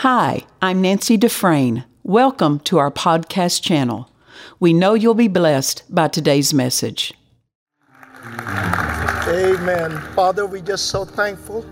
Hi, 0.00 0.42
I'm 0.60 0.82
Nancy 0.82 1.16
Dufresne. 1.16 1.86
Welcome 2.02 2.60
to 2.68 2.76
our 2.76 2.90
podcast 2.90 3.62
channel. 3.62 4.10
We 4.60 4.74
know 4.74 4.92
you'll 4.92 5.14
be 5.14 5.26
blessed 5.26 5.84
by 5.88 6.08
today's 6.08 6.52
message. 6.52 7.14
Amen. 9.26 9.96
Father, 10.14 10.44
we're 10.44 10.60
just 10.60 10.88
so 10.88 11.06
thankful 11.06 11.64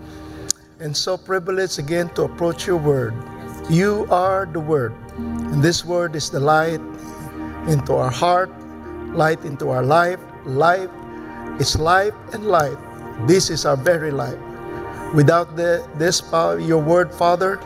and 0.81 0.97
so 0.97 1.19
privileged 1.19 1.79
again 1.79 2.09
to 2.15 2.23
approach 2.23 2.67
your 2.67 2.79
word. 2.79 3.13
You 3.69 4.07
are 4.09 4.49
the 4.51 4.59
word, 4.59 4.95
and 5.19 5.63
this 5.63 5.85
word 5.85 6.17
is 6.17 6.31
the 6.31 6.41
light 6.41 6.81
into 7.69 7.93
our 7.93 8.11
heart, 8.11 8.51
light 9.13 9.45
into 9.45 9.69
our 9.69 9.85
life. 9.85 10.19
Life 10.47 10.89
is 11.61 11.79
life 11.79 12.15
and 12.33 12.47
life. 12.47 12.79
This 13.27 13.51
is 13.51 13.67
our 13.67 13.77
very 13.77 14.11
life. 14.11 14.39
Without 15.13 15.57
the, 15.57 15.87
this 15.99 16.23
power, 16.23 16.59
your 16.59 16.83
word, 16.83 17.13
Father, 17.13 17.61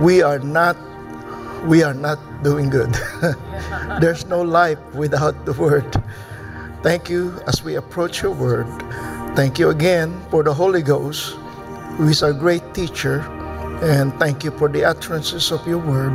we 0.00 0.22
are 0.22 0.38
not 0.38 0.76
we 1.66 1.82
are 1.82 1.94
not 1.94 2.18
doing 2.44 2.70
good. 2.70 2.94
There's 4.00 4.26
no 4.26 4.42
life 4.42 4.78
without 4.94 5.44
the 5.44 5.52
word. 5.54 5.90
Thank 6.82 7.10
you 7.10 7.34
as 7.48 7.64
we 7.64 7.74
approach 7.74 8.22
your 8.22 8.30
word. 8.30 8.68
Thank 9.34 9.58
you 9.58 9.70
again 9.70 10.14
for 10.30 10.44
the 10.44 10.54
Holy 10.54 10.82
Ghost, 10.82 11.34
who 11.98 12.08
is 12.08 12.22
our 12.22 12.32
great 12.32 12.62
teacher. 12.74 13.26
And 13.82 14.14
thank 14.20 14.44
you 14.44 14.52
for 14.52 14.68
the 14.68 14.84
utterances 14.84 15.50
of 15.50 15.66
your 15.66 15.78
word 15.78 16.14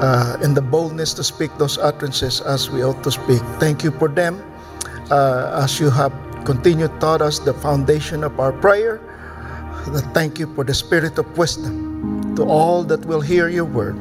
uh, 0.00 0.36
and 0.42 0.56
the 0.56 0.62
boldness 0.62 1.14
to 1.14 1.24
speak 1.24 1.50
those 1.56 1.78
utterances 1.78 2.42
as 2.42 2.68
we 2.70 2.84
ought 2.84 3.02
to 3.04 3.10
speak. 3.10 3.40
Thank 3.60 3.82
you 3.82 3.90
for 3.92 4.08
them 4.08 4.44
uh, 5.10 5.62
as 5.64 5.80
you 5.80 5.88
have 5.90 6.12
continued 6.44 6.92
taught 7.00 7.22
us 7.22 7.38
the 7.38 7.54
foundation 7.54 8.24
of 8.24 8.38
our 8.40 8.52
prayer. 8.52 9.00
Thank 10.12 10.38
you 10.38 10.52
for 10.54 10.64
the 10.64 10.74
spirit 10.74 11.18
of 11.18 11.38
wisdom 11.38 11.85
to 12.36 12.44
all 12.44 12.84
that 12.84 13.04
will 13.06 13.20
hear 13.20 13.48
your 13.48 13.64
word, 13.64 13.96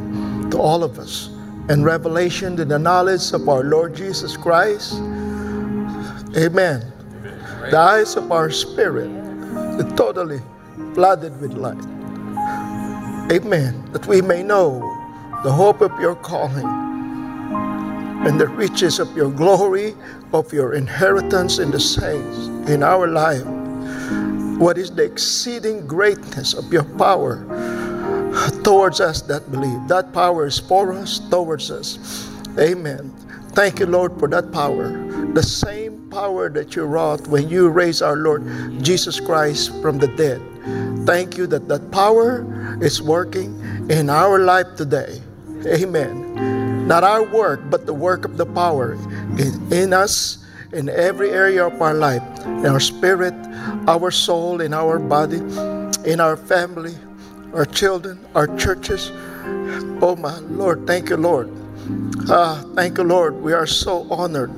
to 0.52 0.59
all 0.59 0.84
of 0.84 0.99
us, 0.99 1.27
and 1.70 1.84
revelation 1.84 2.55
to 2.57 2.65
the 2.65 2.77
knowledge 2.77 3.32
of 3.34 3.49
our 3.49 3.63
Lord 3.63 3.96
Jesus 3.96 4.37
Christ 4.37 5.01
Amen. 6.37 6.91
The 7.71 7.77
eyes 7.77 8.18
of 8.18 8.29
our 8.29 8.51
spirit 8.51 9.09
are 9.09 9.96
totally 9.96 10.41
flooded 10.93 11.40
with 11.40 11.54
light. 11.54 11.82
Amen. 13.32 13.90
That 13.93 14.05
we 14.05 14.21
may 14.21 14.43
know 14.43 14.79
the 15.46 15.52
hope 15.52 15.79
of 15.79 15.98
your 15.98 16.15
calling 16.15 16.68
and 18.27 18.37
the 18.37 18.49
riches 18.49 18.99
of 18.99 19.15
your 19.15 19.31
glory, 19.31 19.96
of 20.34 20.52
your 20.52 20.74
inheritance 20.74 21.57
in 21.57 21.71
the 21.71 21.79
saints 21.79 22.48
in 22.70 22.84
our 22.84 23.07
life. 23.07 23.46
What 24.59 24.77
is 24.77 24.91
the 24.91 25.04
exceeding 25.04 25.87
greatness 25.87 26.54
of 26.54 26.71
your 26.74 26.84
power 26.84 27.46
towards 28.63 28.99
us 29.01 29.21
that 29.23 29.51
believe? 29.51 29.87
That 29.87 30.13
power 30.13 30.45
is 30.45 30.59
for 30.59 30.93
us, 30.93 31.19
towards 31.29 31.71
us. 31.71 32.29
Amen. 32.57 33.13
Thank 33.51 33.79
you, 33.79 33.85
Lord, 33.85 34.19
for 34.19 34.27
that 34.29 34.51
power. 34.51 34.89
The 35.33 35.43
same 35.43 36.09
power 36.09 36.49
that 36.49 36.75
you 36.75 36.83
wrought 36.83 37.27
when 37.27 37.49
you 37.49 37.69
raised 37.69 38.01
our 38.01 38.17
Lord 38.17 38.43
Jesus 38.83 39.19
Christ 39.19 39.71
from 39.81 39.97
the 39.97 40.07
dead. 40.07 40.41
Thank 41.05 41.37
you 41.37 41.47
that 41.47 41.67
that 41.67 41.91
power 41.91 42.45
is 42.81 43.01
working 43.01 43.55
in 43.89 44.09
our 44.09 44.39
life 44.39 44.75
today. 44.75 45.21
Amen. 45.65 46.87
Not 46.87 47.03
our 47.03 47.23
work, 47.23 47.61
but 47.69 47.85
the 47.85 47.93
work 47.93 48.25
of 48.25 48.37
the 48.37 48.45
power 48.45 48.93
in, 49.39 49.73
in 49.73 49.93
us, 49.93 50.45
in 50.73 50.89
every 50.89 51.31
area 51.31 51.65
of 51.65 51.81
our 51.81 51.93
life, 51.93 52.23
in 52.45 52.65
our 52.65 52.79
spirit, 52.79 53.33
our 53.87 54.11
soul, 54.11 54.61
in 54.61 54.73
our 54.73 54.99
body, 54.99 55.39
in 56.05 56.19
our 56.19 56.37
family, 56.37 56.95
our 57.55 57.65
children, 57.65 58.20
our 58.35 58.48
churches. 58.57 59.11
Oh, 60.03 60.17
my 60.20 60.37
Lord, 60.39 60.85
thank 60.85 61.09
you, 61.09 61.15
Lord. 61.15 61.49
Ah, 62.29 62.62
thank 62.75 62.97
you, 62.97 63.05
Lord. 63.05 63.41
We 63.41 63.53
are 63.53 63.65
so 63.65 64.12
honored 64.12 64.51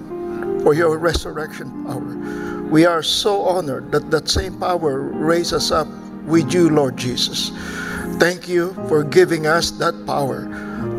for 0.64 0.74
your 0.74 0.98
resurrection 0.98 1.86
power. 1.86 2.66
We 2.72 2.86
are 2.86 3.04
so 3.04 3.44
honored 3.44 3.92
that 3.92 4.10
that 4.10 4.28
same 4.28 4.60
power 4.60 5.00
raised 5.00 5.54
us 5.54 5.72
up 5.72 5.88
with 6.26 6.52
you, 6.54 6.70
Lord 6.70 6.98
Jesus. 6.98 7.52
Thank 8.18 8.50
you 8.50 8.74
for 8.90 9.04
giving 9.04 9.46
us 9.46 9.70
that 9.78 9.94
power. 10.08 10.50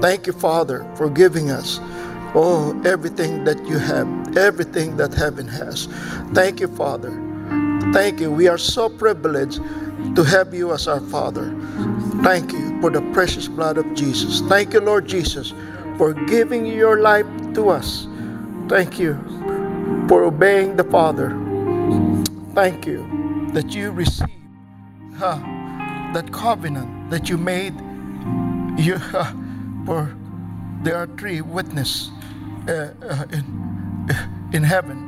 Thank 0.00 0.28
you, 0.28 0.32
Father, 0.32 0.86
for 0.94 1.10
giving 1.10 1.50
us 1.50 1.80
oh 2.34 2.80
everything 2.84 3.42
that 3.44 3.58
you 3.66 3.78
have, 3.78 4.36
everything 4.36 4.96
that 4.98 5.12
heaven 5.14 5.48
has. 5.48 5.86
Thank 6.32 6.60
you, 6.60 6.68
Father. 6.68 7.10
Thank 7.92 8.20
you. 8.20 8.30
We 8.30 8.46
are 8.46 8.58
so 8.58 8.88
privileged 8.88 9.60
to 10.14 10.24
have 10.24 10.54
you 10.54 10.72
as 10.72 10.88
our 10.88 11.00
Father. 11.00 11.54
Thank 12.22 12.52
you 12.52 12.80
for 12.80 12.90
the 12.90 13.02
precious 13.12 13.48
blood 13.48 13.78
of 13.78 13.94
Jesus. 13.94 14.40
Thank 14.48 14.72
you, 14.72 14.80
Lord 14.80 15.06
Jesus 15.06 15.52
for 15.98 16.14
giving 16.14 16.64
your 16.64 17.00
life 17.00 17.26
to 17.54 17.68
us. 17.68 18.06
Thank 18.68 18.98
you 19.00 19.14
for 20.08 20.22
obeying 20.22 20.76
the 20.76 20.84
Father. 20.84 21.30
Thank 22.54 22.86
you 22.86 23.04
that 23.52 23.74
you 23.74 23.90
received 23.90 24.30
uh, 25.20 25.38
that 26.14 26.32
covenant 26.32 27.10
that 27.10 27.28
you 27.28 27.36
made. 27.36 27.74
You, 28.78 28.94
uh, 29.12 29.32
for 29.84 30.16
there 30.82 30.96
are 30.96 31.08
three 31.18 31.40
witnesses 31.40 32.10
uh, 32.68 32.94
uh, 33.02 33.24
in, 33.32 34.08
in 34.52 34.62
heaven 34.62 35.06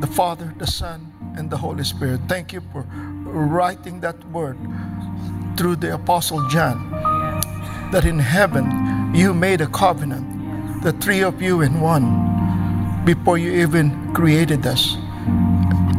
the 0.00 0.06
Father, 0.08 0.52
the 0.58 0.66
Son, 0.66 1.12
and 1.36 1.48
the 1.48 1.56
Holy 1.56 1.84
Spirit. 1.84 2.20
Thank 2.28 2.52
you 2.52 2.60
for 2.72 2.84
writing 3.32 4.00
that 4.00 4.22
word 4.30 4.58
through 5.56 5.76
the 5.76 5.94
Apostle 5.94 6.46
John 6.48 6.90
that 7.90 8.04
in 8.04 8.18
heaven 8.18 9.14
you 9.14 9.34
made 9.34 9.60
a 9.60 9.66
covenant, 9.66 10.82
the 10.82 10.92
three 10.92 11.22
of 11.22 11.40
you 11.42 11.62
in 11.62 11.80
one, 11.80 13.04
before 13.04 13.38
you 13.38 13.52
even 13.52 14.12
created 14.14 14.66
us. 14.66 14.96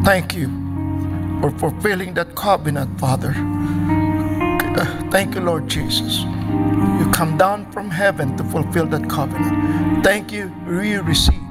Thank 0.04 0.34
you 0.34 0.48
for 1.40 1.50
fulfilling 1.50 2.14
that 2.14 2.34
covenant, 2.34 2.98
Father. 2.98 3.32
Thank 5.10 5.34
you, 5.34 5.40
Lord 5.40 5.68
Jesus. 5.68 6.20
You 6.20 7.10
come 7.12 7.36
down 7.36 7.70
from 7.72 7.90
heaven 7.90 8.36
to 8.36 8.44
fulfill 8.44 8.86
that 8.86 9.08
covenant. 9.08 10.04
Thank 10.04 10.32
you, 10.32 10.52
we 10.66 10.96
receive 10.96 11.42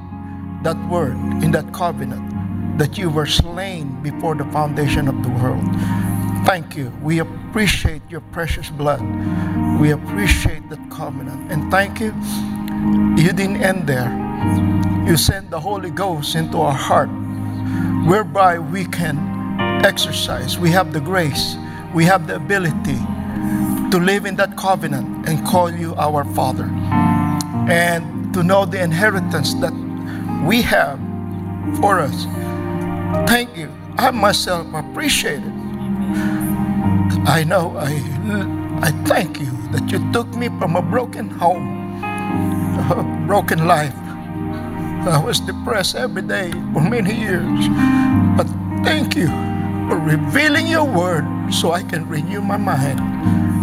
that 0.63 0.77
word 0.89 1.15
in 1.43 1.51
that 1.51 1.73
covenant 1.73 2.32
that 2.77 2.97
you 2.97 3.09
were 3.09 3.25
slain 3.25 4.01
before 4.01 4.35
the 4.35 4.45
foundation 4.45 5.07
of 5.07 5.21
the 5.23 5.29
world. 5.29 5.63
Thank 6.45 6.75
you. 6.75 6.91
We 7.01 7.19
appreciate 7.19 8.01
your 8.09 8.21
precious 8.31 8.69
blood. 8.69 9.01
We 9.79 9.91
appreciate 9.91 10.69
that 10.69 10.89
covenant. 10.91 11.51
And 11.51 11.71
thank 11.71 11.99
you. 11.99 12.13
You 13.21 13.31
didn't 13.31 13.63
end 13.63 13.87
there. 13.87 14.11
You 15.07 15.17
sent 15.17 15.49
the 15.49 15.59
Holy 15.59 15.89
Ghost 15.89 16.35
into 16.35 16.57
our 16.59 16.73
heart, 16.73 17.09
whereby 18.07 18.59
we 18.59 18.85
can 18.85 19.17
exercise. 19.85 20.57
We 20.57 20.69
have 20.71 20.93
the 20.93 20.99
grace, 20.99 21.55
we 21.93 22.05
have 22.05 22.27
the 22.27 22.35
ability 22.35 22.99
to 23.91 23.99
live 23.99 24.25
in 24.25 24.35
that 24.37 24.57
covenant 24.57 25.27
and 25.29 25.45
call 25.45 25.71
you 25.71 25.93
our 25.95 26.25
Father. 26.33 26.65
And 27.69 28.33
to 28.33 28.43
know 28.43 28.65
the 28.65 28.81
inheritance 28.81 29.53
that 29.55 29.73
we 30.45 30.61
have 30.63 30.99
for 31.79 31.99
us. 31.99 32.25
Thank 33.27 33.57
you. 33.57 33.71
I 33.97 34.11
myself 34.11 34.67
appreciate 34.73 35.43
it. 35.43 35.53
I 37.25 37.43
know 37.43 37.75
I, 37.77 37.93
I 38.81 38.91
thank 39.05 39.39
you 39.39 39.51
that 39.71 39.91
you 39.91 39.99
took 40.11 40.27
me 40.35 40.49
from 40.59 40.75
a 40.75 40.81
broken 40.81 41.29
home, 41.29 42.03
a 42.91 43.25
broken 43.27 43.67
life. 43.67 43.95
I 45.07 45.21
was 45.23 45.39
depressed 45.39 45.95
every 45.95 46.21
day 46.21 46.51
for 46.73 46.81
many 46.81 47.13
years. 47.13 47.67
But 48.37 48.47
thank 48.83 49.15
you 49.15 49.27
for 49.87 49.99
revealing 49.99 50.67
your 50.67 50.85
word 50.85 51.25
so 51.51 51.73
I 51.73 51.83
can 51.83 52.07
renew 52.07 52.41
my 52.41 52.57
mind. 52.57 52.99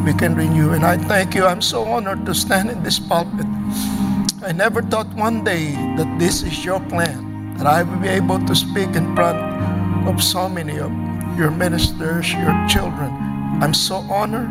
We 0.04 0.12
can 0.14 0.34
renew. 0.34 0.72
And 0.72 0.84
I 0.84 0.96
thank 0.98 1.34
you. 1.34 1.46
I'm 1.46 1.62
so 1.62 1.84
honored 1.84 2.26
to 2.26 2.34
stand 2.34 2.70
in 2.70 2.82
this 2.82 2.98
pulpit. 2.98 3.46
I 4.42 4.52
never 4.52 4.82
thought 4.82 5.08
one 5.14 5.44
day 5.44 5.72
that 5.96 6.18
this 6.18 6.42
is 6.42 6.64
your 6.64 6.80
plan, 6.88 7.29
that 7.60 7.66
I 7.66 7.82
will 7.82 8.00
be 8.00 8.08
able 8.08 8.38
to 8.46 8.56
speak 8.56 8.96
in 8.96 9.14
front 9.14 9.36
of 10.08 10.22
so 10.24 10.48
many 10.48 10.78
of 10.78 10.90
your 11.36 11.50
ministers, 11.50 12.32
your 12.32 12.56
children. 12.66 13.12
I'm 13.60 13.74
so 13.74 13.96
honored 14.08 14.48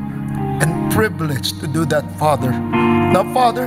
and 0.61 0.91
privileged 0.91 1.59
to 1.61 1.67
do 1.67 1.85
that, 1.85 2.05
Father. 2.19 2.51
Now, 2.51 3.25
Father, 3.33 3.65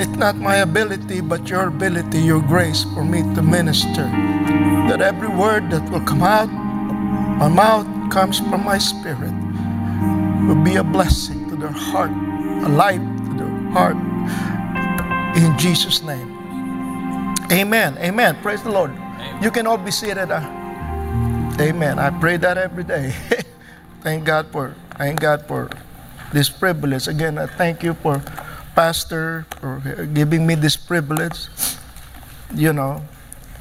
it's 0.00 0.16
not 0.16 0.36
my 0.36 0.56
ability, 0.56 1.20
but 1.20 1.50
your 1.50 1.68
ability, 1.68 2.20
your 2.20 2.40
grace 2.40 2.84
for 2.94 3.04
me 3.04 3.20
to 3.34 3.42
minister. 3.42 4.08
That 4.88 5.02
every 5.02 5.28
word 5.28 5.70
that 5.70 5.86
will 5.90 6.00
come 6.00 6.22
out, 6.22 6.48
my 7.36 7.48
mouth 7.48 8.10
comes 8.10 8.38
from 8.38 8.64
my 8.64 8.78
spirit, 8.78 9.34
will 10.48 10.64
be 10.64 10.76
a 10.76 10.84
blessing 10.84 11.50
to 11.50 11.56
their 11.56 11.68
heart, 11.68 12.12
a 12.64 12.68
life 12.70 13.04
to 13.28 13.34
their 13.36 13.72
heart. 13.72 13.96
In 15.36 15.58
Jesus' 15.58 16.00
name. 16.02 16.35
Amen. 17.50 17.96
Amen. 17.98 18.34
Praise 18.42 18.62
the 18.62 18.70
Lord. 18.70 18.90
Amen. 18.90 19.42
You 19.42 19.50
can 19.50 19.66
all 19.66 19.78
be 19.78 19.92
seated. 19.92 20.30
Uh, 20.30 20.42
Amen. 21.60 21.98
I 21.98 22.10
pray 22.10 22.36
that 22.38 22.58
every 22.58 22.82
day. 22.82 23.14
thank 24.02 24.24
God 24.24 24.50
for 24.50 24.74
thank 24.98 25.20
God 25.20 25.46
for 25.46 25.70
this 26.32 26.50
privilege. 26.50 27.06
Again, 27.06 27.38
I 27.38 27.46
thank 27.46 27.84
you 27.86 27.94
for 27.94 28.18
Pastor 28.74 29.46
for 29.60 29.78
giving 30.12 30.46
me 30.46 30.56
this 30.56 30.76
privilege. 30.76 31.46
You 32.52 32.72
know, 32.72 33.06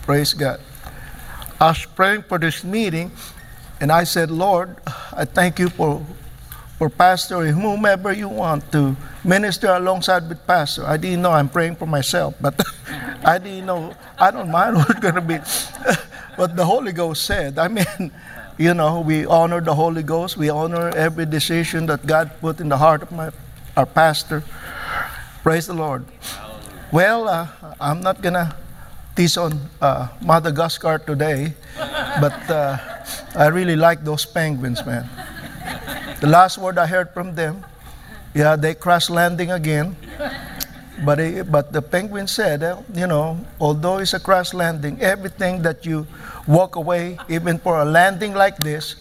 praise 0.02 0.34
God. 0.34 0.60
I 1.62 1.70
was 1.70 1.86
praying 1.86 2.24
for 2.24 2.40
this 2.42 2.64
meeting, 2.64 3.12
and 3.80 3.92
I 3.92 4.04
said, 4.04 4.32
Lord, 4.32 4.76
I 5.14 5.26
thank 5.26 5.60
you 5.60 5.70
for 5.70 6.02
for 6.82 6.90
Pastor 6.90 7.38
or 7.38 7.46
whomever 7.46 8.12
you 8.12 8.30
want 8.30 8.66
to 8.74 8.98
minister 9.24 9.70
alongside 9.70 10.28
with 10.28 10.42
Pastor. 10.48 10.86
I 10.86 10.98
didn't 10.98 11.22
know 11.22 11.32
I'm 11.32 11.50
praying 11.50 11.78
for 11.78 11.86
myself, 11.86 12.34
but 12.42 12.58
I 13.26 13.40
didn't 13.40 13.66
know. 13.66 13.94
I 14.20 14.30
don't 14.30 14.52
mind 14.52 14.78
who's 14.78 15.00
going 15.00 15.16
to 15.16 15.22
be. 15.22 15.40
but 16.38 16.56
the 16.56 16.64
Holy 16.64 16.92
Ghost 16.94 17.26
said, 17.26 17.58
I 17.58 17.68
mean, 17.68 18.12
you 18.58 18.74
know, 18.74 19.02
we 19.02 19.26
honor 19.26 19.62
the 19.62 19.74
Holy 19.74 20.04
Ghost. 20.04 20.38
We 20.38 20.50
honor 20.50 20.90
every 20.90 21.26
decision 21.26 21.88
that 21.88 22.06
God 22.06 22.32
put 22.40 22.62
in 22.62 22.70
the 22.70 22.78
heart 22.78 23.02
of 23.02 23.12
my, 23.12 23.32
our 23.76 23.88
pastor. 23.88 24.44
Praise 25.42 25.66
the 25.66 25.74
Lord. 25.74 26.06
Well, 26.92 27.28
uh, 27.28 27.48
I'm 27.82 28.02
not 28.02 28.22
going 28.22 28.36
to 28.36 28.56
tease 29.16 29.38
on 29.38 29.60
uh, 29.82 30.08
Madagascar 30.22 31.00
today, 31.00 31.54
but 32.22 32.50
uh, 32.50 32.78
I 33.36 33.48
really 33.48 33.76
like 33.76 34.04
those 34.04 34.24
penguins, 34.26 34.86
man. 34.86 35.10
The 36.22 36.28
last 36.28 36.60
word 36.60 36.78
I 36.78 36.86
heard 36.86 37.12
from 37.12 37.34
them, 37.34 37.66
yeah, 38.36 38.56
they 38.56 38.76
crash 38.76 39.10
landing 39.10 39.52
again. 39.52 39.96
But, 41.06 41.52
but 41.52 41.72
the 41.72 41.82
penguin 41.82 42.28
said, 42.28 42.62
you 42.94 43.06
know, 43.06 43.40
although 43.60 44.00
it's 44.00 44.14
a 44.14 44.20
crash 44.20 44.54
landing, 44.54 45.00
everything 45.02 45.62
that 45.62 45.86
you 45.86 46.08
walk 46.48 46.76
away, 46.76 47.18
even 47.30 47.60
for 47.60 47.80
a 47.80 47.86
landing 47.86 48.34
like 48.34 48.58
this, 48.58 48.96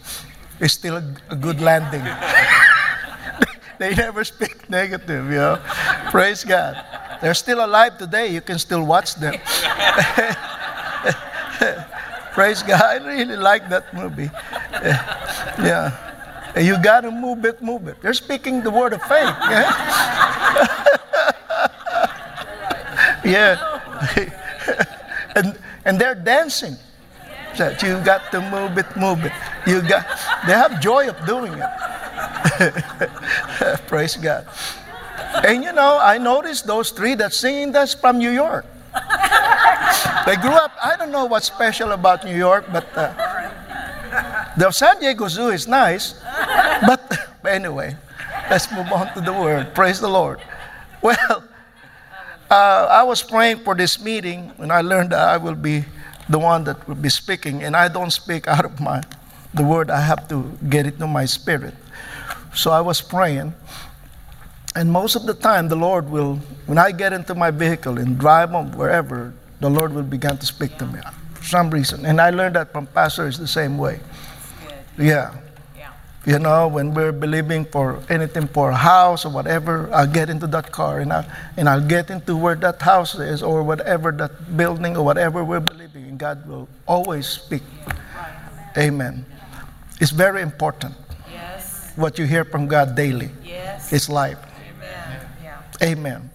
is 0.61 0.73
still 0.73 0.97
a, 0.97 1.05
a 1.31 1.37
good 1.37 1.61
landing. 1.61 2.05
they 3.79 3.95
never 3.95 4.23
speak 4.25 4.69
negative, 4.69 5.27
you 5.27 5.39
know. 5.39 5.59
Praise 6.11 6.45
God. 6.45 6.77
They're 7.23 7.35
still 7.35 7.65
alive 7.65 7.97
today. 7.97 8.29
You 8.29 8.41
can 8.43 8.59
still 8.59 8.85
watch 8.85 9.15
them. 9.15 9.35
Praise 12.35 12.63
God. 12.63 12.83
I 12.83 12.97
really 13.07 13.37
like 13.37 13.69
that 13.71 13.95
movie. 13.95 14.31
yeah. 15.59 15.97
You 16.57 16.77
got 16.83 17.01
to 17.01 17.11
move 17.11 17.45
it, 17.45 17.63
move 17.63 17.89
it. 17.89 18.01
They're 18.01 18.15
speaking 18.15 18.63
the 18.63 18.71
word 18.71 18.93
of 18.93 19.03
faith. 19.03 19.35
Yeah. 19.51 20.85
yeah. 23.25 23.57
and, 25.37 25.59
and 25.85 25.99
they're 25.99 26.15
dancing. 26.15 26.77
That 27.57 27.83
you 27.83 28.01
got 28.03 28.33
to 28.33 28.41
move 28.51 28.79
it, 28.79 28.97
move 28.97 29.25
it. 29.25 29.33
You 29.65 29.81
got. 29.81 30.05
They 30.45 30.55
have 30.55 30.81
joy 30.81 31.09
of 31.09 31.25
doing 31.25 31.55
it. 31.55 31.71
Praise 33.87 34.17
God. 34.17 34.49
And 35.47 35.63
you 35.63 35.73
know, 35.73 36.01
I 36.03 36.19
noticed 36.19 36.67
those 36.67 36.91
three 36.91 37.15
that 37.15 37.33
singing 37.33 37.71
that's 37.71 37.95
from 37.95 38.19
New 38.19 38.31
York. 38.31 38.67
they 40.27 40.37
grew 40.37 40.51
up. 40.51 40.73
I 40.83 40.97
don't 40.99 41.13
know 41.13 41.27
what's 41.27 41.47
special 41.47 41.93
about 41.93 42.25
New 42.25 42.37
York, 42.37 42.67
but 42.73 42.87
uh, 42.97 43.15
the 44.57 44.71
San 44.73 44.99
Diego 44.99 45.29
Zoo 45.29 45.49
is 45.49 45.69
nice. 45.69 46.15
But 46.87 47.07
anyway, 47.47 47.97
let's 48.51 48.71
move 48.73 48.91
on 48.91 49.15
to 49.15 49.21
the 49.21 49.33
word. 49.33 49.75
Praise 49.75 50.01
the 50.01 50.09
Lord. 50.09 50.41
Well, 51.03 51.45
uh, 52.51 52.87
I 52.91 53.03
was 53.03 53.23
praying 53.23 53.59
for 53.59 53.75
this 53.75 54.01
meeting 54.01 54.53
and 54.59 54.73
I 54.73 54.81
learned 54.81 55.11
that 55.11 55.29
I 55.29 55.37
will 55.37 55.55
be 55.55 55.85
the 56.29 56.39
one 56.39 56.65
that 56.65 56.87
will 56.89 56.95
be 56.95 57.09
speaking, 57.09 57.63
and 57.63 57.77
I 57.77 57.89
don't 57.89 58.11
speak 58.11 58.49
out 58.55 58.65
of 58.65 58.81
my 58.81 59.03
the 59.53 59.63
word. 59.63 59.91
I 59.91 60.01
have 60.01 60.29
to 60.29 60.51
get 60.69 60.87
it 60.87 60.99
to 60.99 61.07
my 61.07 61.25
spirit. 61.25 61.75
So 62.55 62.71
I 62.71 62.81
was 62.81 63.01
praying, 63.01 63.55
and 64.75 64.91
most 64.91 65.17
of 65.17 65.27
the 65.27 65.35
time, 65.35 65.69
the 65.69 65.77
Lord 65.77 66.09
will, 66.09 66.37
when 66.67 66.79
I 66.79 66.93
get 66.93 67.13
into 67.13 67.35
my 67.35 67.51
vehicle 67.51 67.99
and 67.99 68.19
drive 68.19 68.55
on 68.55 68.73
wherever, 68.73 69.33
the 69.61 69.71
Lord 69.71 69.93
will 69.93 70.03
begin 70.03 70.37
to 70.39 70.47
speak 70.47 70.79
to 70.79 70.87
me 70.87 71.01
for 71.35 71.45
some 71.45 71.71
reason. 71.71 72.07
And 72.07 72.21
I 72.21 72.31
learned 72.31 72.57
that 72.57 72.73
from 72.73 72.87
pastors 72.87 73.39
the 73.39 73.47
same 73.47 73.79
way. 73.79 74.01
Yeah. 74.99 75.35
You 76.27 76.39
know, 76.39 76.69
when 76.69 76.95
we're 76.95 77.13
believing 77.13 77.67
for 77.67 78.01
anything 78.09 78.49
for 78.49 78.71
a 78.71 78.77
house 78.77 79.27
or 79.27 79.29
whatever, 79.29 79.91
I'll 79.93 80.07
get 80.07 80.31
into 80.31 80.47
that 80.49 80.73
car 80.73 81.01
and 81.01 81.13
I'll, 81.13 81.27
and 81.59 81.69
I'll 81.69 81.87
get 81.87 82.09
into 82.09 82.35
where 82.35 82.55
that 82.57 82.81
house 82.81 83.15
is 83.15 83.43
or 83.43 83.63
whatever 83.63 84.11
that 84.13 84.57
building 84.57 84.97
or 84.97 85.05
whatever 85.05 85.45
we're 85.45 85.61
believing, 85.61 86.05
and 86.05 86.19
God 86.19 86.49
will 86.49 86.67
always 86.87 87.27
speak. 87.27 87.63
Amen. 88.79 89.27
It's 90.01 90.13
very 90.13 90.41
important. 90.41 90.95
Yes. 91.31 91.93
What 91.95 92.19
you 92.19 92.25
hear 92.25 92.47
from 92.47 92.69
God 92.69 92.97
daily. 92.97 93.31
Yes. 93.45 93.93
It's 93.93 94.09
life. 94.09 94.39
Amen. 94.41 95.29
Yeah. 95.43 95.61
Amen. 95.83 96.31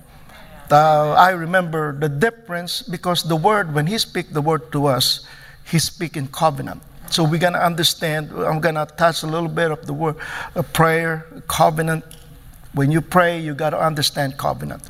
Uh, 0.71 1.13
I 1.13 1.31
remember 1.31 1.97
the 1.97 2.09
difference 2.09 2.83
because 2.83 3.23
the 3.23 3.35
word, 3.35 3.73
when 3.73 3.87
He 3.87 3.97
speaks 3.97 4.29
the 4.29 4.41
word 4.41 4.71
to 4.71 4.85
us, 4.85 5.25
He 5.65 5.79
speaks 5.79 6.15
in 6.15 6.27
covenant. 6.27 6.83
So 7.09 7.23
we're 7.23 7.39
going 7.39 7.53
to 7.53 7.65
understand. 7.65 8.31
I'm 8.31 8.59
going 8.59 8.75
to 8.75 8.85
touch 8.85 9.23
a 9.23 9.27
little 9.27 9.49
bit 9.49 9.71
of 9.71 9.85
the 9.85 9.93
word 9.93 10.15
a 10.55 10.63
prayer, 10.63 11.25
covenant. 11.47 12.05
When 12.73 12.91
you 12.91 13.01
pray, 13.01 13.39
you 13.39 13.55
got 13.55 13.71
to 13.71 13.79
understand 13.79 14.37
covenant. 14.37 14.83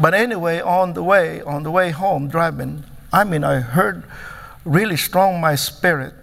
But 0.00 0.14
anyway, 0.14 0.60
on 0.60 0.94
the 0.94 1.02
way, 1.02 1.42
on 1.42 1.62
the 1.64 1.70
way 1.70 1.90
home, 1.90 2.28
driving, 2.28 2.82
I 3.12 3.24
mean, 3.24 3.44
I 3.44 3.60
heard 3.60 4.04
really 4.64 4.96
strong 4.96 5.38
my 5.40 5.54
spirit. 5.54 6.14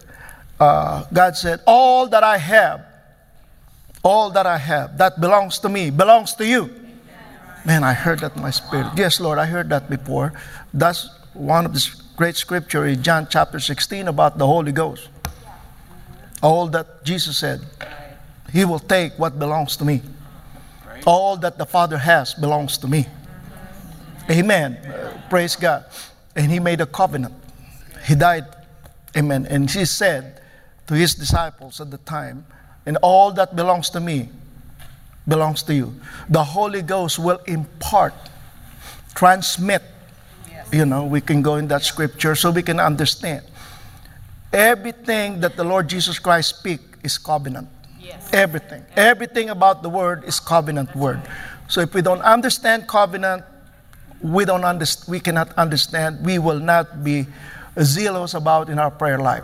Uh, 0.60 1.06
God 1.14 1.38
said, 1.38 1.62
"All 1.68 2.08
that 2.08 2.24
I 2.24 2.38
have, 2.40 2.84
all 4.02 4.32
that 4.32 4.48
I 4.48 4.58
have, 4.58 4.98
that 4.98 5.22
belongs 5.22 5.60
to 5.60 5.70
me, 5.70 5.92
belongs 5.92 6.34
to 6.36 6.48
you." 6.48 6.74
Man, 7.64 7.84
I 7.84 7.94
heard 7.94 8.20
that 8.20 8.36
in 8.36 8.42
my 8.42 8.52
spirit. 8.52 8.88
Yes, 8.96 9.20
Lord, 9.20 9.38
I 9.38 9.46
heard 9.46 9.70
that 9.70 9.90
before. 9.90 10.34
That's 10.74 11.10
one 11.34 11.66
of 11.66 11.74
the 11.74 11.88
great 12.18 12.36
scripture 12.36 12.86
in 12.88 13.04
John 13.04 13.28
chapter 13.30 13.60
16 13.60 14.08
about 14.08 14.38
the 14.38 14.48
Holy 14.48 14.72
Ghost 14.72 15.10
all 16.44 16.68
that 16.68 17.04
Jesus 17.04 17.38
said. 17.38 17.62
He 18.52 18.66
will 18.66 18.80
take 18.80 19.18
what 19.18 19.40
belongs 19.40 19.78
to 19.78 19.86
me. 19.86 20.02
All 21.08 21.38
that 21.38 21.58
the 21.58 21.66
Father 21.66 21.98
has 21.98 22.34
belongs 22.36 22.78
to 22.80 22.88
me. 22.88 23.08
Amen. 24.30 24.74
Uh, 24.74 25.20
praise 25.30 25.56
God. 25.56 25.86
And 26.36 26.52
he 26.52 26.60
made 26.60 26.82
a 26.82 26.86
covenant. 26.86 27.34
He 28.06 28.16
died. 28.16 28.46
Amen. 29.18 29.48
And 29.50 29.72
he 29.72 29.86
said 29.86 30.42
to 30.88 30.94
his 30.94 31.16
disciples 31.16 31.82
at 31.82 31.90
the 31.90 31.98
time, 32.00 32.46
and 32.86 32.98
all 33.02 33.32
that 33.32 33.56
belongs 33.56 33.90
to 33.92 34.00
me 34.00 34.30
belongs 35.28 35.64
to 35.64 35.74
you. 35.74 35.96
The 36.30 36.44
Holy 36.44 36.82
Ghost 36.82 37.18
will 37.18 37.40
impart, 37.48 38.14
transmit. 39.16 39.82
You 40.72 40.86
know, 40.86 41.06
we 41.06 41.22
can 41.22 41.42
go 41.42 41.56
in 41.56 41.68
that 41.70 41.84
scripture 41.84 42.36
so 42.36 42.52
we 42.52 42.64
can 42.64 42.80
understand. 42.80 43.44
Everything 44.54 45.40
that 45.42 45.58
the 45.58 45.64
Lord 45.64 45.90
Jesus 45.90 46.20
Christ 46.20 46.58
speak 46.58 46.80
is 47.04 47.18
covenant. 47.18 47.68
Yes. 48.00 48.30
Everything. 48.32 48.86
Everything 48.96 49.50
about 49.50 49.82
the 49.82 49.90
word 49.90 50.24
is 50.26 50.40
covenant 50.40 50.96
word. 50.96 51.22
So 51.68 51.82
if 51.82 51.94
we 51.94 52.04
don't 52.04 52.22
understand 52.22 52.88
covenant, 52.88 53.44
we 54.22 54.46
don't 54.46 54.64
understand, 54.64 55.12
we 55.12 55.20
cannot 55.20 55.52
understand, 55.54 56.24
we 56.24 56.38
will 56.38 56.60
not 56.60 57.04
be 57.04 57.26
zealous 57.82 58.36
about 58.36 58.70
in 58.70 58.78
our 58.78 58.92
prayer 58.92 59.18
life, 59.18 59.44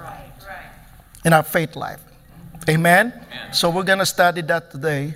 in 1.26 1.34
our 1.34 1.44
faith 1.44 1.76
life. 1.76 2.00
Amen? 2.70 3.12
Amen. 3.12 3.54
So 3.54 3.72
we're 3.72 3.84
going 3.84 4.00
to 4.00 4.06
study 4.06 4.42
that 4.44 4.70
today. 4.70 5.16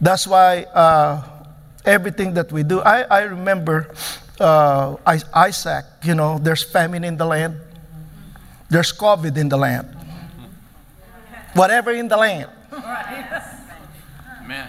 That's 0.00 0.26
why 0.26 0.62
uh, 0.72 1.22
everything 1.84 2.32
that 2.34 2.50
we 2.50 2.62
do, 2.62 2.80
I, 2.80 3.02
I 3.02 3.20
remember 3.22 3.92
uh, 4.40 4.96
Isaac, 5.34 5.84
you 6.02 6.14
know, 6.14 6.38
there's 6.38 6.62
famine 6.62 7.04
in 7.04 7.16
the 7.16 7.26
land 7.26 7.60
there's 8.68 8.92
COVID 8.92 9.36
in 9.36 9.48
the 9.48 9.56
land. 9.56 9.88
Whatever 11.54 11.92
in 11.92 12.08
the 12.08 12.16
land. 12.16 12.50
Amen. 14.42 14.68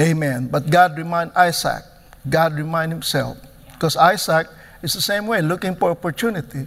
Amen. 0.00 0.48
But 0.48 0.70
God 0.70 0.96
remind 0.96 1.32
Isaac, 1.32 1.82
God 2.28 2.54
remind 2.54 2.92
himself. 2.92 3.38
Because 3.72 3.96
Isaac 3.96 4.48
is 4.82 4.92
the 4.92 5.00
same 5.00 5.26
way, 5.26 5.40
looking 5.42 5.74
for 5.74 5.90
opportunity. 5.90 6.66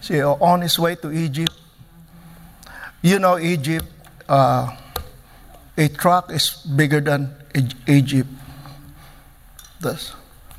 See, 0.00 0.22
on 0.22 0.60
his 0.60 0.78
way 0.78 0.94
to 0.96 1.10
Egypt. 1.10 1.52
You 3.02 3.18
know, 3.18 3.38
Egypt, 3.38 3.86
uh, 4.28 4.76
a 5.76 5.88
truck 5.88 6.32
is 6.32 6.50
bigger 6.64 7.00
than 7.00 7.30
Egypt. 7.86 8.28
Thus, 9.80 10.14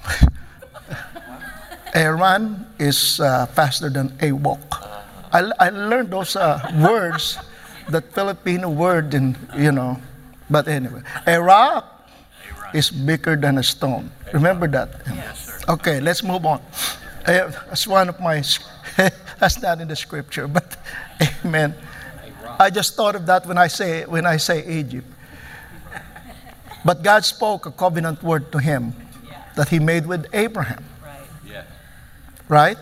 a 1.96 2.14
run 2.14 2.68
is 2.80 3.20
uh, 3.20 3.48
faster 3.48 3.90
than 3.90 4.16
a 4.22 4.32
walk. 4.32 4.97
I, 5.32 5.52
I 5.60 5.70
learned 5.70 6.12
those 6.12 6.36
uh, 6.36 6.60
words, 6.82 7.38
that 7.90 8.14
Filipino 8.14 8.70
word, 8.70 9.14
and 9.14 9.38
you 9.58 9.72
know. 9.72 9.98
But 10.50 10.68
anyway, 10.68 11.02
a 11.26 11.42
rock 11.42 12.10
is 12.74 12.90
bigger 12.90 13.36
than 13.36 13.58
a 13.58 13.64
stone. 13.64 14.12
Remember 14.34 14.68
that? 14.68 15.02
Yes, 15.08 15.64
okay, 15.68 16.00
let's 16.00 16.24
move 16.24 16.46
on. 16.46 16.62
Uh, 17.26 17.52
that's 17.68 17.88
one 17.88 18.10
of 18.10 18.20
my. 18.20 18.44
that's 19.40 19.62
not 19.62 19.82
in 19.82 19.88
the 19.88 19.96
scripture, 19.96 20.48
but 20.48 20.78
amen. 21.46 21.76
I 22.60 22.70
just 22.70 22.96
thought 22.96 23.16
of 23.16 23.26
that 23.28 23.46
when 23.46 23.58
I 23.58 23.68
say 23.68 24.06
when 24.06 24.26
I 24.26 24.38
say 24.38 24.66
Egypt. 24.68 25.08
But 26.86 27.04
God 27.04 27.26
spoke 27.26 27.66
a 27.66 27.72
covenant 27.72 28.24
word 28.24 28.52
to 28.54 28.60
him 28.60 28.96
that 29.56 29.68
he 29.68 29.80
made 29.80 30.06
with 30.06 30.26
Abraham. 30.32 30.86
Yeah. 31.46 31.64
Right? 32.48 32.78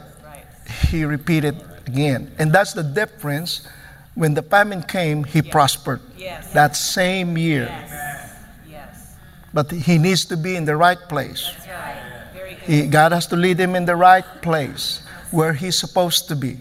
He 0.90 1.06
repeated 1.06 1.56
again. 1.88 2.32
And 2.38 2.52
that's 2.52 2.74
the 2.74 2.84
difference. 2.84 3.68
When 4.14 4.34
the 4.34 4.42
famine 4.42 4.84
came, 4.84 5.24
he 5.24 5.42
prospered. 5.42 6.02
Yes. 6.18 6.54
That 6.54 6.76
same 6.76 7.38
year. 7.38 7.68
Yes. 8.70 9.16
But 9.54 9.72
he 9.72 9.98
needs 9.98 10.26
to 10.26 10.38
be 10.38 10.56
in 10.56 10.66
the 10.66 10.76
right 10.76 11.00
place. 11.10 11.52
Right. 11.68 12.58
He, 12.66 12.88
God 12.88 13.12
has 13.12 13.28
to 13.28 13.36
lead 13.36 13.60
him 13.60 13.76
in 13.76 13.86
the 13.86 13.96
right 13.96 14.26
place 14.42 15.04
where 15.32 15.54
he's 15.54 15.78
supposed 15.78 16.28
to 16.30 16.36
be, 16.36 16.58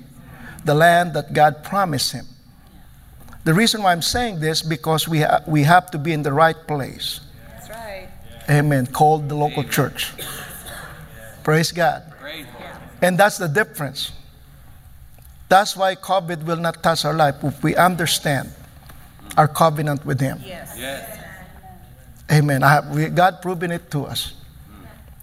the 0.65 0.75
land 0.75 1.15
that 1.15 1.33
God 1.33 1.65
promised 1.65 2.13
him. 2.13 2.27
The 3.45 3.55
reason 3.55 3.83
why 3.83 3.93
I'm 3.93 4.03
saying 4.03 4.41
this 4.41 4.63
because 4.63 5.07
we 5.07 5.21
ha- 5.21 5.43
we 5.47 5.63
have 5.63 5.91
to 5.93 5.99
be 5.99 6.13
in 6.13 6.23
the 6.23 6.33
right 6.33 6.57
place. 6.67 7.21
That's 7.51 7.71
right. 7.71 8.09
Amen. 8.51 8.87
Called 8.87 9.29
the 9.29 9.35
local 9.35 9.65
church. 9.65 10.13
Praise 11.43 11.73
God. 11.73 12.03
And 13.03 13.19
that's 13.19 13.37
the 13.37 13.49
difference. 13.49 14.13
That's 15.55 15.77
why 15.77 15.95
COVID 15.95 16.43
will 16.43 16.57
not 16.59 16.83
touch 16.83 17.05
our 17.05 17.15
life 17.15 17.37
if 17.45 17.63
we 17.63 17.77
understand 17.77 18.51
our 19.37 19.47
covenant 19.47 20.05
with 20.05 20.19
Him. 20.19 20.43
Yes. 20.45 20.75
Yes. 20.77 21.07
Amen. 22.27 22.65
I 22.65 22.71
have, 22.73 22.91
we, 22.91 23.07
God 23.07 23.41
proven 23.41 23.71
it 23.71 23.89
to 23.93 24.03
us. 24.05 24.35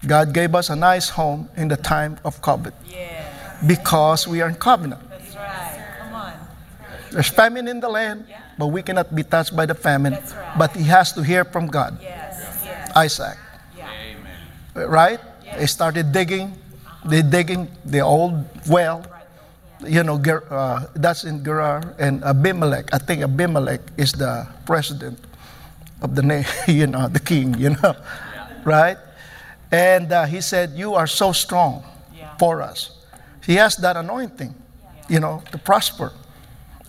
God 0.08 0.32
gave 0.34 0.56
us 0.56 0.70
a 0.70 0.76
nice 0.78 1.10
home 1.10 1.50
in 1.58 1.68
the 1.68 1.76
time 1.76 2.18
of 2.24 2.42
COVID 2.42 2.72
Yes. 2.88 3.28
because 3.68 4.26
we 4.26 4.40
are 4.40 4.48
in 4.48 4.56
covenant. 4.56 5.04
That's 5.10 5.36
right. 5.36 5.84
Come 6.00 6.14
on. 6.16 6.34
There's 7.12 7.28
famine 7.28 7.68
in 7.68 7.82
the 7.82 7.90
land, 7.90 8.24
but 8.58 8.68
we 8.68 8.82
cannot 8.82 9.14
be 9.14 9.24
touched 9.24 9.54
by 9.54 9.66
the 9.66 9.76
famine. 9.76 10.14
That's 10.14 10.32
right. 10.32 10.58
But 10.58 10.78
he 10.78 10.84
has 10.86 11.12
to 11.12 11.22
hear 11.24 11.44
from 11.44 11.68
God. 11.68 12.00
Yes. 12.02 12.64
Yes. 12.64 12.92
Isaac, 12.96 13.38
Amen. 13.76 14.88
right? 14.88 15.20
They 15.60 15.68
started 15.68 16.14
digging. 16.14 16.56
They 17.04 17.22
digging 17.22 17.68
the 17.84 18.00
old 18.00 18.46
well. 18.70 19.04
You 19.86 20.04
know, 20.04 20.20
Ger- 20.20 20.46
uh, 20.52 20.86
that's 20.94 21.24
in 21.24 21.44
Gerar 21.44 21.82
and 21.98 22.24
Abimelech. 22.24 22.94
I 22.94 22.98
think 23.00 23.24
Abimelech 23.24 23.82
is 23.98 24.14
the 24.14 24.48
president 24.66 25.18
of 26.02 26.14
the 26.16 26.22
na- 26.22 26.44
you 26.68 26.86
know 26.88 27.08
the 27.08 27.20
king. 27.20 27.56
You 27.58 27.72
know, 27.82 27.96
right? 28.64 28.98
And 29.72 30.12
uh, 30.12 30.26
he 30.26 30.42
said, 30.42 30.72
"You 30.78 30.94
are 30.94 31.08
so 31.08 31.32
strong 31.32 31.84
Yeah. 32.14 32.36
for 32.38 32.62
us." 32.62 32.92
He 33.46 33.56
has 33.56 33.76
that 33.78 33.98
anointing, 33.98 34.54
you 35.10 35.20
know, 35.20 35.42
to 35.52 35.58
prosper 35.58 36.12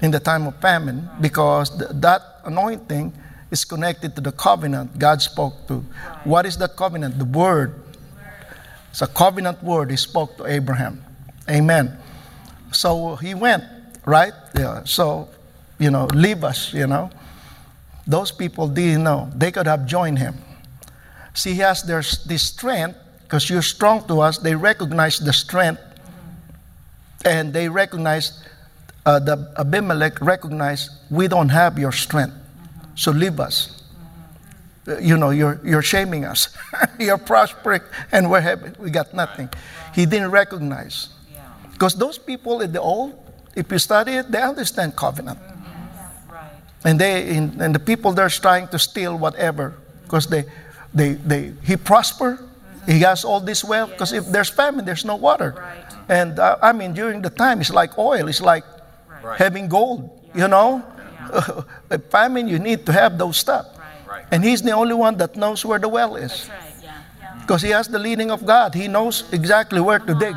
in 0.03 0.11
the 0.11 0.21
time 0.21 0.47
of 0.47 0.57
famine 0.61 1.09
because 1.21 1.71
th- 1.71 1.91
that 2.05 2.21
anointing 2.45 3.13
is 3.51 3.65
connected 3.65 4.15
to 4.17 4.21
the 4.21 4.33
covenant 4.33 4.99
God 4.99 5.23
spoke 5.23 5.67
to. 5.69 5.81
What 6.25 6.45
is 6.45 6.59
that 6.59 6.77
covenant? 6.77 7.19
The 7.19 7.25
word. 7.25 7.73
It's 8.91 9.01
a 9.01 9.07
covenant 9.07 9.63
word 9.63 9.91
he 9.91 9.97
spoke 9.97 10.37
to 10.37 10.45
Abraham. 10.45 11.01
Amen. 11.49 11.97
So 12.73 13.17
he 13.17 13.35
went, 13.35 13.65
right? 14.05 14.33
Yeah. 14.57 14.83
So, 14.85 15.29
you 15.79 15.91
know, 15.91 16.07
leave 16.15 16.45
us, 16.45 16.73
you 16.73 16.87
know. 16.87 17.11
Those 18.07 18.33
people 18.33 18.69
didn't 18.69 19.05
know. 19.05 19.31
They 19.35 19.53
could 19.53 19.67
have 19.67 19.87
joined 19.87 20.19
him. 20.19 20.35
See, 21.35 21.55
he 21.55 21.61
has 21.61 21.83
their, 21.83 22.03
this 22.27 22.43
strength 22.43 22.99
because 23.23 23.49
you're 23.49 23.63
strong 23.63 24.07
to 24.09 24.21
us. 24.21 24.39
They 24.39 24.55
recognize 24.55 25.19
the 25.19 25.33
strength 25.33 25.81
and 27.25 27.53
they 27.53 27.69
recognize 27.69 28.43
uh, 29.05 29.19
the 29.19 29.53
Abimelech 29.59 30.21
recognized 30.21 30.91
we 31.11 31.29
don't 31.29 31.49
have 31.49 31.79
your 31.79 31.93
strength, 31.93 32.35
so 32.95 33.11
leave 33.11 33.41
us. 33.41 33.83
You 35.01 35.17
know, 35.17 35.31
you're, 35.31 35.61
you're 35.65 35.83
shaming 35.83 36.25
us. 36.25 36.57
you're 36.99 37.19
prospering, 37.19 37.83
and 38.11 38.31
we're 38.31 38.41
having, 38.41 38.75
we 38.79 38.91
got 38.91 39.15
nothing. 39.15 39.49
He 39.95 40.07
didn't 40.07 40.31
recognize. 40.31 41.09
Yeah. 41.73 41.79
Because 41.79 41.95
those 41.95 42.19
people 42.19 42.61
in 42.61 42.73
the 42.73 42.81
old, 42.81 43.15
if 43.55 43.71
you 43.71 43.79
study 43.79 44.13
it, 44.13 44.31
they 44.31 44.43
understand 44.43 44.97
covenant. 44.97 45.39
Right. 46.31 46.51
And 46.85 46.99
they 46.99 47.37
and, 47.37 47.61
and 47.61 47.75
the 47.75 47.79
people 47.81 48.13
there's 48.13 48.39
trying 48.39 48.69
to 48.69 48.79
steal 48.79 49.17
whatever 49.19 49.75
because 50.05 50.27
they, 50.27 50.45
they, 50.95 51.15
they 51.15 51.53
he 51.63 51.77
prosper, 51.77 52.39
he 52.87 53.01
has 53.01 53.25
all 53.25 53.41
this 53.41 53.65
wealth. 53.65 53.91
Because 53.91 54.13
if 54.13 54.27
there's 54.27 54.51
famine, 54.51 54.85
there's 54.85 55.05
no 55.05 55.17
water. 55.17 55.55
Right. 55.57 55.85
And 56.09 56.39
uh, 56.39 56.59
I 56.63 56.73
mean, 56.73 56.93
during 56.95 57.23
the 57.23 57.31
time, 57.31 57.61
it's 57.61 57.71
like 57.71 57.99
oil. 57.99 58.29
It's 58.29 58.41
like 58.41 58.65
Right. 59.23 59.39
having 59.39 59.69
gold. 59.69 60.11
You 60.35 60.49
know, 60.49 60.83
a 61.91 61.99
famine, 62.11 62.49
you 62.49 62.59
need 62.59 62.85
to 62.87 62.93
have 62.93 63.19
those 63.19 63.37
stuff. 63.37 63.67
Right. 63.79 64.09
Right. 64.09 64.25
And 64.33 64.43
he's 64.43 64.63
the 64.63 64.73
only 64.73 64.95
one 64.95 65.17
that 65.19 65.37
knows 65.37 65.65
where 65.65 65.79
the 65.79 65.89
well 65.89 66.17
is 66.17 66.33
That's 66.33 66.49
right. 66.49 66.59
Yeah. 66.83 66.95
Yeah. 67.21 67.39
because 67.41 67.63
he 67.63 67.71
has 67.71 67.87
the 67.87 68.01
leading 68.01 68.33
of 68.33 68.45
God. 68.45 68.75
He 68.75 68.89
knows 68.89 69.25
exactly 69.33 69.81
where 69.81 70.01
to 70.01 70.15
dig. 70.15 70.35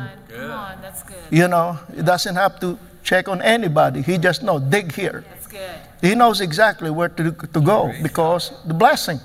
Come 0.76 0.82
on. 0.82 0.82
That's 0.82 1.02
good. 1.02 1.16
You 1.30 1.48
know, 1.48 1.78
he 1.94 2.02
doesn't 2.02 2.36
have 2.36 2.60
to 2.60 2.78
check 3.02 3.28
on 3.28 3.40
anybody. 3.42 4.02
He 4.02 4.18
just 4.18 4.42
knows 4.42 4.62
dig 4.62 4.92
here. 4.92 5.24
That's 5.28 5.46
good. 5.46 5.80
He 6.00 6.14
knows 6.14 6.40
exactly 6.40 6.90
where 6.90 7.08
to, 7.08 7.32
to 7.32 7.60
go 7.60 7.92
because 8.02 8.52
the 8.66 8.74
blessing. 8.74 9.20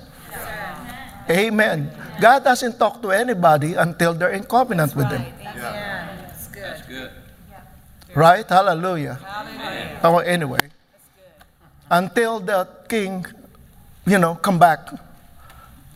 Amen. 1.30 1.90
God 2.20 2.44
doesn't 2.44 2.78
talk 2.78 3.00
to 3.02 3.10
anybody 3.10 3.74
until 3.74 4.12
they're 4.14 4.30
in 4.30 4.44
covenant 4.44 4.94
with 4.96 5.10
Him. 5.10 5.22
Right. 5.22 5.56
Amen. 5.56 6.18
That's 6.26 6.48
good. 6.48 6.62
That's 6.62 6.86
good. 6.86 7.10
Right? 8.14 8.48
Hallelujah. 8.48 9.14
Hallelujah. 9.14 10.00
Oh, 10.02 10.18
anyway, 10.18 10.58
until 11.90 12.40
the 12.40 12.68
king, 12.88 13.24
you 14.06 14.18
know, 14.18 14.34
come 14.34 14.58
back, 14.58 14.90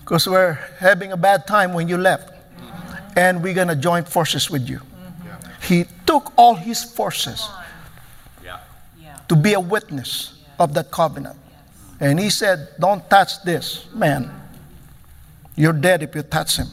because 0.01 0.27
we're 0.27 0.59
having 0.79 1.13
a 1.13 1.17
bad 1.17 1.47
time 1.47 1.75
when 1.75 1.89
you 1.89 1.99
left, 1.99 2.33
and 3.17 3.43
we're 3.43 3.55
gonna 3.55 3.77
join 3.77 4.05
forces 4.05 4.49
with 4.51 4.69
you. 4.69 4.81
He 5.67 5.85
took 6.07 6.33
all 6.37 6.55
his 6.55 6.85
forces 6.85 7.49
to 9.29 9.37
be 9.37 9.55
a 9.55 9.61
witness 9.61 10.35
of 10.59 10.73
that 10.75 10.91
covenant, 10.91 11.37
and 11.99 12.21
he 12.21 12.31
said, 12.31 12.69
"Don't 12.79 13.09
touch 13.11 13.43
this 13.43 13.87
man. 13.93 14.31
You're 15.57 15.73
dead 15.73 16.03
if 16.03 16.15
you 16.15 16.23
touch 16.23 16.57
him." 16.57 16.69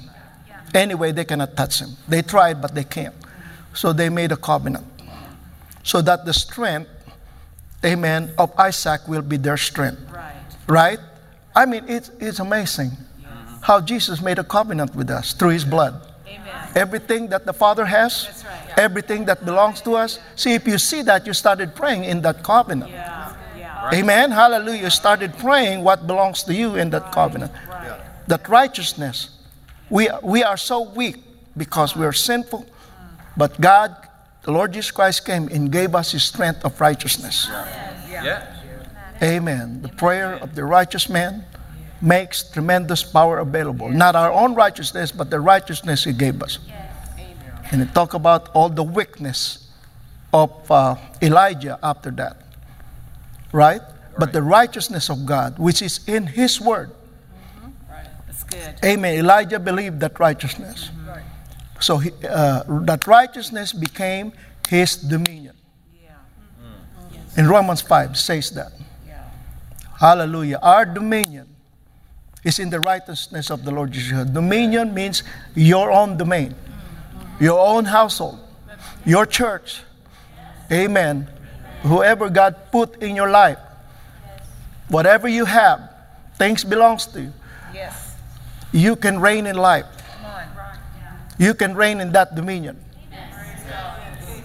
Anyway, 0.73 1.11
they 1.11 1.25
cannot 1.25 1.55
touch 1.55 1.79
him. 1.79 1.97
They 2.07 2.21
tried, 2.21 2.61
but 2.61 2.73
they 2.75 2.83
can't. 2.83 3.15
So 3.73 3.93
they 3.93 4.09
made 4.09 4.31
a 4.31 4.37
covenant, 4.37 4.85
so 5.83 6.01
that 6.01 6.25
the 6.25 6.33
strength 6.33 6.89
amen, 7.83 8.33
of 8.37 8.51
Isaac 8.57 9.07
will 9.07 9.21
be 9.21 9.37
their 9.37 9.57
strength. 9.57 10.01
Right. 10.11 10.35
Right? 10.67 10.99
I 11.55 11.65
mean, 11.65 11.83
it's, 11.87 12.09
it's 12.19 12.39
amazing 12.39 12.91
how 13.61 13.79
Jesus 13.79 14.21
made 14.21 14.39
a 14.39 14.43
covenant 14.43 14.95
with 14.95 15.09
us 15.09 15.33
through 15.33 15.49
his 15.49 15.65
blood. 15.65 16.12
Amen. 16.75 16.81
Everything 16.81 17.27
that 17.29 17.45
the 17.45 17.53
Father 17.53 17.85
has, 17.85 18.25
That's 18.25 18.43
right. 18.45 18.77
everything 18.77 19.25
that 19.25 19.45
belongs 19.45 19.81
to 19.81 19.95
us. 19.95 20.19
See, 20.35 20.53
if 20.53 20.67
you 20.67 20.77
see 20.77 21.01
that, 21.03 21.25
you 21.27 21.33
started 21.33 21.75
praying 21.75 22.03
in 22.03 22.21
that 22.21 22.43
covenant. 22.43 22.91
Yeah. 22.91 23.35
Yeah. 23.57 23.89
Amen. 23.93 24.31
Hallelujah. 24.31 24.83
You 24.83 24.89
started 24.89 25.37
praying 25.37 25.83
what 25.83 26.07
belongs 26.07 26.43
to 26.43 26.53
you 26.53 26.75
in 26.75 26.89
that 26.91 27.11
covenant. 27.11 27.51
Right. 27.67 27.99
That 28.27 28.47
righteousness. 28.49 29.29
We, 29.89 30.09
we 30.23 30.43
are 30.43 30.57
so 30.57 30.81
weak 30.81 31.17
because 31.55 31.95
we 31.95 32.05
are 32.05 32.13
sinful, 32.13 32.65
but 33.37 33.59
God, 33.61 33.95
the 34.41 34.51
Lord 34.51 34.73
Jesus 34.73 34.89
Christ, 34.91 35.25
came 35.25 35.47
and 35.49 35.71
gave 35.71 35.93
us 35.93 36.13
his 36.13 36.23
strength 36.23 36.65
of 36.65 36.79
righteousness. 36.81 37.47
Yeah. 38.09 38.47
Amen. 39.21 39.81
The 39.81 39.89
prayer 39.89 40.33
of 40.35 40.55
the 40.55 40.63
righteous 40.63 41.09
man 41.09 41.45
makes 42.03 42.43
tremendous 42.43 43.01
power 43.01 43.39
available. 43.39 43.89
Not 43.89 44.15
our 44.15 44.31
own 44.31 44.53
righteousness, 44.55 45.11
but 45.11 45.29
the 45.29 45.39
righteousness 45.39 46.03
He 46.03 46.11
gave 46.11 46.43
us. 46.43 46.59
And 47.71 47.81
it 47.81 47.93
talk 47.93 48.13
about 48.13 48.49
all 48.53 48.69
the 48.69 48.83
weakness 48.83 49.71
of 50.33 50.51
uh, 50.69 50.95
Elijah 51.21 51.79
after 51.81 52.11
that. 52.11 52.37
Right? 53.51 53.81
But 54.19 54.33
the 54.33 54.43
righteousness 54.43 55.09
of 55.09 55.25
God, 55.25 55.57
which 55.57 55.81
is 55.81 56.01
in 56.07 56.27
His 56.27 56.59
Word. 56.59 56.91
Right. 57.89 58.05
That's 58.27 58.43
good. 58.43 58.75
Amen. 58.83 59.15
Elijah 59.15 59.59
believed 59.59 60.01
that 60.01 60.19
righteousness. 60.19 60.91
So 61.79 61.97
he, 61.97 62.11
uh, 62.29 62.63
that 62.87 63.07
righteousness 63.07 63.73
became 63.73 64.31
his 64.69 64.95
dominion. 64.95 65.53
Yeah. 66.01 67.19
In 67.35 67.47
Romans 67.47 67.81
5 67.81 68.17
says 68.17 68.51
that. 68.51 68.71
Yeah. 69.05 69.29
Hallelujah. 69.99 70.59
Our 70.61 70.85
dominion 70.85 71.52
is 72.43 72.59
in 72.59 72.69
the 72.69 72.79
righteousness 72.79 73.49
of 73.49 73.63
the 73.63 73.71
Lord 73.71 73.91
Jesus. 73.91 74.29
Dominion 74.29 74.93
means 74.93 75.23
your 75.55 75.91
own 75.91 76.17
domain, 76.17 76.55
your 77.39 77.59
own 77.59 77.85
household, 77.85 78.39
your 79.05 79.25
church. 79.25 79.81
Amen. 80.71 81.27
Whoever 81.83 82.29
God 82.29 82.55
put 82.71 83.01
in 83.01 83.15
your 83.15 83.29
life, 83.29 83.59
whatever 84.87 85.27
you 85.27 85.45
have, 85.45 85.89
things 86.37 86.63
belongs 86.63 87.05
to 87.07 87.21
you. 87.21 87.33
Yes. 87.73 88.15
You 88.71 88.95
can 88.95 89.19
reign 89.19 89.45
in 89.47 89.55
life. 89.55 89.85
Come 90.15 90.25
on. 90.25 90.47
You 91.37 91.53
can 91.53 91.75
reign 91.75 91.99
in 91.99 92.11
that 92.13 92.35
dominion. 92.35 92.79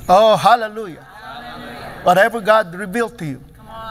Oh, 0.08 0.36
hallelujah. 0.36 1.06
Whatever 2.02 2.40
God 2.40 2.74
revealed 2.74 3.18
to 3.18 3.26
you, 3.26 3.44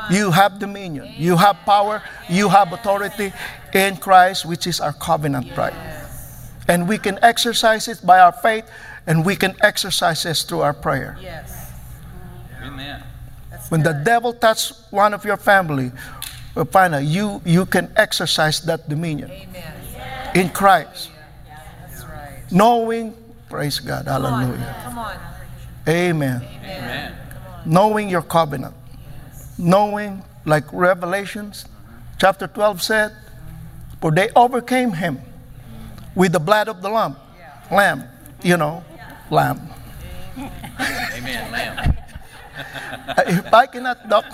you 0.10 0.32
have 0.32 0.58
dominion, 0.58 1.14
you 1.16 1.36
have 1.36 1.58
power, 1.66 2.02
you 2.30 2.50
have 2.50 2.74
authority 2.74 3.34
in 3.77 3.98
Christ, 3.98 4.46
which 4.46 4.65
is 4.65 4.81
our 4.81 4.93
covenant 4.93 5.55
right. 5.55 5.74
And 6.67 6.89
we 6.89 6.98
can 6.98 7.19
exercise 7.22 7.88
it 7.88 8.01
by 8.03 8.19
our 8.19 8.31
faith, 8.31 8.65
and 9.05 9.25
we 9.25 9.36
can 9.36 9.55
exercise 9.62 10.25
it 10.25 10.38
through 10.38 10.62
our 10.62 10.74
prayer. 10.74 11.17
Yes. 11.22 11.72
Amen. 12.62 13.03
When 13.69 13.84
the 13.84 13.93
devil 13.93 14.34
touches 14.34 14.84
one 14.89 15.13
of 15.13 15.24
your 15.24 15.38
family, 15.38 15.88
uh, 15.88 16.22
well, 16.55 16.65
find 16.65 16.96
out 16.96 17.03
you, 17.03 17.41
you 17.46 17.65
can 17.65 17.91
exercise 17.96 18.60
that 18.62 18.89
dominion 18.89 19.29
Amen. 19.29 20.36
in 20.36 20.50
Christ. 20.50 21.12
That's 21.81 22.03
right. 22.05 22.41
Knowing, 22.51 23.13
praise 23.50 23.79
God, 23.79 24.05
hallelujah. 24.07 24.75
Come 24.84 24.98
on. 24.98 25.17
Amen. 25.88 26.41
Amen. 26.63 27.15
Knowing 27.65 28.10
your 28.10 28.24
covenant. 28.24 28.74
Knowing, 29.57 30.24
like 30.46 30.65
Revelations 30.74 31.65
chapter 32.17 32.48
12 32.48 32.81
said, 32.81 33.12
for 34.01 34.12
they 34.12 34.30
overcame 34.36 34.92
him 34.94 35.20
with 36.16 36.32
the 36.34 36.39
blood 36.39 36.68
of 36.68 36.82
the 36.82 36.89
lamb. 36.89 37.16
Lamb, 37.72 38.04
you 38.44 38.58
know, 38.58 38.84
lamb. 39.30 39.60
Amen. 40.38 41.51
Lamb. 41.51 41.94
if 43.27 43.54
I 43.54 43.66
cannot 43.68 44.08
doc- 44.10 44.25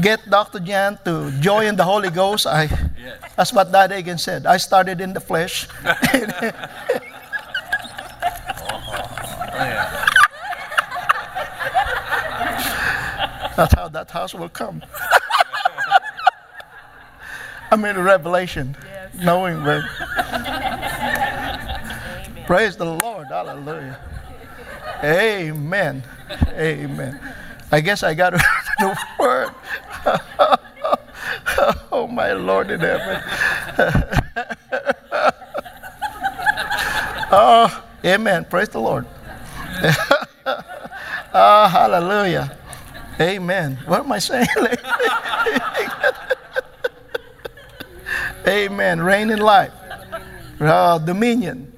get 0.00 0.28
Dr. 0.28 0.58
Jan 0.60 0.98
to 1.04 1.30
join 1.40 1.76
the 1.76 1.84
Holy 1.84 2.10
Ghost, 2.10 2.46
I, 2.46 2.64
Yes. 2.98 3.18
that's 3.36 3.52
what 3.52 3.70
Dad 3.70 3.90
Hagin 3.90 4.18
said. 4.18 4.46
I 4.46 4.56
started 4.56 5.00
in 5.00 5.12
the 5.12 5.20
flesh. 5.20 5.68
That's 13.56 13.72
how 13.74 13.88
that 13.88 14.10
house 14.10 14.34
will 14.34 14.48
come. 14.50 14.82
I'm 17.76 17.84
in 17.84 18.02
Revelation, 18.02 18.74
knowing 19.22 19.62
where. 19.62 19.82
Praise 22.46 22.74
the 22.74 22.86
Lord. 22.86 23.26
Hallelujah. 23.26 24.00
Amen. 25.04 26.02
Amen. 26.52 27.20
I 27.70 27.82
guess 27.82 28.02
I 28.02 28.14
got 28.14 28.32
the 28.78 28.98
word. 29.18 29.50
oh, 31.92 32.08
my 32.10 32.32
Lord 32.32 32.70
in 32.70 32.80
heaven. 32.80 33.22
oh, 37.30 37.84
amen. 38.02 38.46
Praise 38.46 38.70
the 38.70 38.80
Lord. 38.80 39.04
Ah, 41.34 41.68
hallelujah. 41.70 42.56
Amen. 43.20 43.78
What 43.84 44.00
am 44.00 44.12
I 44.12 44.18
saying? 44.18 44.46
Amen. 48.48 49.00
Reign 49.00 49.30
in 49.30 49.38
life. 49.40 49.72
Uh, 50.60 50.98
dominion. 50.98 51.72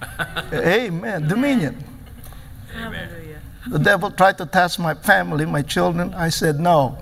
Amen. 0.52 1.28
Dominion. 1.28 1.84
Hallelujah. 2.72 3.40
The 3.68 3.78
devil 3.78 4.10
tried 4.10 4.38
to 4.38 4.46
test 4.46 4.78
my 4.78 4.94
family, 4.94 5.44
my 5.46 5.62
children. 5.62 6.14
I 6.14 6.28
said 6.30 6.58
no. 6.58 6.98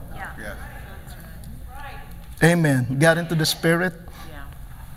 Amen. 2.42 2.98
Got 3.00 3.18
into 3.18 3.34
the 3.34 3.46
spirit. 3.46 3.92
Yeah. 4.30 4.44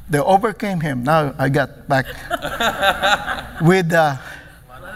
They 0.09 0.19
overcame 0.19 0.79
him. 0.79 1.03
Now 1.03 1.33
I 1.39 1.49
got 1.49 1.87
back 1.89 2.05
with 3.61 3.89
the 3.89 4.19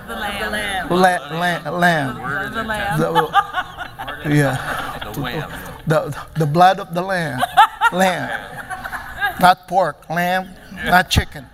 The 0.08 0.14
lamb. 0.16 0.90
la- 0.90 1.30
la- 1.34 1.70
lamb. 1.74 2.18
Love 2.22 2.54
the 2.54 2.64
lamb. 2.64 3.00
The- 3.00 4.30
yeah. 4.30 5.12
The. 5.14 5.76
The, 5.88 6.26
the 6.38 6.46
blood 6.46 6.80
of 6.80 6.94
the 6.94 7.02
lamb. 7.02 7.42
Lamb. 7.94 8.30
Not 9.40 9.68
pork. 9.68 10.10
Lamb. 10.10 10.50
Not 10.86 11.10
chicken. 11.10 11.46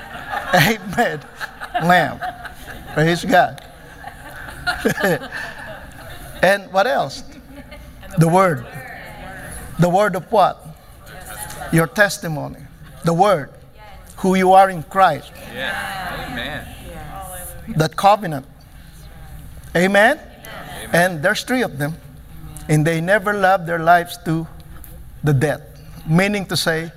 Amen. 0.54 1.20
Lamb. 1.82 2.20
Praise 2.94 3.24
God. 3.24 3.64
and 6.42 6.72
what 6.72 6.86
else? 6.86 7.22
The 8.18 8.28
word. 8.28 8.66
The 9.78 9.88
word 9.88 10.16
of 10.16 10.30
what? 10.30 10.66
Your 11.72 11.86
testimony. 11.86 12.60
The 13.04 13.14
word. 13.14 13.50
Who 14.18 14.34
you 14.34 14.52
are 14.52 14.68
in 14.68 14.82
Christ. 14.82 15.32
Yeah. 15.54 16.28
Amen. 16.30 16.66
That 17.76 17.96
covenant. 17.96 18.46
Amen? 19.74 20.20
And 20.92 21.22
there's 21.22 21.44
three 21.44 21.62
of 21.62 21.78
them. 21.78 21.94
And 22.68 22.86
they 22.86 23.00
never 23.00 23.34
loved 23.34 23.66
their 23.66 23.78
lives 23.78 24.18
to 24.24 24.46
the 25.22 25.32
death. 25.32 25.62
Meaning 26.10 26.44
to 26.46 26.56
say, 26.56 26.90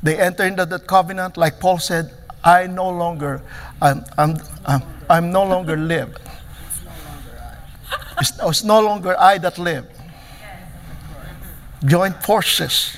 they 0.00 0.16
enter 0.18 0.44
into 0.44 0.64
that 0.64 0.86
covenant, 0.86 1.36
like 1.36 1.58
Paul 1.58 1.78
said, 1.78 2.12
I 2.44 2.68
no 2.68 2.88
longer, 2.88 3.42
I'm, 3.82 4.04
I'm, 4.16 4.36
I'm, 4.64 4.82
I'm 5.10 5.32
no 5.32 5.44
longer 5.44 5.76
live. 5.76 6.16
It's, 8.20 8.32
it's 8.40 8.62
no 8.64 8.80
longer 8.80 9.18
I 9.18 9.38
that 9.38 9.58
live. 9.58 9.86
Join 11.84 12.12
forces 12.12 12.96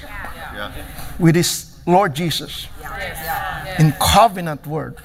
Yeah. 0.55 0.73
with 1.19 1.35
this 1.35 1.79
Lord 1.87 2.15
Jesus 2.15 2.67
in 3.79 3.93
covenant 4.01 4.67
word. 4.67 4.97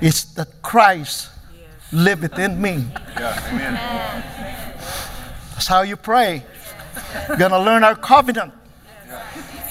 It's 0.00 0.24
that 0.34 0.60
Christ 0.62 1.30
live 1.92 2.22
within 2.22 2.60
me. 2.60 2.84
Yeah. 3.18 3.48
Amen. 3.48 3.74
That's 5.54 5.66
how 5.66 5.82
you 5.82 5.96
pray. 5.96 6.44
We're 7.28 7.36
gonna 7.36 7.60
learn 7.60 7.84
our 7.84 7.94
covenant. 7.94 8.52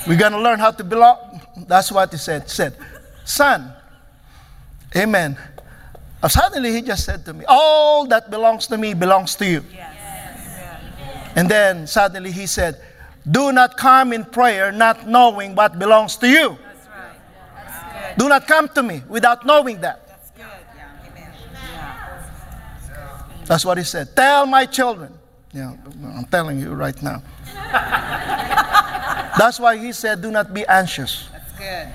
We're 0.07 0.17
gonna 0.17 0.39
learn 0.39 0.59
how 0.59 0.71
to 0.71 0.83
belong. 0.83 1.41
That's 1.67 1.91
what 1.91 2.11
he 2.11 2.17
said. 2.17 2.49
Said, 2.49 2.75
son. 3.25 3.73
Amen. 4.95 5.37
Uh, 6.23 6.27
Suddenly 6.27 6.71
he 6.71 6.81
just 6.81 7.05
said 7.05 7.25
to 7.25 7.33
me, 7.33 7.45
All 7.47 8.07
that 8.07 8.29
belongs 8.31 8.67
to 8.67 8.77
me 8.77 8.93
belongs 8.93 9.35
to 9.35 9.45
you. 9.45 9.63
And 11.35 11.49
then 11.49 11.85
suddenly 11.85 12.31
he 12.31 12.47
said, 12.47 12.81
Do 13.29 13.51
not 13.51 13.77
come 13.77 14.13
in 14.13 14.25
prayer 14.25 14.71
not 14.71 15.07
knowing 15.07 15.53
what 15.55 15.77
belongs 15.77 16.15
to 16.17 16.27
you. 16.27 16.57
That's 16.57 16.87
right. 16.87 17.19
That's. 17.93 18.17
Do 18.17 18.29
not 18.29 18.47
come 18.47 18.69
to 18.69 18.81
me 18.81 19.03
without 19.07 19.45
knowing 19.45 19.81
that. 19.81 20.07
That's 20.07 20.31
good. 20.31 20.45
Amen. 21.11 21.31
That's 23.45 23.63
what 23.65 23.77
he 23.77 23.83
said. 23.83 24.15
Tell 24.15 24.45
my 24.47 24.65
children. 24.65 25.16
Yeah, 25.57 25.73
I'm 26.15 26.25
telling 26.25 26.59
you 26.59 26.73
right 26.73 27.01
now. 27.01 27.23
That's 29.37 29.59
why 29.59 29.75
he 29.77 29.91
said, 29.91 30.21
Do 30.21 30.29
not 30.29 30.53
be 30.53 30.65
anxious. 30.67 31.27
That's 31.31 31.51
good. 31.57 31.87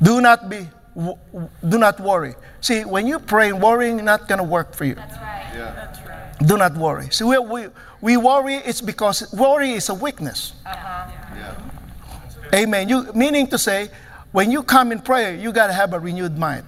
Do 0.00 0.20
not 0.20 0.48
be, 0.48 0.68
w- 0.94 1.18
w- 1.32 1.50
do 1.68 1.78
not 1.78 1.98
worry. 1.98 2.34
See, 2.60 2.84
when 2.84 3.08
you 3.08 3.18
pray, 3.18 3.52
worrying 3.52 4.04
not 4.04 4.28
gonna 4.28 4.44
work 4.44 4.72
for 4.72 4.84
you. 4.84 4.94
Yeah. 4.94 5.72
That's 5.74 5.98
right. 6.06 6.46
Do 6.46 6.56
not 6.56 6.76
worry. 6.76 7.08
See, 7.10 7.24
we, 7.24 7.38
we, 7.38 7.66
we 8.00 8.16
worry. 8.16 8.54
It's 8.54 8.80
because 8.80 9.32
worry 9.32 9.72
is 9.72 9.88
a 9.88 9.94
weakness. 9.94 10.52
Uh-huh. 10.64 11.10
Yeah. 11.34 12.58
Amen. 12.60 12.88
You 12.88 13.12
meaning 13.14 13.48
to 13.48 13.58
say, 13.58 13.90
when 14.30 14.52
you 14.52 14.62
come 14.62 14.92
in 14.92 15.00
prayer, 15.00 15.34
you 15.34 15.50
gotta 15.50 15.72
have 15.72 15.92
a 15.92 15.98
renewed 15.98 16.38
mind, 16.38 16.64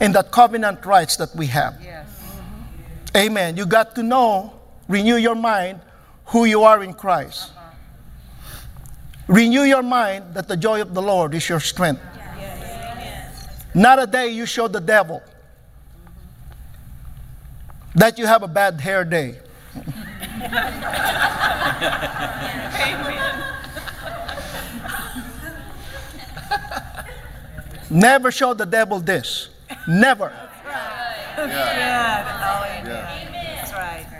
in 0.00 0.10
that 0.12 0.32
covenant 0.32 0.84
rights 0.84 1.16
that 1.18 1.32
we 1.36 1.46
have. 1.46 1.78
Yes. 1.80 2.08
Amen. 3.16 3.56
You 3.56 3.66
got 3.66 3.94
to 3.94 4.02
know, 4.02 4.59
renew 4.90 5.16
your 5.16 5.36
mind, 5.36 5.80
who 6.26 6.44
you 6.44 6.64
are 6.64 6.82
in 6.82 6.92
Christ. 6.92 7.52
Renew 9.28 9.62
your 9.62 9.82
mind 9.82 10.34
that 10.34 10.48
the 10.48 10.56
joy 10.56 10.80
of 10.82 10.92
the 10.92 11.00
Lord 11.00 11.34
is 11.34 11.48
your 11.48 11.60
strength. 11.60 12.02
Not 13.72 14.02
a 14.02 14.06
day 14.06 14.28
you 14.28 14.46
show 14.46 14.66
the 14.66 14.80
devil 14.80 15.22
that 17.94 18.18
you 18.18 18.26
have 18.26 18.42
a 18.42 18.48
bad 18.48 18.80
hair 18.80 19.04
day. 19.04 19.38
Never 27.88 28.30
show 28.32 28.54
the 28.54 28.66
devil 28.66 28.98
this. 28.98 29.50
Never. 29.86 30.32
Oh, 31.36 31.42
amen. 31.42 32.99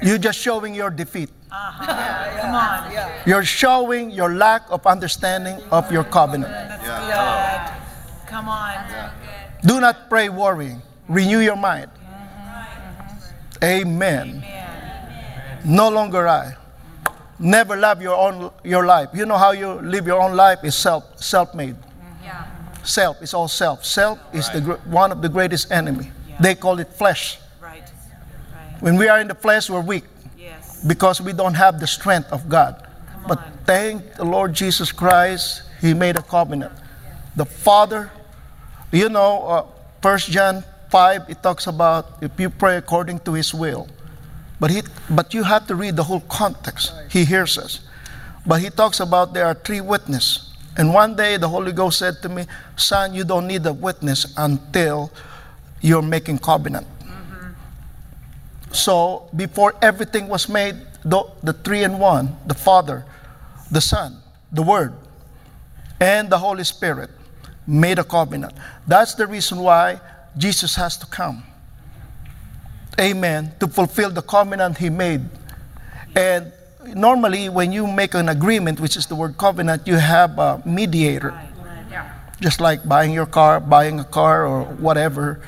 That's 0.01 0.05
right. 0.05 0.09
You're 0.09 0.19
just 0.19 0.39
showing 0.39 0.75
your 0.75 0.91
defeat. 0.91 1.31
Uh-huh. 1.53 2.41
Come 2.41 2.55
on. 2.55 3.11
You're 3.27 3.45
showing 3.45 4.11
your 4.11 4.35
lack 4.35 4.63
of 4.71 4.87
understanding 4.87 5.61
of 5.71 5.91
your 5.93 6.05
covenant. 6.05 6.53
That's 6.53 6.83
good. 6.83 8.29
Come 8.31 8.49
on. 8.49 9.11
Do 9.63 9.81
not 9.81 10.09
pray 10.09 10.29
worrying. 10.29 10.81
Renew 11.09 11.41
your 11.41 11.57
mind. 11.57 11.91
Mm-hmm. 11.91 13.65
Amen. 13.65 14.45
No 15.65 15.91
longer 15.91 16.29
I. 16.29 16.55
Never 17.39 17.77
love 17.77 18.01
your 18.01 18.17
own 18.17 18.51
your 18.65 18.87
life. 18.87 19.11
You 19.13 19.27
know 19.27 19.37
how 19.37 19.53
you 19.53 19.73
live 19.83 20.07
your 20.07 20.21
own 20.21 20.37
life 20.37 20.61
is 20.63 20.75
self 20.77 21.05
self 21.21 21.55
made. 21.55 21.75
Mm-hmm. 21.77 22.85
Self 22.85 23.21
is 23.23 23.35
all 23.35 23.49
self. 23.49 23.85
Self 23.85 24.19
is 24.33 24.49
the 24.51 24.61
gr- 24.61 24.81
one 24.89 25.13
of 25.13 25.21
the 25.21 25.29
greatest 25.29 25.71
enemy. 25.73 26.11
They 26.41 26.55
call 26.55 26.79
it 26.79 26.89
flesh. 26.93 27.39
Right. 28.81 28.87
Right. 28.87 28.93
When 28.93 28.97
we 28.99 29.09
are 29.09 29.21
in 29.21 29.29
the 29.29 29.35
flesh, 29.35 29.71
we're 29.71 29.81
weak 29.81 30.05
Yes. 30.39 30.83
because 30.87 31.21
we 31.21 31.33
don't 31.33 31.55
have 31.55 31.81
the 31.81 31.87
strength 31.87 32.33
of 32.33 32.49
God. 32.49 32.75
Come 33.13 33.25
But 33.29 33.39
thank 33.67 34.15
the 34.15 34.25
Lord 34.25 34.55
Jesus 34.55 34.93
Christ, 34.93 35.63
He 35.81 35.95
made 35.95 36.17
a 36.17 36.23
covenant. 36.23 36.73
The 37.37 37.45
Father, 37.45 38.11
you 38.93 39.09
know, 39.09 39.47
uh, 39.47 39.65
1 40.03 40.19
John 40.33 40.65
5, 40.91 41.23
it 41.29 41.43
talks 41.43 41.67
about 41.67 42.07
if 42.21 42.33
you 42.41 42.51
pray 42.51 42.77
according 42.77 43.21
to 43.21 43.35
His 43.35 43.55
will. 43.55 43.87
But, 44.59 44.71
he, 44.71 44.83
but 45.09 45.33
you 45.33 45.43
have 45.45 45.67
to 45.69 45.75
read 45.75 45.97
the 45.97 46.03
whole 46.05 46.21
context. 46.29 46.93
He 47.11 47.25
hears 47.25 47.57
us. 47.57 47.81
But 48.45 48.61
he 48.61 48.69
talks 48.69 49.01
about 49.01 49.33
there 49.33 49.47
are 49.47 49.55
three 49.55 49.81
witnesses. 49.81 50.53
And 50.77 50.93
one 50.93 51.17
day 51.17 51.37
the 51.39 51.49
Holy 51.49 51.73
Ghost 51.73 51.99
said 51.99 52.21
to 52.23 52.29
me, 52.29 52.45
Son, 52.77 53.15
you 53.15 53.25
don't 53.25 53.47
need 53.47 53.65
a 53.67 53.73
witness 53.73 54.33
until 54.37 55.11
you're 55.81 56.03
making 56.03 56.39
covenant. 56.39 56.87
So 58.73 59.29
before 59.35 59.75
everything 59.83 60.29
was 60.29 60.49
made, 60.49 60.77
the, 61.05 61.25
the 61.43 61.53
three 61.53 61.83
in 61.83 61.99
one, 61.99 62.37
the 62.47 62.55
Father, 62.55 63.05
the 63.71 63.81
Son, 63.81 64.17
the 64.53 64.63
Word, 64.63 64.95
and 66.01 66.31
the 66.31 66.39
Holy 66.39 66.65
Spirit 66.65 67.11
made 67.67 67.99
a 67.99 68.05
covenant. 68.05 68.53
That's 68.87 69.15
the 69.15 69.27
reason 69.27 69.59
why 69.59 70.01
Jesus 70.37 70.77
has 70.77 70.97
to 70.99 71.07
come. 71.07 71.43
Amen. 73.01 73.53
To 73.61 73.69
fulfill 73.69 74.11
the 74.11 74.23
covenant 74.23 74.79
he 74.79 74.91
made. 74.91 75.23
And 76.15 76.53
normally, 76.95 77.49
when 77.49 77.73
you 77.73 77.87
make 77.87 78.15
an 78.15 78.29
agreement, 78.29 78.81
which 78.81 78.97
is 78.97 79.07
the 79.07 79.15
word 79.15 79.39
covenant, 79.39 79.87
you 79.87 79.97
have 79.97 80.39
a 80.39 80.63
mediator. 80.65 81.35
Just 82.41 82.61
like 82.61 82.89
buying 82.89 83.13
your 83.13 83.27
car, 83.27 83.61
buying 83.61 84.01
a 84.01 84.05
car, 84.05 84.47
or 84.47 84.65
whatever. 84.65 85.41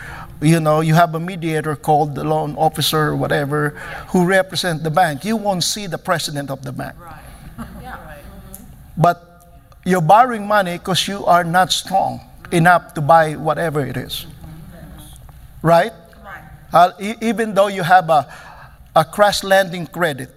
You 0.43 0.59
know, 0.59 0.81
you 0.81 0.95
have 0.95 1.15
a 1.15 1.21
mediator 1.21 1.77
called 1.77 2.17
the 2.17 2.25
loan 2.25 2.57
officer 2.57 3.15
or 3.15 3.17
whatever 3.17 3.71
who 4.09 4.27
represent 4.27 4.83
the 4.83 4.91
bank. 4.91 5.25
You 5.25 5.37
won't 5.37 5.63
see 5.63 5.87
the 5.87 5.99
president 5.99 6.51
of 6.51 6.63
the 6.63 6.73
bank. 6.73 6.95
But 8.95 9.47
you're 9.87 10.03
borrowing 10.03 10.47
money 10.47 10.77
because 10.77 11.09
you 11.09 11.25
are 11.25 11.45
not 11.45 11.73
strong 11.73 12.21
enough 12.51 12.93
to 12.95 13.01
buy 13.01 13.37
whatever 13.37 13.81
it 13.81 13.97
is. 13.97 14.27
Right? 15.63 15.93
Uh, 16.73 16.93
e- 17.01 17.15
even 17.23 17.55
though 17.55 17.69
you 17.69 17.83
have 17.83 18.11
a, 18.11 18.27
a 18.95 19.05
crash 19.05 19.43
landing 19.43 19.87
credit. 19.87 20.29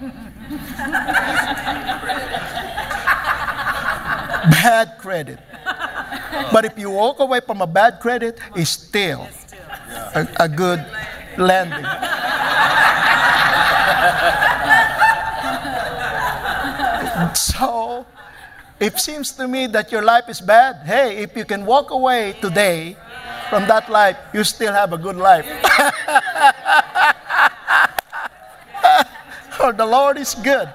bad 4.62 4.96
credit. 4.98 5.40
But 6.52 6.64
if 6.64 6.78
you 6.78 6.90
walk 6.90 7.18
away 7.20 7.40
from 7.40 7.62
a 7.62 7.66
bad 7.66 7.98
credit, 8.00 8.38
it's 8.54 8.70
still 8.70 9.26
a, 10.14 10.28
a 10.40 10.48
good 10.48 10.84
landing. 11.36 11.84
so, 17.34 18.06
it 18.80 18.98
seems 18.98 19.32
to 19.32 19.48
me 19.48 19.66
that 19.68 19.92
your 19.92 20.02
life 20.02 20.28
is 20.28 20.40
bad. 20.40 20.86
Hey, 20.86 21.18
if 21.22 21.36
you 21.36 21.44
can 21.44 21.64
walk 21.64 21.90
away 21.90 22.34
today 22.40 22.96
from 23.48 23.66
that 23.68 23.88
life, 23.90 24.16
you 24.32 24.44
still 24.44 24.72
have 24.72 24.92
a 24.92 24.98
good 24.98 25.16
life. 25.16 25.46
For 29.56 29.72
the 29.72 29.86
Lord 29.86 30.18
is 30.18 30.34
good. 30.34 30.68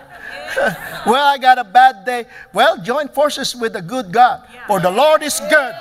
well, 1.05 1.25
I 1.25 1.37
got 1.37 1.57
a 1.59 1.63
bad 1.63 2.05
day. 2.05 2.25
Well, 2.53 2.81
join 2.81 3.07
forces 3.09 3.55
with 3.55 3.73
the 3.73 3.81
good 3.81 4.11
God. 4.11 4.47
For 4.67 4.79
the 4.79 4.89
Lord 4.89 5.21
is 5.21 5.39
good, 5.39 5.73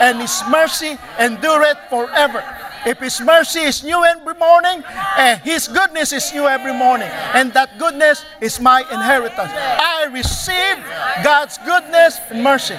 and 0.00 0.20
His 0.20 0.42
mercy 0.48 0.98
endureth 1.18 1.78
forever. 1.90 2.44
If 2.84 2.98
His 2.98 3.20
mercy 3.20 3.60
is 3.60 3.84
new 3.84 4.04
every 4.04 4.34
morning, 4.34 4.82
and 5.16 5.40
His 5.40 5.68
goodness 5.68 6.12
is 6.12 6.32
new 6.32 6.46
every 6.46 6.74
morning, 6.74 7.08
and 7.34 7.52
that 7.54 7.78
goodness 7.78 8.24
is 8.40 8.60
my 8.60 8.80
inheritance. 8.80 9.52
I 9.52 10.08
receive 10.10 10.78
God's 11.22 11.58
goodness 11.58 12.18
and 12.30 12.42
mercy. 12.42 12.76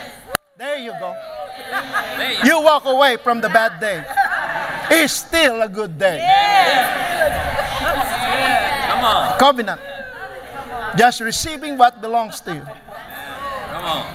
There 0.57 0.77
you 0.77 0.91
go. 0.99 1.15
You 2.43 2.61
walk 2.61 2.85
away 2.85 3.17
from 3.17 3.41
the 3.41 3.49
bad 3.49 3.79
day. 3.79 4.03
It's 4.91 5.13
still 5.13 5.61
a 5.61 5.69
good 5.69 5.97
day. 5.97 6.19
Come 8.87 9.05
on. 9.05 9.39
Covenant. 9.39 9.81
Just 10.97 11.21
receiving 11.21 11.77
what 11.77 12.01
belongs 12.01 12.39
to 12.41 12.53
you. 12.53 12.61
Come 12.61 13.85
on. 13.85 14.05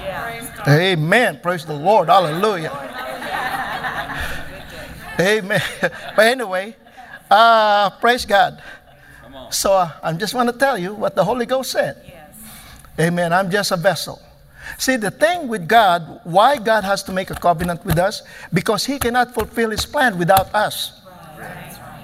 Amen. 0.68 1.40
Praise 1.42 1.64
the 1.64 1.74
Lord. 1.74 2.08
Hallelujah. 2.08 2.72
Amen. 5.18 5.62
But 6.14 6.26
anyway, 6.26 6.76
uh, 7.30 7.90
praise 7.90 8.24
God. 8.24 8.62
So 9.50 9.72
uh, 9.72 9.90
I 10.02 10.12
just 10.12 10.34
want 10.34 10.50
to 10.50 10.56
tell 10.56 10.76
you 10.76 10.94
what 10.94 11.14
the 11.14 11.24
Holy 11.24 11.46
Ghost 11.46 11.72
said. 11.72 11.96
Amen. 13.00 13.32
I'm 13.32 13.50
just 13.50 13.72
a 13.72 13.76
vessel. 13.76 14.20
See, 14.76 14.96
the 14.96 15.10
thing 15.10 15.48
with 15.48 15.66
God, 15.66 16.20
why 16.24 16.58
God 16.58 16.84
has 16.84 17.02
to 17.04 17.12
make 17.12 17.30
a 17.30 17.34
covenant 17.34 17.84
with 17.84 17.98
us, 17.98 18.22
because 18.52 18.84
He 18.84 18.98
cannot 18.98 19.32
fulfill 19.32 19.70
His 19.70 19.86
plan 19.86 20.18
without 20.18 20.54
us. 20.54 21.00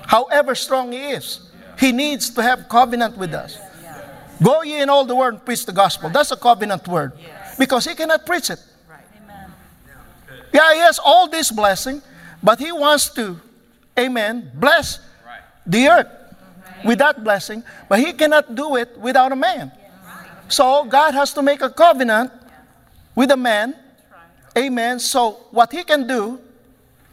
However 0.06 0.54
strong 0.54 0.92
He 0.92 1.10
is, 1.10 1.40
He 1.78 1.92
needs 1.92 2.30
to 2.30 2.42
have 2.42 2.68
covenant 2.68 3.18
with 3.18 3.34
us. 3.34 3.58
Go 4.42 4.62
ye 4.62 4.80
in 4.80 4.88
all 4.88 5.04
the 5.04 5.14
world 5.14 5.34
and 5.34 5.44
preach 5.44 5.66
the 5.66 5.72
gospel. 5.72 6.08
That's 6.08 6.32
a 6.32 6.36
covenant 6.36 6.88
word. 6.88 7.12
Because 7.58 7.84
He 7.84 7.94
cannot 7.94 8.26
preach 8.26 8.50
it. 8.50 8.60
right 8.88 9.04
Yeah, 10.52 10.74
He 10.74 10.80
has 10.80 10.98
all 10.98 11.28
this 11.28 11.50
blessing, 11.50 12.02
but 12.42 12.58
He 12.58 12.72
wants 12.72 13.10
to, 13.14 13.40
amen, 13.98 14.50
bless 14.54 15.00
the 15.66 15.88
earth 15.88 16.08
with 16.84 16.98
that 16.98 17.24
blessing, 17.24 17.62
but 17.88 17.98
He 17.98 18.12
cannot 18.12 18.54
do 18.54 18.76
it 18.76 18.98
without 18.98 19.32
a 19.32 19.36
man. 19.36 19.72
So 20.48 20.84
God 20.84 21.14
has 21.14 21.32
to 21.34 21.42
make 21.42 21.62
a 21.62 21.70
covenant 21.70 22.30
with 23.14 23.30
a 23.30 23.36
man. 23.36 23.74
Amen. 24.56 24.98
So 24.98 25.46
what 25.50 25.72
he 25.72 25.82
can 25.82 26.06
do, 26.06 26.38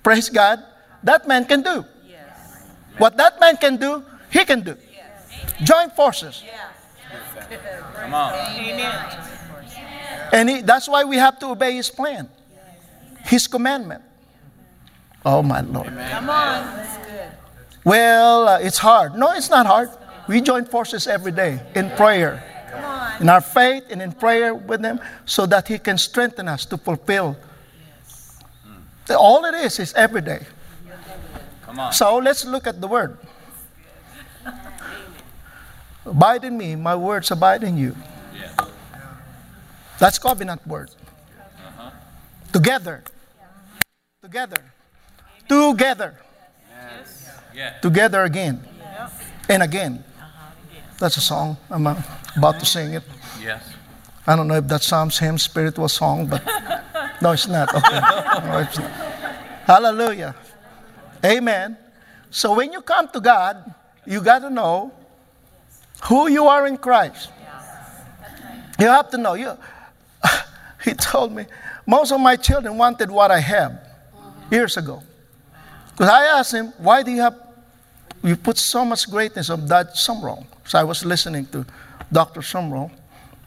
praise 0.04 0.30
God, 0.30 0.64
that 1.04 1.28
man 1.28 1.46
can 1.46 1.62
do. 1.62 1.86
Yes. 2.08 2.66
What 2.98 3.18
that 3.18 3.40
man 3.40 3.58
can 3.58 3.78
do, 3.78 4.04
he 4.30 4.46
can 4.46 4.62
do. 4.62 4.76
Join 5.64 5.90
forces. 5.92 6.44
Come 7.96 8.14
on. 8.14 9.41
And 10.32 10.50
he, 10.50 10.62
that's 10.62 10.88
why 10.88 11.04
we 11.04 11.18
have 11.18 11.40
to 11.40 11.48
obey 11.48 11.74
his 11.74 11.90
plan, 11.90 12.30
his 13.26 13.48
commandment. 13.48 14.04
Oh, 15.26 15.44
my 15.44 15.62
Lord. 15.62 15.88
Come 15.88 16.30
on. 16.30 16.78
That's 16.78 16.98
good. 17.06 17.32
Well, 17.84 18.48
uh, 18.48 18.60
it's 18.60 18.78
hard. 18.78 19.16
No, 19.16 19.32
it's 19.32 19.50
not 19.50 19.66
hard. 19.66 19.90
We 20.28 20.42
join 20.42 20.66
forces 20.66 21.08
every 21.08 21.32
day 21.32 21.60
in 21.76 21.90
prayer, 21.92 22.44
in 23.20 23.30
our 23.30 23.42
faith, 23.42 23.84
and 23.90 24.02
in 24.02 24.14
prayer 24.14 24.54
with 24.56 24.84
Him 24.84 25.00
so 25.26 25.46
that 25.48 25.68
He 25.68 25.78
can 25.78 25.98
strengthen 25.98 26.48
us 26.48 26.66
to 26.68 26.78
fulfill. 26.78 27.38
All 29.10 29.44
it 29.46 29.56
is 29.56 29.80
is 29.80 29.94
every 29.94 30.22
day. 30.22 30.46
Come 31.64 31.80
on. 31.80 31.92
So 31.94 32.18
let's 32.18 32.46
look 32.46 32.68
at 32.68 32.80
the 32.80 32.88
Word. 32.88 33.18
Abide 36.06 36.46
in 36.46 36.58
me, 36.58 36.76
my 36.76 36.96
words 36.96 37.30
abide 37.32 37.64
in 37.64 37.78
you. 37.78 37.96
That's 40.02 40.18
covenant 40.18 40.66
word. 40.66 40.90
Together. 42.52 43.04
Together. 44.24 44.58
Together. 45.48 46.18
Yeah. 47.54 47.78
Together 47.86 48.24
again. 48.24 48.66
And 49.48 49.62
again. 49.62 50.04
That's 50.98 51.18
a 51.18 51.22
song. 51.22 51.58
I'm 51.70 51.86
uh, 51.86 52.02
about 52.36 52.60
to 52.62 52.66
sing 52.66 52.96
it. 52.96 53.04
Yes. 53.40 53.62
I 54.26 54.36
don't 54.36 54.48
know 54.48 54.56
if 54.56 54.68
that 54.70 54.82
Psalms 54.82 55.20
hymn 55.20 55.38
spiritual 55.38 55.88
song, 55.88 56.26
but 56.26 56.42
no, 57.22 57.34
it's 57.34 57.48
not. 57.48 57.70
Okay. 57.70 58.02
No, 58.50 58.58
it's 58.58 58.80
not. 58.80 58.92
Hallelujah. 59.70 60.34
Amen. 61.24 61.78
So 62.32 62.56
when 62.56 62.74
you 62.74 62.82
come 62.82 63.08
to 63.10 63.20
God, 63.20 63.72
you 64.08 64.20
got 64.22 64.40
to 64.40 64.50
know 64.50 64.92
who 66.06 66.28
you 66.28 66.48
are 66.48 66.66
in 66.66 66.78
Christ. 66.78 67.30
You 68.80 68.88
have 68.88 69.12
to 69.12 69.18
know. 69.18 69.36
You, 69.36 69.58
he 70.86 70.94
told 70.94 71.32
me, 71.32 71.46
most 71.86 72.12
of 72.12 72.20
my 72.20 72.36
children 72.36 72.78
wanted 72.78 73.10
what 73.10 73.32
I 73.32 73.40
have 73.40 73.80
years 74.52 74.78
ago. 74.78 75.02
Because 75.92 76.10
I 76.10 76.40
asked 76.40 76.54
him, 76.54 76.74
why 76.78 77.04
do 77.04 77.12
you 77.12 77.22
have, 77.22 77.36
you 78.24 78.36
put 78.36 78.58
so 78.58 78.86
much 78.86 79.10
greatness 79.10 79.50
of 79.50 79.68
that 79.68 79.96
Sumrall? 79.96 80.46
So 80.66 80.80
I 80.80 80.84
was 80.84 81.06
listening 81.06 81.46
to 81.48 81.66
Dr. 82.12 82.42
Sumrall 82.42 82.92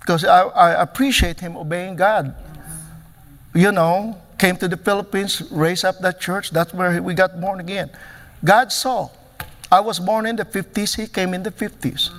because 0.01 0.25
I, 0.25 0.43
I 0.43 0.83
appreciate 0.83 1.41
him 1.41 1.57
obeying 1.57 1.97
God. 1.97 2.35
You 3.55 3.73
know, 3.73 4.21
came 4.39 4.57
to 4.57 4.69
the 4.69 4.77
Philippines, 4.77 5.43
raised 5.51 5.85
up 5.85 6.01
that 6.01 6.21
church. 6.21 6.51
That's 6.51 6.75
where 6.75 7.03
we 7.03 7.15
got 7.15 7.41
born 7.41 7.61
again. 7.61 7.91
God 8.45 8.73
saw. 8.73 9.09
I 9.71 9.81
was 9.81 9.99
born 9.99 10.27
in 10.27 10.37
the 10.37 10.45
50s, 10.45 11.01
he 11.01 11.07
came 11.07 11.35
in 11.35 11.43
the 11.43 11.51
50s. 11.51 12.11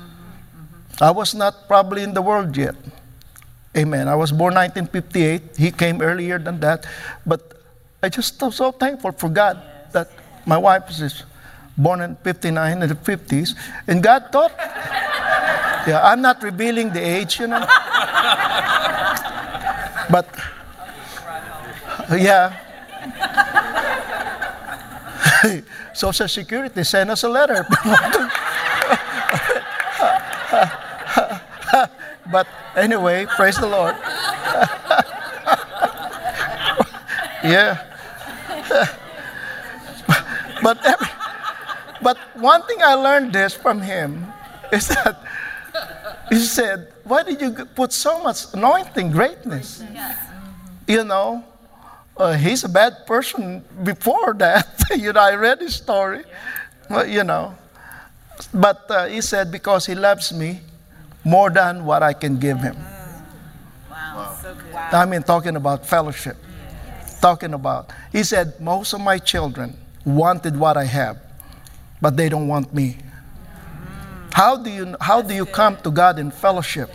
I 1.00 1.12
was 1.12 1.36
not 1.36 1.68
probably 1.68 2.04
in 2.04 2.14
the 2.14 2.22
world 2.22 2.56
yet. 2.58 2.76
Amen. 3.76 4.08
I 4.08 4.16
was 4.16 4.32
born 4.32 4.56
1958. 4.56 5.58
He 5.58 5.72
came 5.72 6.02
earlier 6.02 6.40
than 6.40 6.60
that. 6.62 6.86
But 7.26 7.60
I 8.02 8.08
just 8.10 8.42
am 8.42 8.52
so 8.52 8.72
thankful 8.72 9.12
for 9.12 9.28
God 9.30 9.62
that 9.92 10.10
my 10.46 10.58
wife 10.58 10.90
is 10.90 11.24
born 11.78 12.00
in 12.02 12.16
59 12.18 12.82
in 12.82 12.88
the 12.88 12.96
50s. 12.96 13.56
And 13.88 14.02
God 14.02 14.30
thought, 14.32 14.54
yeah, 15.88 16.00
I'm 16.04 16.22
not 16.22 16.42
revealing 16.42 16.94
the 16.94 17.02
age, 17.02 17.40
you 17.40 17.48
know. 17.48 17.66
but 20.10 20.30
yeah. 22.12 22.56
Social 25.94 26.28
Security 26.28 26.84
sent 26.84 27.10
us 27.10 27.24
a 27.24 27.30
letter. 27.30 27.68
but 32.32 32.48
anyway, 32.76 33.26
praise 33.26 33.58
the 33.58 33.68
Lord. 33.68 33.96
yeah. 37.44 37.84
but 40.64 40.86
every, 40.86 41.08
but 42.02 42.18
one 42.36 42.64
thing 42.64 42.82
I 42.84 42.96
learned 42.96 43.34
this 43.34 43.54
from 43.54 43.82
him 43.82 44.26
is 44.72 44.88
that 44.90 45.18
he 46.30 46.40
said, 46.40 46.94
"Why 47.04 47.24
did 47.24 47.42
you 47.42 47.52
put 47.76 47.94
so 47.94 48.22
much 48.24 48.54
anointing, 48.54 49.12
greatness?" 49.12 49.84
You 50.88 51.04
know, 51.04 51.44
uh, 52.18 52.34
he's 52.34 52.64
a 52.64 52.70
bad 52.70 53.06
person 53.06 53.64
before 53.84 54.34
that. 54.38 54.68
you 54.96 55.14
know, 55.14 55.22
I 55.22 55.36
read 55.36 55.60
his 55.60 55.76
story. 55.76 56.24
Well, 56.90 57.08
you 57.08 57.24
know, 57.24 57.56
but 58.54 58.90
uh, 58.90 59.06
he 59.08 59.22
said 59.22 59.52
because 59.52 59.86
he 59.86 59.96
loves 59.96 60.34
me 60.34 60.62
more 61.26 61.50
than 61.50 61.84
what 61.84 62.04
I 62.04 62.14
can 62.14 62.38
give 62.40 62.60
him. 62.60 62.78
Wow. 63.90 64.38
So 64.42 64.56
good. 64.56 64.76
I 64.76 65.06
mean, 65.06 65.24
talking 65.24 65.56
about 65.58 65.86
fellowship. 65.86 66.38
Talking 67.20 67.56
about, 67.56 67.92
he 68.12 68.24
said, 68.24 68.60
most 68.62 68.94
of 68.94 69.02
my 69.02 69.18
children 69.18 69.76
wanted 70.06 70.56
what 70.56 70.78
I 70.78 70.86
have, 70.86 71.18
but 72.00 72.16
they 72.16 72.30
don't 72.30 72.48
want 72.48 72.72
me. 72.74 72.98
How 74.32 74.56
do 74.58 74.70
you, 74.70 74.96
how 75.02 75.24
do 75.24 75.34
you 75.34 75.46
come 75.46 75.78
to 75.78 75.90
God 75.90 76.20
in 76.20 76.30
fellowship? 76.30 76.92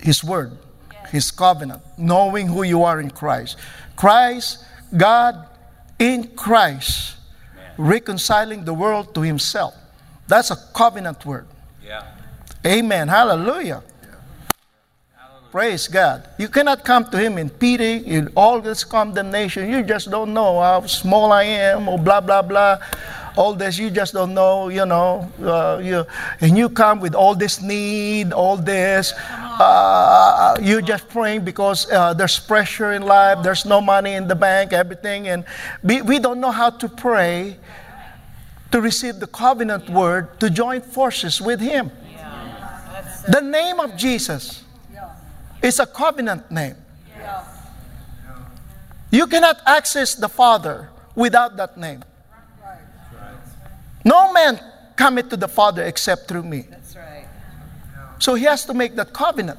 His 0.00 0.24
word, 0.24 0.58
His 1.10 1.30
covenant, 1.30 1.82
knowing 1.96 2.48
who 2.48 2.64
you 2.64 2.82
are 2.82 2.98
in 2.98 3.10
Christ. 3.10 3.56
Christ, 3.94 4.64
God 4.96 5.46
in 5.98 6.28
Christ, 6.34 7.16
reconciling 7.76 8.64
the 8.64 8.74
world 8.74 9.14
to 9.14 9.20
Himself. 9.20 9.74
That's 10.26 10.50
a 10.50 10.56
covenant 10.74 11.24
word. 11.24 11.46
Yeah. 11.84 12.15
Amen. 12.64 13.08
Hallelujah. 13.08 13.82
Praise 15.56 15.88
God. 15.88 16.28
You 16.38 16.48
cannot 16.48 16.84
come 16.84 17.06
to 17.06 17.18
Him 17.18 17.38
in 17.38 17.48
pity, 17.48 18.04
in 18.04 18.28
all 18.36 18.60
this 18.60 18.84
condemnation. 18.84 19.70
You 19.70 19.82
just 19.82 20.10
don't 20.10 20.34
know 20.34 20.60
how 20.60 20.84
small 20.86 21.32
I 21.32 21.44
am, 21.44 21.88
or 21.88 21.98
blah, 21.98 22.20
blah, 22.20 22.42
blah. 22.42 22.78
All 23.36 23.54
this, 23.54 23.78
you 23.78 23.90
just 23.90 24.12
don't 24.12 24.34
know, 24.34 24.68
you 24.68 24.84
know. 24.84 25.30
Uh, 25.40 25.80
you, 25.82 26.04
and 26.40 26.58
you 26.58 26.68
come 26.68 27.00
with 27.00 27.14
all 27.14 27.34
this 27.34 27.62
need, 27.62 28.32
all 28.32 28.56
this. 28.56 29.14
Uh, 29.16 30.56
you're 30.60 30.82
just 30.82 31.08
praying 31.08 31.44
because 31.44 31.90
uh, 31.90 32.12
there's 32.12 32.38
pressure 32.38 32.92
in 32.92 33.02
life, 33.02 33.42
there's 33.42 33.64
no 33.64 33.80
money 33.80 34.12
in 34.12 34.28
the 34.28 34.34
bank, 34.34 34.74
everything. 34.74 35.28
And 35.28 35.44
we, 35.82 36.02
we 36.02 36.18
don't 36.18 36.40
know 36.40 36.50
how 36.50 36.68
to 36.68 36.88
pray 36.88 37.56
to 38.72 38.80
receive 38.80 39.20
the 39.20 39.26
covenant 39.26 39.88
word 39.88 40.38
to 40.40 40.50
join 40.50 40.82
forces 40.82 41.40
with 41.40 41.60
Him. 41.60 41.90
The 43.28 43.40
name 43.40 43.80
of 43.80 43.96
Jesus 43.96 44.62
is 45.62 45.78
a 45.80 45.86
covenant 45.86 46.50
name. 46.50 46.76
You 49.10 49.26
cannot 49.26 49.60
access 49.66 50.14
the 50.14 50.28
Father 50.28 50.90
without 51.14 51.56
that 51.56 51.76
name. 51.76 52.04
No 54.04 54.32
man 54.32 54.60
cometh 54.94 55.28
to 55.30 55.36
the 55.36 55.48
Father 55.48 55.82
except 55.82 56.28
through 56.28 56.44
me. 56.44 56.66
So 58.18 58.34
he 58.34 58.44
has 58.44 58.64
to 58.66 58.74
make 58.74 58.94
that 58.96 59.12
covenant. 59.12 59.58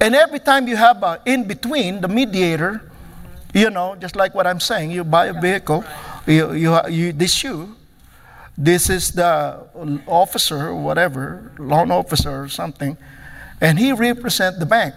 And 0.00 0.14
every 0.14 0.40
time 0.40 0.66
you 0.68 0.76
have 0.76 1.02
a 1.02 1.20
in 1.24 1.44
between, 1.44 2.00
the 2.00 2.08
mediator, 2.08 2.90
you 3.52 3.70
know, 3.70 3.94
just 3.96 4.16
like 4.16 4.34
what 4.34 4.46
I'm 4.46 4.60
saying, 4.60 4.90
you 4.90 5.04
buy 5.04 5.26
a 5.26 5.40
vehicle, 5.40 5.84
you, 6.26 6.52
you, 6.52 6.78
you, 6.88 7.12
this 7.12 7.32
shoe, 7.32 7.76
this 8.56 8.88
is 8.88 9.12
the 9.12 9.66
officer 10.06 10.68
or 10.68 10.80
whatever, 10.80 11.52
loan 11.58 11.90
officer 11.90 12.42
or 12.42 12.48
something, 12.48 12.96
and 13.60 13.78
he 13.78 13.92
represent 13.92 14.58
the 14.58 14.66
bank. 14.66 14.94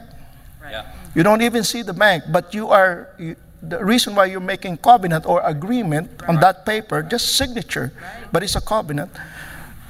Yeah. 0.62 0.92
You 1.16 1.24
don't 1.24 1.42
even 1.42 1.64
see 1.64 1.82
the 1.82 1.94
bank, 1.94 2.26
but 2.32 2.54
you 2.54 2.70
are 2.70 3.10
you, 3.18 3.36
the 3.62 3.84
reason 3.84 4.14
why 4.14 4.26
you're 4.26 4.40
making 4.40 4.78
covenant 4.78 5.26
or 5.26 5.42
agreement 5.42 6.22
on 6.28 6.40
that 6.40 6.66
paper, 6.66 7.02
just 7.02 7.36
signature, 7.36 7.92
but 8.32 8.44
it's 8.44 8.56
a 8.56 8.62
covenant. 8.62 9.10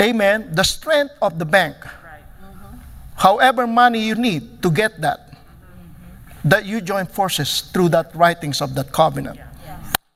Amen. 0.01 0.49
The 0.53 0.63
strength 0.63 1.13
of 1.21 1.38
the 1.38 1.45
bank, 1.45 1.75
Right. 1.84 2.21
Mm-hmm. 2.39 2.77
however 3.15 3.67
money 3.67 3.99
you 3.99 4.15
need 4.15 4.62
to 4.63 4.71
get 4.71 5.01
that, 5.01 5.32
mm-hmm. 5.32 6.49
that 6.49 6.65
you 6.65 6.80
join 6.80 7.06
forces 7.08 7.62
through 7.73 7.89
that 7.89 8.15
writings 8.15 8.62
of 8.62 8.73
that 8.75 8.93
covenant, 8.93 9.39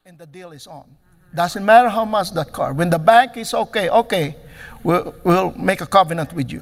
and 0.06 0.18
the 0.18 0.28
deal 0.28 0.52
is 0.54 0.68
on. 0.68 0.86
Doesn't 1.34 1.66
matter 1.66 1.90
how 1.90 2.06
much 2.06 2.32
that 2.32 2.52
car. 2.52 2.74
When 2.74 2.90
the 2.90 3.00
bank 3.00 3.38
is 3.38 3.54
okay, 3.54 3.90
okay, 3.90 4.36
we'll, 4.84 5.16
we'll 5.24 5.52
make 5.58 5.82
a 5.82 5.86
covenant 5.86 6.34
with 6.34 6.52
you. 6.52 6.62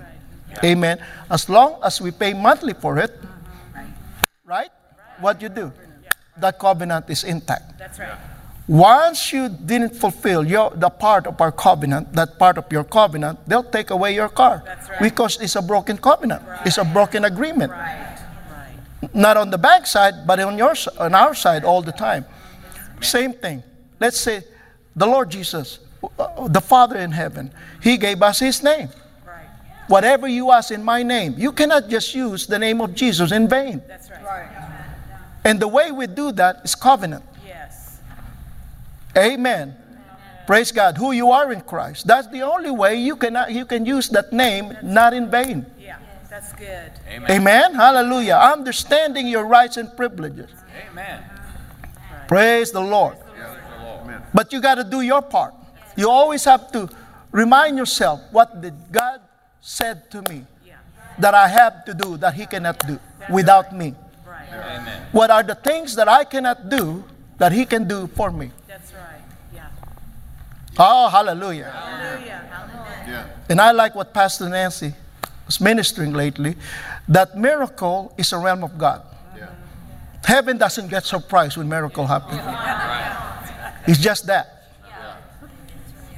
Amen. 0.63 1.03
As 1.29 1.49
long 1.49 1.79
as 1.83 2.01
we 2.01 2.11
pay 2.11 2.33
monthly 2.33 2.73
for 2.73 2.97
it, 2.99 3.11
right? 4.45 4.69
What 5.19 5.41
you 5.41 5.49
do? 5.49 5.71
That 6.37 6.59
covenant 6.59 7.09
is 7.09 7.23
intact. 7.23 7.77
That's 7.77 7.99
right. 7.99 8.17
Once 8.67 9.33
you 9.33 9.49
didn't 9.49 9.95
fulfill 9.95 10.45
your, 10.45 10.69
the 10.75 10.89
part 10.89 11.25
of 11.25 11.41
our 11.41 11.51
covenant, 11.51 12.13
that 12.13 12.37
part 12.37 12.57
of 12.57 12.71
your 12.71 12.83
covenant, 12.83 13.39
they'll 13.47 13.63
take 13.63 13.89
away 13.89 14.13
your 14.13 14.29
car. 14.29 14.61
That's 14.63 14.87
right. 14.89 15.01
Because 15.01 15.41
it's 15.41 15.55
a 15.55 15.61
broken 15.61 15.97
covenant. 15.97 16.43
It's 16.65 16.77
a 16.77 16.85
broken 16.85 17.25
agreement. 17.25 17.71
Right. 17.71 18.19
Right. 19.01 19.15
Not 19.15 19.37
on 19.37 19.49
the 19.49 19.57
bank 19.57 19.87
side, 19.87 20.27
but 20.27 20.39
on, 20.39 20.55
your, 20.57 20.75
on 20.99 21.15
our 21.15 21.33
side 21.33 21.63
all 21.63 21.81
the 21.81 21.91
time. 21.91 22.25
Same 23.01 23.33
thing. 23.33 23.63
Let's 23.99 24.19
say 24.19 24.43
the 24.99 25.07
Lord 25.07 25.31
Jesus, 25.31 25.79
uh, 26.19 26.47
the 26.47 26.59
Father 26.59 26.97
in 26.97 27.11
heaven, 27.11 27.51
He 27.81 27.95
gave 27.95 28.21
us 28.21 28.39
His 28.39 28.61
name. 28.61 28.89
Right. 29.25 29.47
Whatever 29.87 30.27
you 30.27 30.51
ask 30.51 30.71
in 30.71 30.83
my 30.83 31.03
name, 31.03 31.35
you 31.37 31.53
cannot 31.53 31.87
just 31.87 32.13
use 32.13 32.45
the 32.45 32.59
name 32.59 32.81
of 32.81 32.93
Jesus 32.93 33.31
in 33.31 33.47
vain. 33.47 33.81
That's 33.87 34.11
right. 34.11 34.51
And 35.45 35.57
the 35.57 35.69
way 35.69 35.91
we 35.91 36.05
do 36.05 36.33
that 36.33 36.61
is 36.65 36.75
covenant. 36.75 37.23
Yes. 37.47 37.99
Amen. 39.15 39.75
Praise 40.45 40.71
God. 40.73 40.97
Who 40.97 41.13
you 41.13 41.31
are 41.31 41.53
in 41.53 41.61
Christ. 41.61 42.05
That's 42.05 42.27
the 42.27 42.41
only 42.41 42.71
way 42.71 42.95
you 42.95 43.15
can, 43.15 43.37
you 43.49 43.65
can 43.65 43.85
use 43.85 44.09
that 44.09 44.33
name 44.33 44.75
not 44.83 45.13
in 45.13 45.31
vain. 45.31 45.65
Yeah. 45.79 45.97
That's 46.29 46.51
good. 46.53 46.91
Amen. 47.07 47.31
Amen. 47.31 47.73
Hallelujah. 47.73 48.35
Understanding 48.35 49.27
your 49.27 49.45
rights 49.45 49.77
and 49.77 49.95
privileges. 49.95 50.49
Amen. 50.91 51.23
Praise 52.27 52.71
the 52.71 52.81
Lord. 52.81 53.15
Amen. 54.29 54.31
But 54.33 54.53
you 54.53 54.61
got 54.61 54.75
to 54.75 54.83
do 54.83 55.01
your 55.01 55.21
part. 55.21 55.53
You 55.95 56.09
always 56.09 56.45
have 56.45 56.71
to 56.71 56.89
remind 57.31 57.77
yourself 57.77 58.21
what 58.31 58.61
did 58.61 58.73
God 58.91 59.21
said 59.61 60.09
to 60.11 60.21
me 60.29 60.45
that 61.17 61.33
I 61.33 61.47
have 61.47 61.83
to 61.85 61.93
do 61.93 62.17
that 62.17 62.33
He 62.33 62.45
cannot 62.45 62.79
do 62.87 62.99
without 63.29 63.75
me. 63.75 63.93
Amen. 64.51 65.07
What 65.11 65.29
are 65.29 65.43
the 65.43 65.55
things 65.55 65.95
that 65.95 66.07
I 66.07 66.23
cannot 66.23 66.69
do 66.69 67.03
that 67.37 67.51
He 67.51 67.65
can 67.65 67.87
do 67.87 68.07
for 68.07 68.31
me? 68.31 68.51
That's 68.67 68.93
right. 68.93 69.21
Yeah. 69.53 69.67
Oh, 70.77 71.09
hallelujah. 71.09 71.69
Hallelujah. 71.69 72.41
Yeah. 73.07 73.27
And 73.49 73.59
I 73.59 73.71
like 73.71 73.95
what 73.95 74.13
Pastor 74.13 74.47
Nancy 74.49 74.93
was 75.45 75.59
ministering 75.59 76.13
lately 76.13 76.55
that 77.07 77.37
miracle 77.37 78.13
is 78.17 78.31
a 78.33 78.37
realm 78.37 78.63
of 78.63 78.77
God. 78.77 79.01
Yeah. 79.35 79.49
Heaven 80.23 80.57
doesn't 80.57 80.87
get 80.89 81.05
surprised 81.05 81.57
when 81.57 81.67
miracle 81.67 82.05
happens. 82.07 82.39
It's 83.89 83.97
just 83.99 84.27
that. 84.27 84.59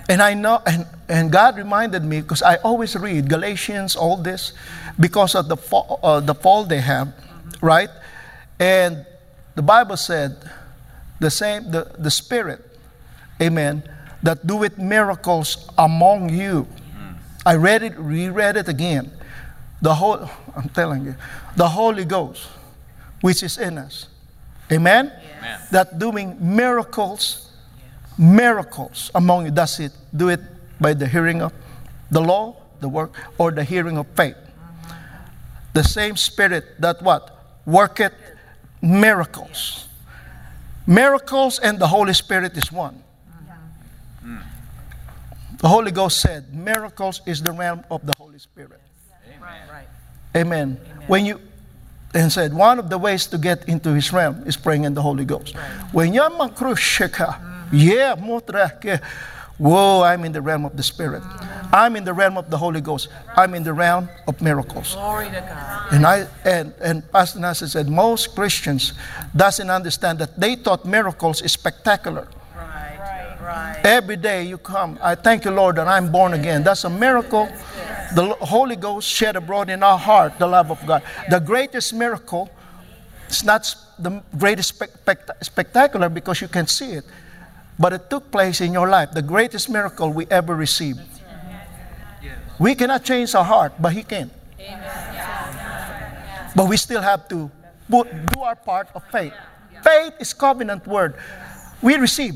And 0.10 0.22
I 0.22 0.34
know, 0.34 0.62
and, 0.66 0.86
and 1.08 1.32
God 1.32 1.56
reminded 1.56 2.04
me 2.04 2.20
because 2.20 2.44
I 2.44 2.58
always 2.58 2.98
read 2.98 3.30
Galatians, 3.30 3.96
all 3.96 4.18
this, 4.18 4.52
because 5.00 5.36
of 5.36 5.48
the 5.48 5.56
fall, 5.56 6.02
uh, 6.04 6.20
the 6.20 6.36
fall 6.36 6.66
they 6.66 6.82
have, 6.82 7.14
right? 7.62 7.90
And 8.60 9.06
the 9.56 9.62
Bible 9.62 9.96
said, 9.96 10.36
the 11.22 11.32
same, 11.32 11.72
the, 11.72 11.96
the 11.98 12.12
Spirit, 12.12 12.60
amen, 13.42 13.84
that 14.22 14.46
doeth 14.46 14.78
miracles 14.78 15.70
among 15.78 16.28
you. 16.28 16.68
I 17.46 17.56
read 17.56 17.84
it, 17.84 17.98
reread 17.98 18.58
it 18.58 18.68
again. 18.68 19.12
The 19.82 19.96
whole, 19.96 20.30
I'm 20.58 20.68
telling 20.70 21.06
you, 21.06 21.16
the 21.56 21.70
Holy 21.70 22.04
Ghost, 22.04 22.50
which 23.22 23.44
is 23.44 23.58
in 23.58 23.78
us, 23.78 24.08
amen, 24.70 25.14
Amen. 25.38 25.60
that 25.72 26.00
doing 26.00 26.36
miracles 26.38 27.48
miracles 28.22 29.10
among 29.16 29.46
you. 29.46 29.52
Does 29.52 29.80
it 29.80 29.92
do 30.16 30.30
it 30.30 30.40
by 30.80 30.94
the 30.94 31.08
hearing 31.08 31.42
of 31.42 31.52
the 32.12 32.22
law, 32.22 32.56
the 32.80 32.88
work, 32.88 33.16
or 33.38 33.52
the 33.52 33.64
hearing 33.64 33.98
of 33.98 34.06
faith? 34.16 34.38
The 35.74 35.84
same 35.84 36.16
spirit 36.16 36.80
that 36.80 37.02
what? 37.02 37.36
Worketh 37.66 38.14
miracles. 38.82 39.88
Miracles 40.86 41.60
and 41.60 41.80
the 41.80 41.88
Holy 41.88 42.14
Spirit 42.14 42.56
is 42.58 42.72
one. 42.72 43.04
The 45.60 45.68
Holy 45.68 45.92
Ghost 45.92 46.20
said, 46.20 46.56
miracles 46.56 47.22
is 47.28 47.44
the 47.44 47.52
realm 47.52 47.84
of 47.92 48.06
the 48.06 48.16
Holy 48.18 48.40
Spirit. 48.40 48.82
Right. 49.40 49.62
Right. 49.72 49.88
Amen. 50.36 50.80
When 51.08 51.26
you 51.26 51.40
and 52.14 52.32
said 52.32 52.54
one 52.54 52.80
of 52.80 52.90
the 52.90 52.98
ways 52.98 53.28
to 53.28 53.38
get 53.38 53.70
into 53.70 53.94
his 53.94 54.12
realm 54.12 54.44
is 54.46 54.58
praying 54.58 54.84
in 54.84 54.94
the 54.94 55.02
Holy 55.02 55.24
Ghost. 55.24 55.56
When 55.92 56.14
you're 56.14 56.30
makrushika, 56.30 57.51
yeah, 57.72 58.16
whoa, 59.58 60.02
I'm 60.02 60.26
in 60.26 60.32
the 60.32 60.42
realm 60.42 60.66
of 60.66 60.76
the 60.76 60.84
Spirit. 60.84 61.24
I'm 61.72 61.96
in 61.96 62.04
the 62.04 62.14
realm 62.14 62.38
of 62.38 62.50
the 62.50 62.58
Holy 62.58 62.82
Ghost. 62.82 63.08
I'm 63.38 63.54
in 63.54 63.64
the 63.64 63.74
realm 63.74 64.10
of 64.28 64.42
miracles. 64.42 64.94
Glory 64.94 65.28
to 65.28 65.42
God. 65.42 65.94
And 65.94 66.06
I 66.06 66.28
and, 66.44 66.74
and 66.82 67.12
Pastor 67.12 67.40
Nasser 67.40 67.68
said 67.68 67.88
most 67.88 68.36
Christians 68.36 68.94
doesn't 69.36 69.70
understand 69.70 70.20
that 70.20 70.40
they 70.40 70.56
thought 70.56 70.86
miracles 70.86 71.42
is 71.42 71.54
spectacular. 71.54 72.28
Right. 72.56 72.98
Right. 73.00 73.38
Right. 73.42 73.82
Every 73.86 74.18
day 74.18 74.44
you 74.44 74.58
come, 74.58 75.00
I 75.02 75.16
thank 75.16 75.46
you, 75.46 75.52
Lord, 75.52 75.78
that 75.78 75.88
I'm 75.88 76.12
born 76.12 76.34
again. 76.34 76.64
That's 76.64 76.84
a 76.84 76.90
miracle. 76.90 77.50
The 78.16 78.36
Holy 78.42 78.76
Ghost 78.76 79.08
shed 79.08 79.36
abroad 79.36 79.70
in 79.70 79.84
our 79.84 79.98
heart 79.98 80.38
the 80.38 80.48
love 80.48 80.72
of 80.72 80.86
God. 80.86 81.04
The 81.30 81.40
greatest 81.40 81.94
miracle, 81.94 82.50
it's 83.28 83.44
not 83.44 83.74
the 83.98 84.22
greatest 84.38 84.70
spect- 84.70 85.32
spectacular 85.42 86.10
because 86.10 86.42
you 86.42 86.50
can 86.50 86.68
see 86.68 86.94
it, 86.94 87.06
but 87.80 87.94
it 87.94 88.10
took 88.10 88.32
place 88.32 88.62
in 88.62 88.74
your 88.74 88.90
life. 88.90 89.12
The 89.12 89.22
greatest 89.22 89.70
miracle 89.70 90.12
we 90.12 90.28
ever 90.28 90.56
received. 90.56 91.00
We 92.60 92.76
cannot 92.76 93.04
change 93.04 93.34
our 93.34 93.44
heart, 93.44 93.74
but 93.80 93.94
He 93.94 94.04
can. 94.04 94.30
But 96.56 96.68
we 96.68 96.78
still 96.78 97.02
have 97.02 97.28
to 97.30 97.50
put, 97.90 98.08
do 98.28 98.42
our 98.42 98.56
part 98.56 98.90
of 98.94 99.04
faith. 99.12 99.34
Faith 99.84 100.14
is 100.20 100.34
covenant 100.34 100.86
word. 100.86 101.16
We 101.82 101.96
receive. 101.96 102.36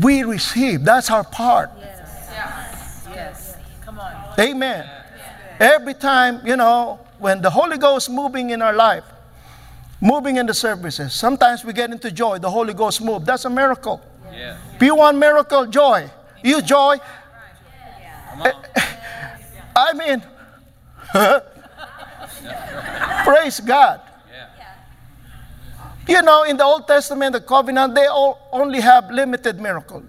We 0.00 0.22
receive. 0.22 0.84
That's 0.84 1.10
our 1.10 1.24
part. 1.24 1.70
Yes. 1.78 3.56
Come 3.84 3.98
on. 3.98 4.14
Amen. 4.38 4.88
Every 5.58 5.94
time, 5.94 6.40
you 6.46 6.56
know, 6.56 7.00
when 7.18 7.42
the 7.42 7.50
Holy 7.50 7.76
Ghost 7.76 8.08
moving 8.08 8.50
in 8.50 8.62
our 8.62 8.72
life, 8.72 9.04
moving 10.00 10.36
in 10.36 10.46
the 10.46 10.54
services, 10.54 11.12
sometimes 11.12 11.64
we 11.64 11.72
get 11.72 11.90
into 11.90 12.10
joy. 12.10 12.38
The 12.38 12.50
Holy 12.50 12.74
Ghost 12.74 13.02
move. 13.02 13.24
That's 13.24 13.44
a 13.44 13.50
miracle. 13.50 14.00
Yeah. 14.32 14.58
If 14.74 14.82
you 14.82 14.94
want 14.94 15.18
miracle, 15.18 15.66
joy. 15.66 16.10
You 16.42 16.62
joy. 16.62 16.96
On. 18.38 18.46
I 19.76 19.92
mean, 19.94 20.22
praise 23.24 23.60
God. 23.60 24.00
Yeah. 24.30 24.48
You 26.08 26.22
know, 26.22 26.44
in 26.44 26.56
the 26.56 26.64
Old 26.64 26.86
Testament, 26.86 27.32
the 27.32 27.40
covenant, 27.40 27.94
they 27.94 28.06
all 28.06 28.48
only 28.52 28.80
have 28.80 29.10
limited 29.10 29.60
miracles. 29.60 30.04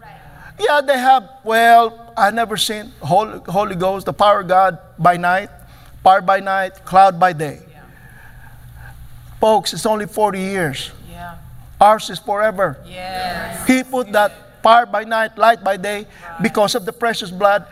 Yeah, 0.60 0.82
they 0.82 0.98
have, 0.98 1.30
well, 1.44 2.14
I 2.16 2.32
never 2.32 2.58
seen 2.58 2.92
Holy, 3.02 3.40
Holy 3.48 3.76
Ghost, 3.76 4.06
the 4.06 4.14
power 4.14 4.42
of 4.42 4.48
God 4.48 4.78
by 5.00 5.18
night, 5.18 5.50
power 6.04 6.22
by 6.22 6.40
night, 6.40 6.86
cloud 6.86 7.20
by 7.20 7.34
day. 7.34 7.62
Folks, 9.42 9.74
it's 9.74 9.88
only 9.88 10.06
40 10.06 10.40
years. 10.40 10.92
Yeah. 11.10 11.38
Ours 11.82 12.12
is 12.12 12.20
forever. 12.20 12.78
Yes. 12.86 13.68
He 13.68 13.84
put 13.84 14.12
that 14.12 14.62
fire 14.62 14.86
by 14.86 15.04
night, 15.04 15.36
light 15.36 15.64
by 15.64 15.78
day, 15.78 16.06
because 16.44 16.76
of 16.76 16.86
the 16.86 16.94
precious 16.94 17.32
blood. 17.32 17.66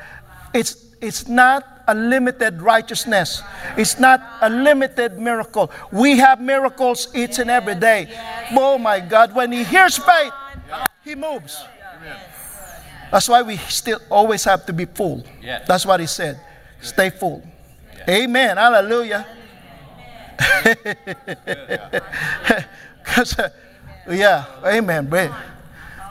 It's 0.52 0.90
it's 1.00 1.28
not 1.28 1.84
a 1.88 1.94
limited 1.94 2.62
righteousness. 2.62 3.44
It's 3.78 4.00
not 4.00 4.20
a 4.42 4.50
limited 4.50 5.20
miracle. 5.20 5.72
We 5.92 6.18
have 6.18 6.42
miracles 6.42 7.08
each 7.16 7.38
and 7.38 7.52
every 7.52 7.76
day. 7.76 8.10
Oh 8.52 8.80
my 8.80 9.00
God! 9.00 9.36
When 9.36 9.52
He 9.52 9.64
hears 9.64 9.96
faith, 9.98 10.34
He 11.06 11.14
moves. 11.14 11.64
That's 13.12 13.30
why 13.30 13.44
we 13.44 13.58
still 13.58 14.00
always 14.10 14.44
have 14.44 14.66
to 14.66 14.74
be 14.74 14.86
full. 14.86 15.24
Yes. 15.42 15.68
That's 15.68 15.86
what 15.86 16.00
He 16.00 16.08
said. 16.08 16.40
Stay 16.82 17.12
full. 17.12 17.44
Amen. 18.10 18.58
Hallelujah. 18.58 19.26
'Cause, 23.04 23.40
uh, 23.40 23.50
yeah, 24.10 24.46
amen. 24.66 25.10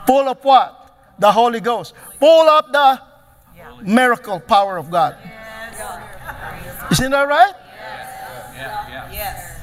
Full 0.05 0.27
of 0.29 0.43
what? 0.43 0.75
The 1.19 1.31
Holy 1.31 1.59
Ghost. 1.59 1.93
Full 2.19 2.49
of 2.49 2.71
the 2.71 3.01
miracle 3.81 4.39
power 4.39 4.77
of 4.77 4.89
God. 4.91 5.15
Isn't 6.91 7.11
that 7.11 7.27
right? 7.27 7.53
Yes. 9.11 9.59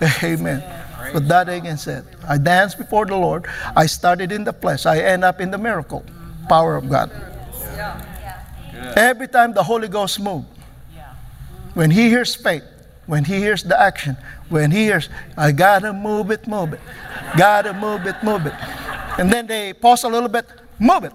Amen. 0.24 0.62
But 1.12 1.28
Dad 1.28 1.48
Hagin 1.48 1.78
said, 1.78 2.04
I 2.26 2.38
danced 2.38 2.78
before 2.78 3.04
the 3.06 3.16
Lord. 3.16 3.46
I 3.76 3.86
started 3.86 4.32
in 4.32 4.44
the 4.44 4.52
flesh. 4.52 4.86
I 4.86 4.98
end 5.00 5.22
up 5.24 5.40
in 5.40 5.50
the 5.50 5.58
miracle 5.58 6.04
power 6.48 6.76
of 6.76 6.88
God. 6.88 7.10
Every 8.96 9.28
time 9.28 9.52
the 9.52 9.62
Holy 9.62 9.88
Ghost 9.88 10.18
moves, 10.20 10.46
when 11.74 11.90
He 11.90 12.08
hears 12.08 12.34
faith, 12.34 12.64
when 13.06 13.24
He 13.24 13.36
hears 13.36 13.62
the 13.62 13.80
action, 13.80 14.16
when 14.48 14.70
He 14.70 14.84
hears, 14.84 15.08
I 15.36 15.52
gotta 15.52 15.92
move 15.92 16.30
it, 16.30 16.46
move 16.46 16.72
it, 16.72 16.80
gotta 17.36 17.72
move 17.72 18.06
it, 18.06 18.16
move 18.22 18.46
it, 18.46 18.54
and 19.18 19.32
then 19.32 19.46
they 19.46 19.72
pause 19.72 20.04
a 20.04 20.08
little 20.08 20.28
bit, 20.28 20.46
move 20.78 21.04
it. 21.04 21.12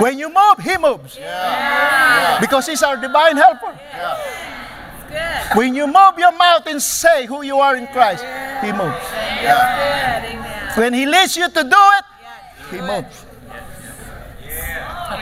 When 0.00 0.18
you 0.18 0.28
move, 0.32 0.58
He 0.64 0.78
moves. 0.78 1.16
Because 2.40 2.66
He's 2.66 2.82
our 2.82 2.96
divine 2.96 3.36
helper. 3.36 3.78
Good. 5.10 5.56
When 5.58 5.74
you 5.74 5.86
move 5.86 6.18
your 6.18 6.32
mouth 6.36 6.66
and 6.66 6.80
say 6.80 7.26
who 7.26 7.42
you 7.42 7.58
are 7.58 7.76
in 7.76 7.86
Christ, 7.88 8.24
He 8.64 8.72
moves. 8.72 9.04
When 10.76 10.94
He 10.94 11.04
leads 11.04 11.36
you 11.36 11.50
to 11.50 11.62
do 11.62 11.82
it, 11.98 12.04
He 12.70 12.80
moves. 12.80 13.26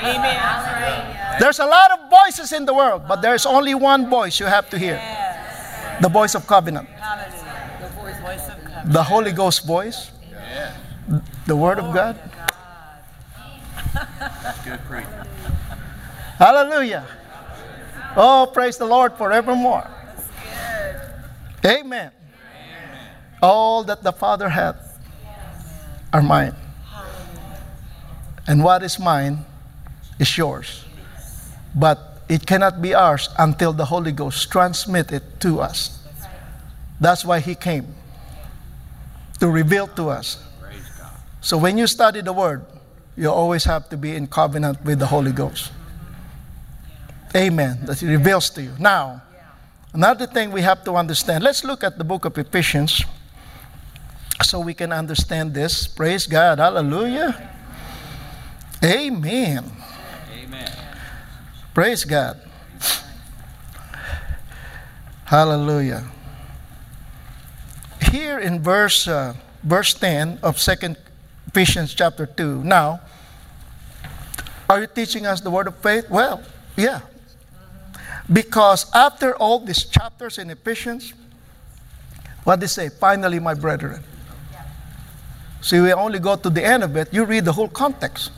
Amen. 0.04 1.38
There's 1.40 1.58
a 1.58 1.66
lot 1.66 1.90
of 1.92 2.10
voices 2.10 2.52
in 2.52 2.66
the 2.66 2.74
world, 2.74 3.02
but 3.06 3.22
there's 3.22 3.46
only 3.46 3.74
one 3.74 4.08
voice 4.10 4.40
you 4.40 4.46
have 4.46 4.68
to 4.70 4.78
hear 4.78 5.00
the 6.00 6.08
voice 6.08 6.34
of 6.34 6.46
covenant, 6.46 6.88
The 7.80 7.88
voice, 7.88 8.18
voice 8.20 8.48
of 8.48 8.64
God. 8.64 8.92
the 8.92 9.02
Holy 9.02 9.32
Ghost 9.32 9.66
voice, 9.66 10.10
the 11.46 11.56
Word 11.56 11.78
of 11.78 11.92
God. 11.94 12.18
Good 14.64 14.80
preach. 14.86 15.06
Hallelujah. 16.38 17.04
Oh, 18.16 18.48
praise 18.52 18.76
the 18.78 18.86
Lord 18.86 19.14
forevermore. 19.14 19.86
Amen. 21.64 22.10
All 23.42 23.82
that 23.84 24.02
the 24.02 24.12
Father 24.12 24.48
hath 24.48 24.98
are 26.12 26.22
mine. 26.22 26.54
And 28.46 28.64
what 28.64 28.82
is 28.82 28.98
mine 28.98 29.44
is 30.18 30.36
yours. 30.36 30.84
But 31.74 32.22
it 32.28 32.46
cannot 32.46 32.82
be 32.82 32.94
ours 32.94 33.28
until 33.38 33.72
the 33.72 33.86
Holy 33.86 34.12
Ghost 34.12 34.50
transmit 34.50 35.12
it 35.12 35.40
to 35.40 35.60
us. 35.60 35.98
That's 37.00 37.24
why 37.24 37.40
He 37.40 37.54
came 37.54 37.94
to 39.40 39.48
reveal 39.48 39.86
to 39.88 40.10
us. 40.10 40.42
So 41.40 41.56
when 41.56 41.78
you 41.78 41.86
study 41.86 42.20
the 42.20 42.32
Word, 42.32 42.64
you 43.16 43.30
always 43.30 43.64
have 43.64 43.88
to 43.90 43.96
be 43.96 44.14
in 44.14 44.26
covenant 44.26 44.84
with 44.84 44.98
the 44.98 45.06
Holy 45.06 45.32
Ghost. 45.32 45.72
Amen. 47.34 47.78
That 47.84 48.00
He 48.00 48.06
reveals 48.06 48.50
to 48.50 48.62
you. 48.62 48.72
Now, 48.78 49.22
another 49.94 50.26
thing 50.26 50.50
we 50.50 50.62
have 50.62 50.84
to 50.84 50.96
understand. 50.96 51.44
Let's 51.44 51.64
look 51.64 51.84
at 51.84 51.98
the 51.98 52.04
book 52.04 52.24
of 52.24 52.36
Ephesians 52.36 53.04
so 54.42 54.60
we 54.60 54.74
can 54.74 54.92
understand 54.92 55.54
this. 55.54 55.86
Praise 55.86 56.26
God. 56.26 56.58
Hallelujah. 56.58 57.50
Amen. 58.84 59.64
Amen. 59.64 59.72
Praise 61.78 62.04
God. 62.04 62.40
Hallelujah. 65.26 66.10
Here 68.10 68.40
in 68.40 68.60
verse 68.60 69.06
uh, 69.06 69.34
verse 69.62 69.94
10 69.94 70.40
of 70.42 70.58
Second 70.58 70.96
Ephesians 71.46 71.94
chapter 71.94 72.26
2. 72.26 72.64
Now, 72.64 72.98
are 74.68 74.80
you 74.80 74.88
teaching 74.88 75.24
us 75.24 75.40
the 75.40 75.52
word 75.52 75.68
of 75.68 75.76
faith? 75.76 76.10
Well, 76.10 76.42
yeah. 76.76 77.02
Because 78.26 78.90
after 78.92 79.36
all 79.36 79.60
these 79.60 79.84
chapters 79.84 80.38
in 80.38 80.50
Ephesians, 80.50 81.14
what 82.42 82.58
they 82.58 82.66
say? 82.66 82.88
Finally, 82.88 83.38
my 83.38 83.54
brethren. 83.54 84.02
See, 85.60 85.78
we 85.78 85.92
only 85.92 86.18
go 86.18 86.34
to 86.34 86.50
the 86.50 86.64
end 86.64 86.82
of 86.82 86.96
it. 86.96 87.14
You 87.14 87.24
read 87.24 87.44
the 87.44 87.52
whole 87.52 87.68
context. 87.68 88.32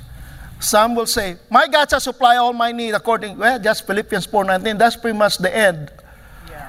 Some 0.60 0.94
will 0.94 1.06
say, 1.06 1.36
My 1.50 1.66
God 1.66 1.88
shall 1.88 2.00
supply 2.00 2.36
all 2.36 2.52
my 2.52 2.70
need 2.70 2.92
according, 2.92 3.38
well, 3.38 3.58
just 3.58 3.86
Philippians 3.86 4.26
4.19. 4.26 4.78
That's 4.78 4.96
pretty 4.96 5.18
much 5.18 5.38
the 5.38 5.54
end 5.54 5.90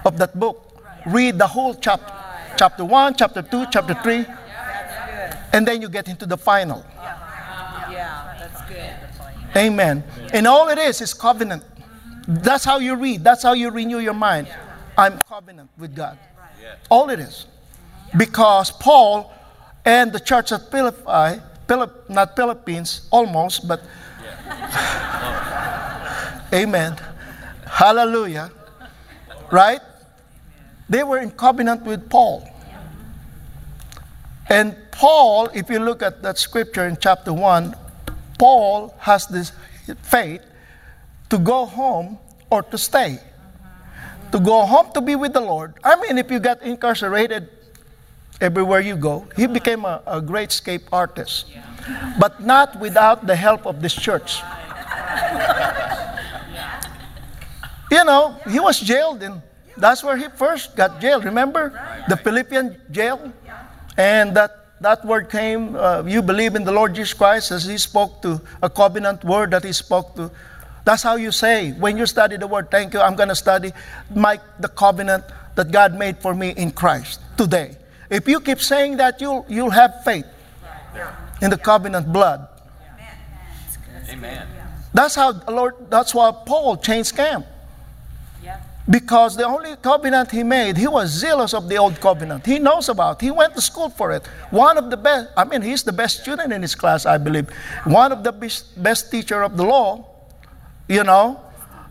of 0.05 0.17
that 0.17 0.39
book. 0.39 0.81
Read 1.05 1.37
the 1.37 1.47
whole 1.47 1.75
chapter. 1.75 2.13
Chapter 2.57 2.85
1, 2.85 3.15
chapter 3.15 3.41
2, 3.41 3.65
chapter 3.71 3.93
3. 3.95 4.25
And 5.53 5.67
then 5.67 5.81
you 5.81 5.89
get 5.89 6.07
into 6.07 6.25
the 6.25 6.37
final. 6.37 6.85
Yeah, 7.91 8.35
that's 8.39 8.69
good. 8.69 9.57
Amen. 9.57 10.03
And 10.33 10.47
all 10.47 10.69
it 10.69 10.77
is 10.77 11.01
is 11.01 11.13
covenant. 11.13 11.63
That's 12.27 12.63
how 12.63 12.79
you 12.79 12.95
read. 12.95 13.23
That's 13.23 13.43
how 13.43 13.53
you 13.53 13.69
renew 13.71 13.99
your 13.99 14.13
mind. 14.13 14.47
I'm 14.97 15.19
covenant 15.27 15.69
with 15.77 15.95
God. 15.95 16.17
All 16.89 17.09
it 17.09 17.19
is. 17.19 17.47
Because 18.17 18.71
Paul 18.71 19.33
and 19.83 20.11
the 20.11 20.19
church 20.19 20.51
at 20.51 20.69
Philippi, 20.69 21.41
Philip, 21.71 22.09
not 22.09 22.35
Philippines, 22.35 23.07
almost, 23.11 23.65
but 23.65 23.79
Amen. 26.53 26.97
Hallelujah. 27.65 28.51
Right? 29.49 29.79
They 30.89 31.03
were 31.03 31.19
in 31.19 31.31
covenant 31.31 31.83
with 31.83 32.09
Paul. 32.09 32.45
And 34.49 34.75
Paul, 34.91 35.47
if 35.53 35.69
you 35.69 35.79
look 35.79 36.03
at 36.03 36.21
that 36.23 36.37
scripture 36.37 36.85
in 36.85 36.97
chapter 36.99 37.31
1, 37.31 37.73
Paul 38.37 38.93
has 38.99 39.27
this 39.27 39.53
faith 40.01 40.41
to 41.29 41.37
go 41.37 41.65
home 41.65 42.19
or 42.49 42.63
to 42.63 42.77
stay. 42.77 43.17
To 44.33 44.41
go 44.41 44.65
home 44.65 44.91
to 44.91 44.99
be 44.99 45.15
with 45.15 45.31
the 45.31 45.39
Lord. 45.39 45.75
I 45.85 45.95
mean, 46.01 46.17
if 46.17 46.29
you 46.29 46.41
get 46.41 46.63
incarcerated 46.63 47.47
everywhere 48.41 48.81
you 48.81 48.95
go, 48.95 49.27
he 49.35 49.47
became 49.47 49.85
a, 49.85 50.01
a 50.05 50.19
great 50.19 50.51
scape 50.51 50.89
artist. 50.91 51.45
But 52.19 52.41
not 52.41 52.79
without 52.79 53.25
the 53.25 53.35
help 53.35 53.65
of 53.65 53.81
this 53.81 53.93
church. 53.93 54.41
you 57.91 58.03
know, 58.03 58.35
he 58.49 58.59
was 58.59 58.79
jailed 58.79 59.23
and 59.23 59.41
that's 59.77 60.03
where 60.03 60.17
he 60.17 60.27
first 60.35 60.75
got 60.75 60.99
jailed. 60.99 61.23
Remember 61.25 61.71
the 62.07 62.17
Philippian 62.17 62.77
jail? 62.91 63.31
And 63.97 64.35
that, 64.35 64.65
that 64.81 65.05
word 65.05 65.29
came, 65.29 65.75
uh, 65.75 66.03
you 66.05 66.21
believe 66.21 66.55
in 66.55 66.63
the 66.63 66.71
Lord 66.71 66.95
Jesus 66.95 67.13
Christ 67.13 67.51
as 67.51 67.65
he 67.65 67.77
spoke 67.77 68.21
to 68.21 68.41
a 68.61 68.69
covenant 68.69 69.23
word 69.23 69.51
that 69.51 69.63
he 69.63 69.73
spoke 69.73 70.15
to. 70.15 70.31
That's 70.83 71.03
how 71.03 71.15
you 71.15 71.31
say, 71.31 71.71
when 71.73 71.97
you 71.97 72.05
study 72.05 72.37
the 72.37 72.47
word, 72.47 72.71
thank 72.71 72.93
you, 72.93 73.01
I'm 73.01 73.15
going 73.15 73.29
to 73.29 73.35
study 73.35 73.71
my, 74.13 74.39
the 74.59 74.67
covenant 74.67 75.23
that 75.55 75.71
God 75.71 75.97
made 75.97 76.17
for 76.17 76.33
me 76.33 76.51
in 76.51 76.71
Christ 76.71 77.21
today. 77.37 77.77
If 78.11 78.27
you 78.27 78.41
keep 78.41 78.59
saying 78.59 78.97
that, 78.97 79.21
you'll, 79.21 79.45
you'll 79.47 79.71
have 79.71 80.03
faith 80.03 80.25
in 81.41 81.49
the 81.49 81.57
covenant 81.57 82.11
blood. 82.11 82.47
Amen. 84.09 84.47
That's 84.93 85.15
how 85.15 85.31
Lord, 85.47 85.89
that's 85.89 86.13
why 86.13 86.31
Paul 86.45 86.75
changed 86.75 87.15
camp. 87.15 87.45
Because 88.89 89.37
the 89.37 89.45
only 89.45 89.75
covenant 89.77 90.31
he 90.31 90.43
made, 90.43 90.75
he 90.75 90.87
was 90.87 91.11
zealous 91.11 91.53
of 91.53 91.69
the 91.69 91.77
old 91.77 92.01
covenant. 92.01 92.45
He 92.45 92.59
knows 92.59 92.89
about. 92.89 93.21
He 93.21 93.31
went 93.31 93.53
to 93.55 93.61
school 93.61 93.89
for 93.89 94.11
it. 94.11 94.25
One 94.49 94.77
of 94.77 94.89
the 94.89 94.97
best. 94.97 95.29
I 95.37 95.45
mean, 95.45 95.61
he's 95.61 95.83
the 95.83 95.93
best 95.93 96.21
student 96.21 96.51
in 96.51 96.61
his 96.61 96.75
class, 96.75 97.05
I 97.05 97.17
believe. 97.17 97.47
One 97.85 98.11
of 98.11 98.23
the 98.23 98.33
best 98.75 99.11
teacher 99.11 99.43
of 99.43 99.55
the 99.55 99.63
law, 99.63 100.09
you 100.89 101.03
know, 101.03 101.39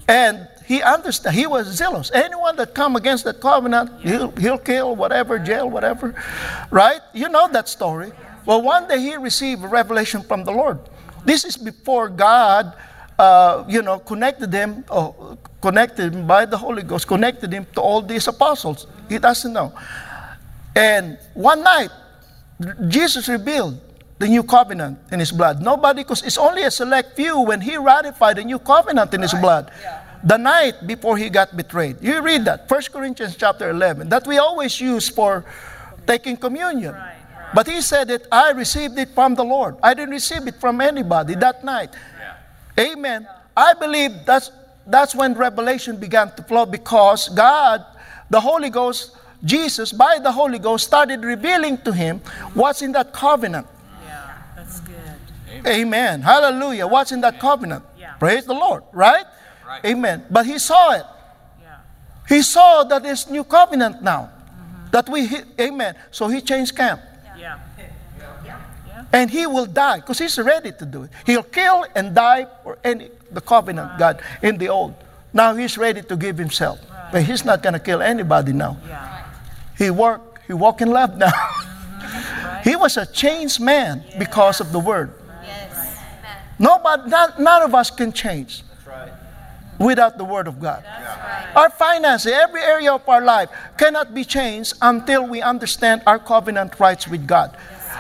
and 0.09 0.47
he 0.71 0.81
understood. 0.83 1.35
He 1.35 1.49
was 1.49 1.67
zealous. 1.67 2.13
Anyone 2.15 2.55
that 2.55 2.77
come 2.77 2.95
against 2.95 3.25
the 3.25 3.35
covenant, 3.35 3.91
he'll, 4.03 4.31
he'll 4.39 4.57
kill, 4.57 4.95
whatever, 4.95 5.37
jail, 5.37 5.69
whatever, 5.69 6.15
right? 6.71 7.01
You 7.13 7.29
know 7.29 7.49
that 7.51 7.69
story. 7.69 8.13
Well, 8.47 8.63
one 8.63 8.87
day 8.87 9.01
he 9.01 9.17
received 9.17 9.65
a 9.65 9.67
revelation 9.67 10.23
from 10.23 10.45
the 10.45 10.53
Lord. 10.53 10.79
This 11.25 11.45
is 11.45 11.57
before 11.57 12.09
God 12.09 12.73
uh, 13.19 13.65
you 13.67 13.83
know, 13.83 13.99
connected 13.99 14.53
him, 14.53 14.85
oh, 14.89 15.37
connected 15.61 16.15
him 16.15 16.29
by 16.29 16.47
the 16.47 16.57
Holy 16.57 16.85
Ghost, 16.85 17.09
connected 17.09 17.53
him 17.53 17.67
to 17.75 17.81
all 17.81 18.01
these 18.01 18.29
apostles. 18.29 18.87
He 19.09 19.19
doesn't 19.19 19.53
know. 19.53 19.75
And 20.77 21.19
one 21.35 21.65
night, 21.65 21.91
Jesus 22.87 23.27
revealed 23.27 23.81
the 24.21 24.29
new 24.29 24.45
covenant 24.45 25.01
in 25.11 25.19
his 25.19 25.33
blood. 25.33 25.63
Nobody, 25.63 26.05
because 26.05 26.23
it's 26.23 26.39
only 26.39 26.63
a 26.63 26.71
select 26.71 27.17
few 27.17 27.41
when 27.41 27.61
he 27.61 27.77
ratified 27.77 28.37
the 28.37 28.45
new 28.45 28.61
covenant 28.61 29.13
in 29.15 29.23
his 29.23 29.33
blood. 29.33 29.73
The 30.23 30.37
night 30.37 30.87
before 30.87 31.17
he 31.17 31.31
got 31.31 31.57
betrayed. 31.57 31.97
You 32.03 32.21
read 32.21 32.45
that, 32.45 32.71
1 32.71 32.83
Corinthians 32.93 33.37
chapter 33.37 33.71
11, 33.71 34.09
that 34.11 34.27
we 34.27 34.39
always 34.39 34.81
use 34.81 35.09
for 35.09 35.45
taking 36.07 36.37
communion. 36.37 36.95
But 37.55 37.67
he 37.67 37.81
said 37.81 38.09
that 38.09 38.27
I 38.31 38.51
received 38.51 38.99
it 38.99 39.11
from 39.11 39.35
the 39.35 39.45
Lord. 39.45 39.77
I 39.83 39.95
didn't 39.95 40.11
receive 40.11 40.47
it 40.47 40.57
from 40.61 40.81
anybody 40.81 41.35
that 41.37 41.65
night. 41.65 41.91
Amen. 42.79 43.27
I 43.57 43.75
believe 43.75 44.13
that's, 44.25 44.51
that's 44.87 45.15
when 45.15 45.35
revelation 45.35 45.97
began 45.97 46.33
to 46.37 46.43
flow 46.43 46.67
because 46.67 47.29
God, 47.29 47.85
the 48.29 48.41
Holy 48.41 48.71
Ghost, 48.71 49.17
Jesus, 49.45 49.91
by 49.91 50.19
the 50.23 50.31
Holy 50.31 50.59
Ghost, 50.59 50.87
started 50.87 51.25
revealing 51.25 51.79
to 51.79 51.93
him 51.93 52.21
what's 52.55 52.83
in 52.83 52.93
that 52.93 53.13
covenant. 53.13 53.67
Yeah, 54.05 54.35
that's 54.55 54.81
good. 54.81 55.67
Amen. 55.67 56.23
Hallelujah. 56.23 56.87
What's 56.87 57.11
in 57.11 57.21
that 57.23 57.41
covenant? 57.41 57.85
Yeah. 57.99 58.15
Praise 58.15 58.45
the 58.45 58.55
Lord, 58.55 58.85
right? 58.93 59.25
Right. 59.71 59.85
Amen. 59.85 60.25
But 60.29 60.47
he 60.47 60.59
saw 60.59 60.95
it. 60.95 61.07
Yeah. 61.63 61.77
He 62.29 62.43
saw 62.43 62.83
that 62.83 63.05
there's 63.05 63.31
new 63.31 63.45
covenant 63.45 64.03
now. 64.03 64.29
Mm-hmm. 64.29 64.91
That 64.91 65.09
we, 65.09 65.27
hit, 65.27 65.47
amen. 65.61 65.95
So 66.11 66.27
he 66.27 66.41
changed 66.41 66.75
camp. 66.75 67.01
Yeah. 67.39 67.61
And 69.13 69.31
he 69.31 69.47
will 69.47 69.67
die 69.67 70.01
because 70.01 70.19
he's 70.19 70.39
ready 70.39 70.73
to 70.73 70.85
do 70.85 71.05
it. 71.05 71.11
He'll 71.25 71.45
kill 71.45 71.87
and 71.95 72.15
die 72.15 72.47
for 72.63 72.79
any 72.83 73.11
the 73.31 73.41
covenant 73.41 73.99
God 73.99 74.23
in 74.43 74.59
the 74.59 74.69
old. 74.69 74.95
Now 75.33 75.55
he's 75.55 75.79
ready 75.79 76.03
to 76.03 76.17
give 76.17 76.37
himself. 76.39 76.81
But 77.13 77.23
he's 77.23 77.45
not 77.45 77.63
going 77.63 77.73
to 77.73 77.81
kill 77.81 78.03
anybody 78.03 78.53
now. 78.53 78.77
Yeah. 78.87 79.25
He 79.79 79.91
work 79.91 80.41
he 80.47 80.53
walk 80.53 80.81
in 80.81 80.91
love 80.91 81.17
now. 81.17 81.31
Mm-hmm. 81.31 82.69
he 82.69 82.77
was 82.77 82.97
a 82.97 83.07
changed 83.07 83.61
man 83.61 84.03
because 84.19 84.61
of 84.61 84.73
the 84.73 84.81
word. 84.81 85.13
Nobody 86.59 87.09
none, 87.09 87.33
none 87.39 87.63
of 87.63 87.75
us 87.75 87.91
can 87.91 88.13
change 88.13 88.63
without 89.81 90.19
the 90.19 90.25
word 90.25 90.47
of 90.47 90.61
God. 90.61 90.85
Our 91.57 91.71
finances, 91.71 92.31
every 92.31 92.61
area 92.61 92.93
of 92.93 93.09
our 93.09 93.25
life 93.25 93.49
cannot 93.77 94.15
be 94.15 94.25
changed 94.25 94.75
until 94.81 95.27
we 95.27 95.41
understand 95.41 96.03
our 96.07 96.19
covenant 96.19 96.79
rights 96.79 97.09
with 97.09 97.27
God. 97.27 97.57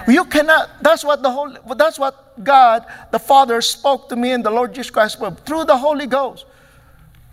You 0.06 0.24
cannot, 0.26 0.82
that's 0.82 1.02
what 1.02 1.22
the 1.22 1.30
Holy, 1.30 1.56
that's 1.76 1.98
what 1.98 2.44
God, 2.44 2.84
the 3.10 3.18
Father, 3.18 3.60
spoke 3.60 4.08
to 4.10 4.16
me 4.16 4.30
and 4.32 4.44
the 4.44 4.50
Lord 4.50 4.74
Jesus 4.74 4.90
Christ 4.90 5.14
spoke 5.14 5.44
through 5.44 5.64
the 5.64 5.76
Holy 5.76 6.06
Ghost. 6.06 6.44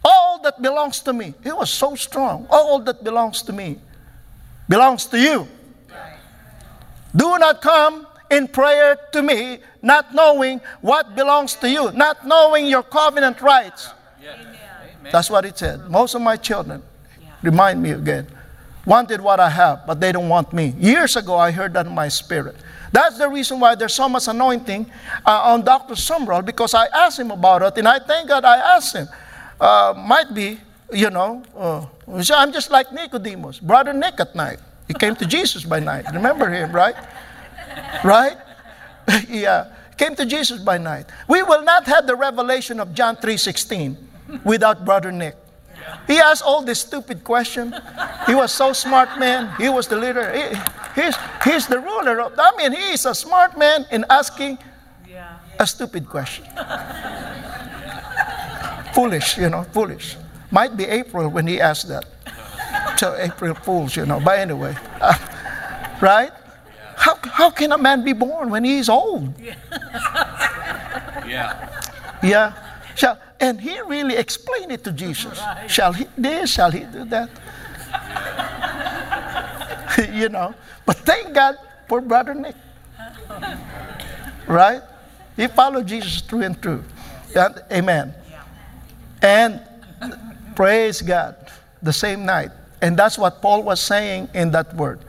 All 0.03 0.41
that 0.41 0.61
belongs 0.61 1.01
to 1.01 1.13
me. 1.13 1.33
It 1.43 1.55
was 1.55 1.69
so 1.69 1.95
strong. 1.95 2.47
All 2.49 2.79
that 2.79 3.03
belongs 3.03 3.41
to 3.43 3.53
me 3.53 3.79
belongs 4.69 5.05
to 5.07 5.19
you. 5.19 5.47
Do 7.15 7.37
not 7.37 7.61
come 7.61 8.07
in 8.31 8.47
prayer 8.47 8.97
to 9.11 9.21
me, 9.21 9.59
not 9.81 10.13
knowing 10.13 10.61
what 10.81 11.15
belongs 11.15 11.55
to 11.55 11.69
you, 11.69 11.91
not 11.91 12.25
knowing 12.25 12.67
your 12.67 12.83
covenant 12.83 13.41
rights. 13.41 13.89
That's 15.11 15.29
what 15.29 15.45
it 15.45 15.57
said. 15.57 15.89
Most 15.89 16.15
of 16.15 16.21
my 16.21 16.35
children, 16.37 16.81
remind 17.41 17.81
me 17.81 17.91
again, 17.91 18.27
wanted 18.85 19.21
what 19.21 19.39
I 19.39 19.49
have, 19.49 19.85
but 19.85 19.99
they 19.99 20.11
don't 20.11 20.29
want 20.29 20.53
me. 20.53 20.73
Years 20.77 21.15
ago, 21.15 21.35
I 21.35 21.51
heard 21.51 21.73
that 21.73 21.85
in 21.85 21.93
my 21.93 22.07
spirit. 22.07 22.55
That's 22.91 23.17
the 23.17 23.27
reason 23.29 23.59
why 23.59 23.75
there's 23.75 23.93
so 23.93 24.07
much 24.07 24.27
anointing 24.27 24.89
uh, 25.25 25.51
on 25.51 25.63
Dr. 25.63 25.93
Sumrall 25.95 26.43
because 26.45 26.73
I 26.73 26.87
asked 26.87 27.19
him 27.19 27.31
about 27.31 27.61
it, 27.61 27.77
and 27.77 27.87
I 27.87 27.99
thank 27.99 28.29
God 28.29 28.45
I 28.45 28.57
asked 28.75 28.95
him. 28.95 29.07
Uh, 29.59 29.93
might 29.97 30.33
be, 30.33 30.59
you 30.93 31.09
know, 31.09 31.43
uh, 31.55 31.85
I'm 32.07 32.53
just 32.53 32.71
like 32.71 32.93
Nicodemus, 32.93 33.59
brother 33.59 33.91
Nick 33.91 34.19
at 34.19 34.35
night. 34.35 34.59
He 34.87 34.93
came 34.93 35.15
to 35.15 35.25
Jesus 35.25 35.65
by 35.65 35.81
night. 35.81 36.05
Remember 36.13 36.49
him, 36.49 36.71
right? 36.71 36.95
Right? 38.03 38.37
yeah. 39.29 39.73
Came 39.97 40.15
to 40.15 40.25
Jesus 40.25 40.61
by 40.61 40.77
night. 40.77 41.07
We 41.27 41.43
will 41.43 41.63
not 41.63 41.85
have 41.87 42.07
the 42.07 42.15
revelation 42.15 42.79
of 42.79 42.93
John 42.93 43.17
3:16 43.17 43.97
without 44.43 44.85
brother 44.85 45.11
Nick. 45.11 45.35
He 46.07 46.17
asked 46.19 46.43
all 46.43 46.61
this 46.63 46.79
stupid 46.79 47.23
question. 47.23 47.73
He 48.25 48.35
was 48.35 48.51
so 48.51 48.73
smart, 48.73 49.17
man. 49.19 49.53
He 49.57 49.69
was 49.69 49.87
the 49.87 49.95
leader. 49.95 50.31
He, 50.33 51.01
he's, 51.01 51.15
he's 51.43 51.67
the 51.67 51.79
ruler 51.79 52.19
of. 52.21 52.33
I 52.37 52.51
mean, 52.57 52.71
he 52.73 52.91
is 52.93 53.05
a 53.05 53.15
smart 53.15 53.57
man 53.57 53.85
in 53.91 54.03
asking 54.09 54.57
Yeah. 55.09 55.37
a 55.59 55.65
stupid 55.67 56.07
question. 56.09 56.45
foolish, 58.93 59.37
you 59.37 59.49
know, 59.49 59.63
foolish. 59.71 60.17
Might 60.51 60.75
be 60.75 60.85
April 60.85 61.29
when 61.29 61.45
he 61.47 61.61
asked 61.61 61.87
that. 61.89 62.05
So 62.97 63.15
April 63.15 63.53
Fools, 63.53 63.95
you 63.95 64.05
know. 64.05 64.19
But 64.19 64.39
anyway, 64.39 64.75
uh, 64.99 65.13
right? 66.01 66.31
How, 66.95 67.15
how 67.21 67.49
can 67.51 67.71
a 67.71 67.77
man 67.77 68.03
be 68.03 68.13
born 68.13 68.49
when 68.49 68.63
he's 68.63 68.89
old? 68.89 69.33
Yeah. 71.27 71.69
Yeah. 72.23 72.53
Shall, 72.97 73.19
and 73.39 73.61
he 73.61 73.79
really 73.81 74.15
explained 74.15 74.71
it 74.71 74.83
to 74.85 74.91
Jesus. 74.91 75.39
Shall 75.67 75.93
he 75.93 76.07
this? 76.17 76.49
Shall 76.49 76.71
he 76.71 76.79
do 76.79 77.05
that? 77.05 77.29
you 80.13 80.29
know. 80.29 80.55
But 80.83 80.97
thank 81.05 81.31
God 81.31 81.57
for 81.87 82.01
Brother 82.01 82.33
Nick. 82.33 82.55
Right? 84.47 84.81
He 85.35 85.45
followed 85.45 85.85
Jesus 85.85 86.21
through 86.21 86.41
and 86.41 86.59
through. 86.59 86.83
And- 87.35 87.61
amen. 87.71 88.15
And 89.21 89.61
praise 90.55 91.01
God 91.01 91.35
the 91.83 91.93
same 91.93 92.25
night. 92.25 92.49
And 92.81 92.97
that's 92.97 93.17
what 93.17 93.43
Paul 93.43 93.61
was 93.61 93.79
saying 93.79 94.29
in 94.33 94.49
that 94.51 94.73
word. 94.75 95.01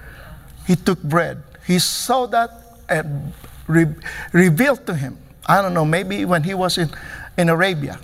He 0.66 0.76
took 0.76 1.02
bread. 1.02 1.42
He 1.66 1.78
saw 1.78 2.26
that 2.26 2.50
and 2.88 3.32
re- 3.66 3.94
revealed 4.32 4.84
to 4.86 4.94
him. 4.94 5.16
I 5.46 5.62
don't 5.62 5.72
know, 5.72 5.86
maybe 5.86 6.26
when 6.26 6.42
he 6.42 6.52
was 6.52 6.76
in, 6.76 6.90
in 7.38 7.48
Arabia. 7.48 7.98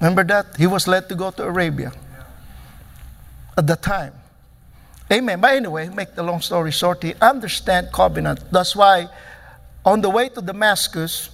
Remember 0.00 0.24
that? 0.24 0.56
He 0.56 0.66
was 0.66 0.88
led 0.88 1.08
to 1.10 1.14
go 1.14 1.30
to 1.30 1.44
Arabia 1.44 1.92
at 3.56 3.66
the 3.66 3.76
time. 3.76 4.12
Amen. 5.12 5.40
But 5.40 5.54
anyway, 5.54 5.88
make 5.88 6.14
the 6.14 6.22
long 6.22 6.40
story 6.40 6.72
short, 6.72 7.02
he 7.02 7.14
understand 7.20 7.92
covenant. 7.92 8.40
That's 8.50 8.74
why 8.74 9.08
on 9.84 10.00
the 10.00 10.10
way 10.10 10.28
to 10.30 10.42
Damascus, 10.42 11.30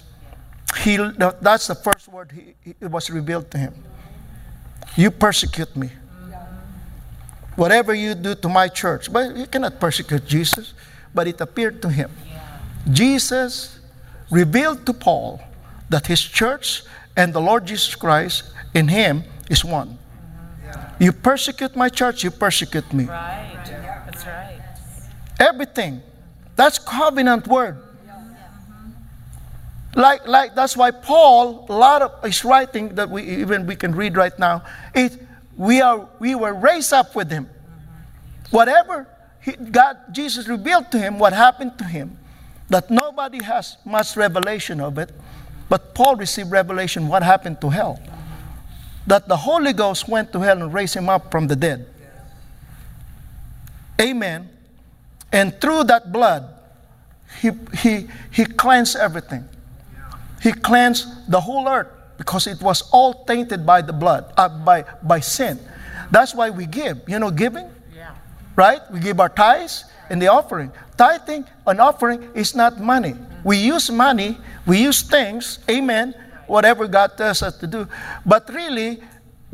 he, 0.77 0.97
that's 1.41 1.67
the 1.67 1.75
first 1.75 2.07
word 2.07 2.31
he, 2.31 2.75
it 2.79 2.91
was 2.91 3.09
revealed 3.09 3.49
to 3.51 3.57
him. 3.57 3.73
You 4.95 5.09
persecute 5.09 5.75
me. 5.75 5.89
Whatever 7.55 7.93
you 7.93 8.15
do 8.15 8.35
to 8.35 8.49
my 8.49 8.67
church, 8.67 9.11
but 9.11 9.35
you 9.35 9.45
cannot 9.47 9.79
persecute 9.79 10.25
Jesus. 10.25 10.73
But 11.13 11.27
it 11.27 11.39
appeared 11.41 11.81
to 11.83 11.89
him. 11.89 12.09
Jesus 12.91 13.79
revealed 14.31 14.83
to 14.87 14.93
Paul 14.93 15.39
that 15.89 16.07
his 16.07 16.21
church 16.21 16.83
and 17.15 17.33
the 17.33 17.41
Lord 17.41 17.65
Jesus 17.65 17.95
Christ 17.95 18.43
in 18.73 18.87
him 18.87 19.23
is 19.49 19.63
one. 19.63 19.97
You 20.99 21.11
persecute 21.11 21.75
my 21.75 21.89
church, 21.89 22.23
you 22.23 22.31
persecute 22.31 22.91
me. 22.93 23.05
Right. 23.05 23.51
That's 24.05 24.25
right. 24.25 24.61
Everything. 25.39 26.01
That's 26.55 26.79
covenant 26.79 27.47
word. 27.47 27.77
Like, 29.95 30.27
like 30.27 30.55
that's 30.55 30.75
why 30.75 30.91
Paul, 30.91 31.67
a 31.69 31.73
lot 31.73 32.01
of 32.01 32.23
his 32.23 32.43
writing 32.43 32.95
that 32.95 33.09
we 33.09 33.23
even 33.23 33.67
we 33.67 33.75
can 33.75 33.93
read 33.93 34.17
right 34.17 34.37
now, 34.39 34.63
it 34.95 35.19
we 35.55 35.81
are 35.81 36.07
we 36.19 36.33
were 36.33 36.53
raised 36.53 36.93
up 36.93 37.15
with 37.15 37.29
him. 37.29 37.47
Whatever 38.49 39.07
he, 39.39 39.51
God 39.53 39.97
Jesus 40.11 40.47
revealed 40.47 40.91
to 40.91 40.97
him, 40.97 41.19
what 41.19 41.33
happened 41.33 41.77
to 41.77 41.83
him, 41.83 42.17
that 42.69 42.89
nobody 42.89 43.43
has 43.43 43.77
much 43.85 44.17
revelation 44.17 44.79
of 44.79 44.97
it, 44.97 45.11
but 45.73 45.95
Paul 45.95 46.17
received 46.17 46.51
revelation 46.51 47.07
what 47.07 47.23
happened 47.23 47.59
to 47.61 47.67
hell. 47.67 47.99
That 49.07 49.27
the 49.27 49.35
Holy 49.35 49.73
Ghost 49.73 50.07
went 50.07 50.31
to 50.33 50.39
hell 50.39 50.61
and 50.61 50.71
raised 50.71 50.93
him 50.95 51.09
up 51.09 51.31
from 51.31 51.47
the 51.47 51.55
dead. 51.55 51.87
Amen. 53.99 54.49
And 55.31 55.59
through 55.59 55.85
that 55.85 56.13
blood, 56.13 56.47
he, 57.41 57.49
he, 57.75 58.07
he 58.31 58.45
cleansed 58.45 58.97
everything. 58.97 59.49
He 60.43 60.51
cleansed 60.51 61.07
the 61.27 61.41
whole 61.41 61.67
earth 61.67 61.87
because 62.19 62.45
it 62.45 62.61
was 62.61 62.83
all 62.91 63.25
tainted 63.25 63.65
by 63.65 63.81
the 63.81 63.93
blood, 63.93 64.31
uh, 64.37 64.49
by, 64.49 64.85
by 65.01 65.21
sin. 65.21 65.57
That's 66.11 66.35
why 66.35 66.51
we 66.51 66.67
give. 66.67 67.01
You 67.07 67.17
know, 67.17 67.31
giving? 67.31 67.67
Yeah. 67.95 68.13
Right? 68.55 68.81
We 68.91 68.99
give 68.99 69.19
our 69.19 69.29
tithes 69.29 69.85
and 70.11 70.21
the 70.21 70.27
offering. 70.27 70.71
Tithing, 70.97 71.45
an 71.65 71.79
offering, 71.79 72.29
is 72.35 72.53
not 72.53 72.79
money. 72.79 73.15
We 73.43 73.57
use 73.57 73.91
money, 73.91 74.37
we 74.65 74.81
use 74.81 75.01
things, 75.01 75.59
amen, 75.69 76.15
whatever 76.47 76.87
God 76.87 77.17
tells 77.17 77.43
us 77.43 77.57
to 77.57 77.67
do. 77.67 77.87
But 78.25 78.49
really, 78.49 79.01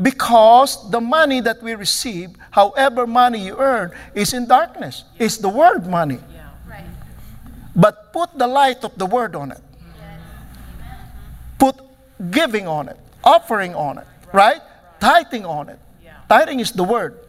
because 0.01 0.89
the 0.91 1.01
money 1.01 1.41
that 1.41 1.61
we 1.61 1.75
receive, 1.75 2.31
however 2.51 3.05
money 3.05 3.39
you 3.39 3.57
earn, 3.57 3.91
is 4.13 4.33
in 4.33 4.47
darkness. 4.47 5.03
It's 5.17 5.37
the 5.37 5.49
word 5.49 5.87
money. 5.87 6.19
Yeah. 6.33 6.49
Right. 6.67 6.85
But 7.75 8.13
put 8.13 8.37
the 8.37 8.47
light 8.47 8.83
of 8.83 8.95
the 8.95 9.05
word 9.05 9.35
on 9.35 9.51
it. 9.51 9.61
Put 11.57 11.75
giving 12.31 12.67
on 12.67 12.87
it, 12.87 12.97
offering 13.23 13.75
on 13.75 13.97
it, 13.97 14.07
right? 14.31 14.61
Tithing 14.99 15.45
on 15.45 15.69
it. 15.69 15.79
Yeah. 16.03 16.15
Tithing 16.29 16.61
is 16.61 16.71
the 16.71 16.83
word. 16.83 17.19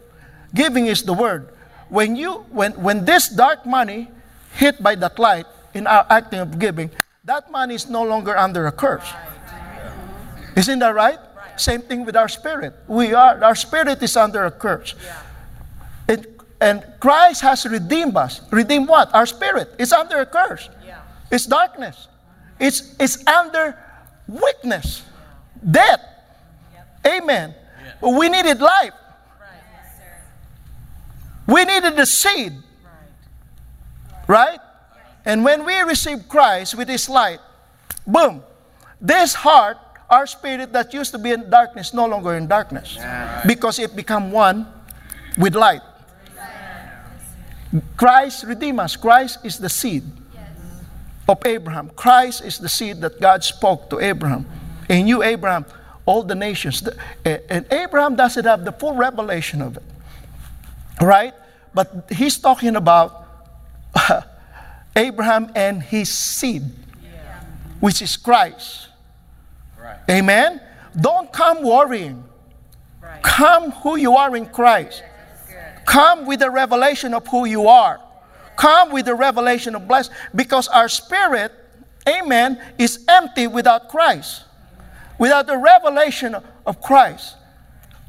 Giving 0.53 0.87
is 0.87 1.03
the 1.03 1.13
word. 1.13 1.49
When 1.89 2.15
you 2.15 2.45
when 2.51 2.71
when 2.79 3.03
this 3.03 3.27
dark 3.27 3.65
money 3.65 4.07
hit 4.55 4.81
by 4.81 4.95
that 4.95 5.19
light 5.19 5.45
in 5.73 5.87
our 5.87 6.05
acting 6.09 6.39
of 6.39 6.59
giving, 6.59 6.91
that 7.23 7.51
money 7.51 7.75
is 7.75 7.89
no 7.89 8.03
longer 8.03 8.37
under 8.37 8.67
a 8.67 8.71
curse. 8.71 9.07
Isn't 10.55 10.79
that 10.79 10.95
right? 10.95 11.19
Same 11.55 11.81
thing 11.81 12.05
with 12.05 12.15
our 12.15 12.27
spirit. 12.27 12.73
We 12.87 13.13
are 13.13 13.43
our 13.43 13.55
spirit 13.55 14.01
is 14.01 14.17
under 14.17 14.45
a 14.45 14.51
curse. 14.51 14.95
And, 16.07 16.27
and 16.59 16.83
Christ 16.99 17.41
has 17.41 17.65
redeemed 17.65 18.17
us. 18.17 18.41
Redeemed 18.51 18.87
what? 18.87 19.13
Our 19.13 19.25
spirit. 19.25 19.69
It's 19.77 19.93
under 19.93 20.19
a 20.19 20.25
curse. 20.25 20.69
It's 21.31 21.45
darkness. 21.45 22.07
It's, 22.59 22.95
it's 22.99 23.25
under 23.25 23.77
weakness, 24.27 25.03
death. 25.69 26.01
Amen. 27.05 27.55
But 27.99 28.09
we 28.09 28.29
needed 28.29 28.59
life. 28.59 28.93
We 31.47 31.65
needed 31.65 31.95
the 31.95 32.05
seed. 32.05 32.53
Right? 34.27 34.59
And 35.25 35.43
when 35.43 35.65
we 35.65 35.79
receive 35.81 36.27
Christ 36.27 36.75
with 36.75 36.89
His 36.89 37.09
light, 37.09 37.39
boom, 38.05 38.43
this 38.99 39.33
heart, 39.33 39.77
our 40.09 40.27
spirit 40.27 40.73
that 40.73 40.93
used 40.93 41.11
to 41.11 41.17
be 41.17 41.31
in 41.31 41.49
darkness, 41.49 41.93
no 41.93 42.05
longer 42.05 42.35
in 42.35 42.47
darkness. 42.47 42.97
Because 43.47 43.79
it 43.79 43.95
become 43.95 44.31
one 44.31 44.67
with 45.37 45.55
light. 45.55 45.81
Christ 47.95 48.43
redeem 48.43 48.79
us. 48.79 48.95
Christ 48.95 49.39
is 49.43 49.57
the 49.57 49.69
seed 49.69 50.03
of 51.27 51.39
Abraham. 51.45 51.89
Christ 51.95 52.43
is 52.43 52.57
the 52.57 52.67
seed 52.67 52.99
that 53.01 53.21
God 53.21 53.43
spoke 53.43 53.89
to 53.89 53.99
Abraham. 53.99 54.45
And 54.89 55.07
you, 55.07 55.23
Abraham, 55.23 55.65
all 56.05 56.23
the 56.23 56.35
nations. 56.35 56.87
Eh, 57.23 57.37
and 57.49 57.65
Abraham 57.71 58.15
doesn't 58.15 58.43
have 58.43 58.65
the 58.65 58.73
full 58.73 58.95
revelation 58.95 59.61
of 59.61 59.77
it. 59.77 59.83
Right? 60.99 61.33
But 61.73 62.09
he's 62.11 62.37
talking 62.37 62.75
about 62.75 63.25
Abraham 64.95 65.51
and 65.55 65.81
his 65.81 66.09
seed, 66.09 66.63
which 67.79 68.01
is 68.01 68.17
Christ. 68.17 68.89
Right. 69.79 69.97
Amen? 70.09 70.61
Don't 70.99 71.31
come 71.31 71.63
worrying. 71.63 72.23
Right. 73.01 73.23
Come 73.23 73.71
who 73.71 73.95
you 73.95 74.15
are 74.15 74.35
in 74.35 74.45
Christ. 74.47 75.03
Come 75.85 76.25
with 76.25 76.39
the 76.41 76.49
revelation 76.49 77.13
of 77.13 77.27
who 77.27 77.45
you 77.45 77.67
are. 77.67 77.99
Come 78.55 78.91
with 78.91 79.05
the 79.05 79.15
revelation 79.15 79.75
of 79.75 79.87
blessing. 79.87 80.13
Because 80.35 80.67
our 80.67 80.87
spirit, 80.87 81.51
amen, 82.07 82.61
is 82.77 83.03
empty 83.07 83.47
without 83.47 83.89
Christ. 83.89 84.43
Without 85.17 85.47
the 85.47 85.57
revelation 85.57 86.35
of 86.65 86.81
Christ. 86.81 87.35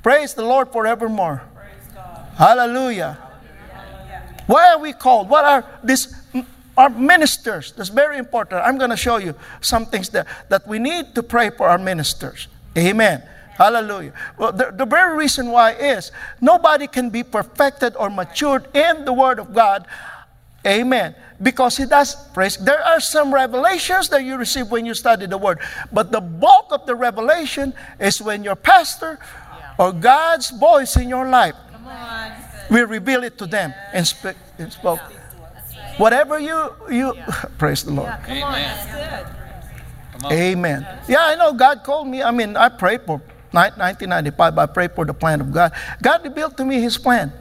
Praise 0.03 0.35
the 0.35 0.45
Lord 0.45 0.73
forevermore. 0.73 1.43
Hallelujah. 2.37 3.19
Why 4.47 4.73
are 4.73 4.79
we 4.79 4.93
called? 4.93 5.29
What 5.29 5.45
are 5.45 5.65
these 5.85 6.15
our 6.77 6.89
ministers? 6.91 7.73
That's 7.73 7.91
very 7.91 8.19
important. 8.19 8.63
I'm 8.65 8.79
going 8.79 8.91
to 8.91 8.97
show 8.97 9.17
you 9.17 9.35
some 9.61 9.87
things 9.87 10.09
that, 10.11 10.27
that 10.49 10.67
we 10.67 10.79
need 10.79 11.15
to 11.15 11.23
pray 11.23 11.51
for 11.51 11.69
our 11.69 11.79
ministers. 11.79 12.49
Amen. 12.77 13.23
Hallelujah. 13.57 14.15
Well, 14.39 14.53
the, 14.53 14.73
the 14.75 14.87
very 14.87 15.17
reason 15.17 15.51
why 15.51 15.73
is 15.73 16.11
nobody 16.41 16.87
can 16.87 17.11
be 17.11 17.23
perfected 17.23 17.95
or 17.97 18.09
matured 18.09 18.67
in 18.75 19.05
the 19.05 19.13
Word 19.13 19.39
of 19.39 19.55
God. 19.55 19.87
Amen. 20.67 21.15
Because 21.41 21.77
He 21.77 21.85
does 21.85 22.15
praise. 22.33 22.57
There 22.57 22.83
are 22.83 23.01
some 23.01 23.33
revelations 23.35 24.09
that 24.09 24.25
you 24.25 24.37
receive 24.37 24.71
when 24.71 24.87
you 24.87 24.95
study 24.95 25.27
the 25.27 25.39
Word, 25.39 25.59
but 25.93 26.11
the 26.11 26.21
bulk 26.21 26.69
of 26.71 26.87
the 26.87 26.95
revelation 26.95 27.75
is 28.01 28.23
when 28.23 28.43
your 28.43 28.57
pastor 28.57 29.19
or 29.79 29.93
God's 29.93 30.51
voice 30.51 30.97
in 30.97 31.09
your 31.09 31.29
life 31.29 31.55
Come 31.71 31.87
on. 31.87 32.33
we 32.71 32.81
reveal 32.83 33.25
it 33.25 33.37
to 33.39 33.47
them 33.47 33.75
and, 33.93 34.07
speak, 34.07 34.37
and 34.59 34.73
spoke. 34.73 35.01
Whatever 35.99 36.39
you 36.39 36.73
you 36.91 37.15
praise 37.59 37.85
the 37.85 37.93
Lord. 37.93 38.13
Come 38.27 38.43
on. 38.43 40.33
Amen. 40.33 40.87
Yeah, 41.09 41.19
I 41.21 41.35
know 41.35 41.53
God 41.53 41.83
called 41.83 42.07
me. 42.09 42.23
I 42.23 42.31
mean, 42.31 42.57
I 42.57 42.69
prayed 42.69 43.03
for 43.03 43.19
ni- 43.53 43.75
1995. 43.75 44.59
I 44.59 44.67
prayed 44.67 44.93
for 44.95 45.05
the 45.05 45.15
plan 45.15 45.41
of 45.41 45.51
God. 45.53 45.73
God 46.01 46.23
revealed 46.25 46.57
to 46.59 46.65
me 46.65 46.81
His 46.81 46.97
plan, 46.97 47.33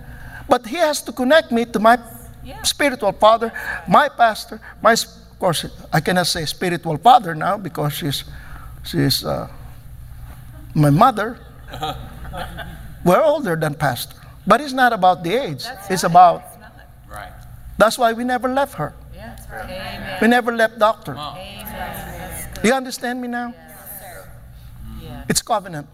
but 0.50 0.66
He 0.66 0.78
has 0.78 1.02
to 1.04 1.12
connect 1.12 1.52
me 1.52 1.66
to 1.66 1.80
my 1.80 1.98
Yeah. 2.44 2.58
spiritual 2.66 3.14
father, 3.14 3.54
my 3.88 4.10
pastor, 4.10 4.58
my 4.82 4.94
of 4.98 5.38
course 5.38 5.66
I 5.94 6.02
cannot 6.02 6.26
say 6.26 6.46
spiritual 6.50 6.98
father 6.98 7.36
now 7.38 7.58
because 7.62 7.94
she's 7.94 8.26
she's 8.84 9.22
uh, 9.24 9.46
my 10.74 10.90
mother. 10.90 11.38
We're 13.06 13.22
older 13.22 13.56
than 13.56 13.74
pastor, 13.76 14.16
but 14.46 14.62
it's 14.62 14.74
not 14.74 14.94
about 14.94 15.24
the 15.24 15.34
age. 15.34 15.66
it's 15.90 16.04
about 16.04 16.42
Right. 16.42 16.61
That's 17.78 17.98
why 17.98 18.14
we 18.14 18.24
never 18.24 18.48
left 18.50 18.76
her. 18.76 18.94
Yeah. 19.16 19.36
Amen. 19.52 20.18
We 20.22 20.28
never 20.28 20.52
left 20.56 20.80
doctor. 20.80 21.14
Amen. 21.16 22.50
You 22.64 22.74
understand 22.74 23.22
me 23.22 23.28
now? 23.28 23.54
Yeah. 25.02 25.24
It's 25.30 25.42
covenant. 25.42 25.88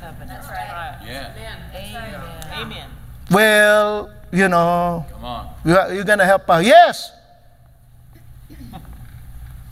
Covenant. 0.00 0.44
Right. 0.48 0.98
Yeah. 1.06 1.32
Amen. 1.74 2.62
Amen. 2.66 2.90
Well, 3.30 4.10
you 4.32 4.48
know, 4.48 5.04
Come 5.10 5.24
on. 5.24 5.48
you 5.64 5.76
are, 5.76 5.92
you're 5.94 6.04
going 6.04 6.18
to 6.18 6.24
help 6.24 6.48
out. 6.50 6.64
Yes, 6.64 7.10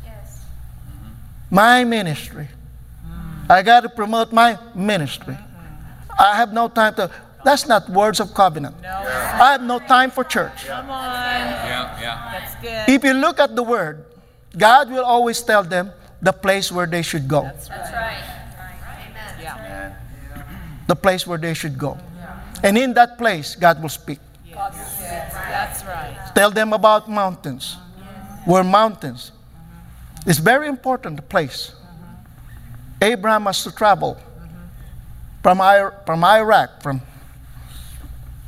Yes. 0.04 0.44
my 1.50 1.84
ministry. 1.84 2.48
I 3.48 3.62
got 3.62 3.80
to 3.82 3.88
promote 3.88 4.32
my 4.32 4.58
ministry. 4.74 5.36
I 6.18 6.36
have 6.36 6.52
no 6.52 6.68
time 6.68 6.94
to. 6.94 7.10
That's 7.44 7.68
not 7.68 7.88
words 7.90 8.20
of 8.20 8.32
covenant. 8.32 8.80
No. 8.82 8.88
I 8.88 9.52
have 9.52 9.62
no 9.62 9.78
time 9.78 10.10
for 10.10 10.24
church. 10.24 10.66
Come 10.66 10.90
on. 10.90 11.04
Yeah. 11.04 12.00
Yeah. 12.00 12.30
That's 12.32 12.54
good. 12.62 12.88
If 12.88 13.04
you 13.04 13.12
look 13.12 13.38
at 13.38 13.54
the 13.54 13.62
word, 13.62 14.04
God 14.56 14.90
will 14.90 15.04
always 15.04 15.42
tell 15.42 15.62
them 15.62 15.92
the 16.22 16.32
place 16.32 16.72
where 16.72 16.86
they 16.86 17.02
should 17.02 17.28
go. 17.28 17.42
That's 17.42 17.68
right. 17.68 18.24
Amen. 19.10 19.34
Yeah. 19.40 19.94
The 20.86 20.96
place 20.96 21.26
where 21.26 21.38
they 21.38 21.52
should 21.54 21.76
go. 21.78 21.98
And 22.62 22.78
in 22.78 22.94
that 22.94 23.18
place, 23.18 23.54
God 23.56 23.82
will 23.82 23.90
speak. 23.90 24.20
Yes. 24.46 24.98
That's 25.00 25.84
right. 25.84 26.32
Tell 26.34 26.50
them 26.50 26.72
about 26.72 27.10
mountains. 27.10 27.76
were 28.46 28.64
mountains. 28.64 29.32
It's 30.26 30.38
very 30.38 30.68
important, 30.68 31.16
the 31.16 31.22
place. 31.22 31.72
Abraham 33.02 33.44
has 33.44 33.62
to 33.64 33.70
travel 33.74 34.16
from, 35.42 35.60
Ir- 35.60 35.92
from 36.06 36.24
Iraq, 36.24 36.82
from 36.82 37.02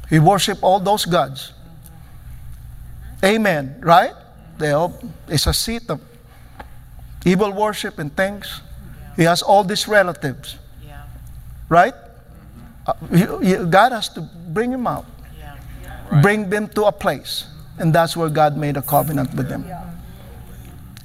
he 0.09 0.19
worshiped 0.19 0.63
all 0.63 0.81
those 0.81 1.05
gods. 1.05 1.53
Amen, 3.25 3.77
right? 3.81 4.13
They 4.59 4.71
all, 4.73 4.95
it's 5.29 5.47
a 5.47 5.53
seat 5.55 5.89
of 5.91 6.01
evil 7.25 7.53
worship 7.53 7.99
and 7.99 8.15
things. 8.15 8.61
He 9.17 9.25
has 9.25 9.43
all 9.43 9.65
these 9.65 9.89
relatives, 9.89 10.57
Yeah. 10.87 11.03
right? 11.69 11.95
Uh, 12.87 12.93
you- 13.11 13.41
you- 13.43 13.67
God 13.67 13.93
has 13.93 14.09
to 14.11 14.21
bring 14.21 14.71
him 14.73 14.87
out, 14.87 15.07
Yeah. 15.41 16.21
bring 16.21 16.51
them 16.51 16.69
to 16.69 16.85
a 16.85 16.93
place. 16.93 17.47
And 17.79 17.93
that's 17.95 18.17
where 18.17 18.29
God 18.31 18.57
made 18.57 18.77
a 18.77 18.83
covenant 18.83 19.35
with 19.35 19.49
them. 19.49 19.65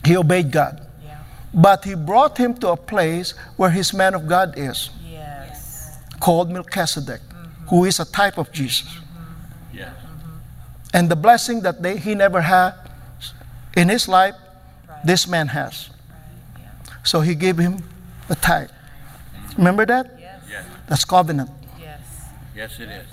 He 0.06 0.16
obeyed 0.18 0.52
God. 0.52 0.82
But 1.54 1.84
he 1.84 1.95
brought 1.95 2.38
him 2.38 2.54
to 2.60 2.70
a 2.70 2.78
place 2.78 3.34
where 3.58 3.70
his 3.70 3.93
man 3.93 4.14
of 4.14 4.26
God 4.28 4.54
is, 4.58 4.89
called 6.20 6.49
Melchizedek, 6.49 7.20
who 7.72 7.86
is 7.86 8.01
a 8.01 8.05
type 8.05 8.38
of 8.38 8.51
Jesus. 8.51 8.89
Mm-hmm. 8.89 9.78
Yes. 9.78 9.93
Mm-hmm. 9.95 10.38
And 10.93 11.09
the 11.09 11.15
blessing 11.15 11.61
that 11.61 11.82
they, 11.82 11.95
he 11.95 12.13
never 12.15 12.41
had 12.41 12.74
in 13.78 13.88
his 13.88 14.09
life, 14.09 14.36
this 15.05 15.26
man 15.26 15.47
has. 15.47 15.89
So 17.03 17.22
he 17.22 17.34
gave 17.34 17.57
him 17.57 17.82
a 18.30 18.36
tithe. 18.36 18.69
Remember 19.57 19.86
that? 19.86 20.17
Yes. 20.19 20.43
Yes. 20.49 20.65
That's 20.88 21.05
covenant. 21.05 21.49
Yes. 21.80 22.01
Yes, 22.53 22.80
it 22.80 22.89
is. 22.89 23.07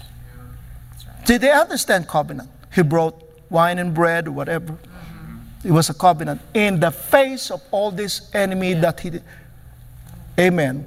Did 1.25 1.41
they 1.41 1.53
understand 1.53 2.09
covenant? 2.09 2.51
He 2.75 2.83
brought 2.83 3.15
wine 3.51 3.79
and 3.79 3.95
bread 3.95 4.27
or 4.27 4.33
whatever. 4.33 4.73
Mm-hmm. 4.73 5.69
It 5.69 5.71
was 5.71 5.89
a 5.89 5.95
covenant 5.95 6.41
in 6.53 6.81
the 6.81 6.91
face 6.91 7.53
of 7.53 7.63
all 7.71 7.93
this 7.93 8.29
enemy 8.35 8.75
that 8.75 8.99
he, 8.99 9.13
amen, 10.37 10.85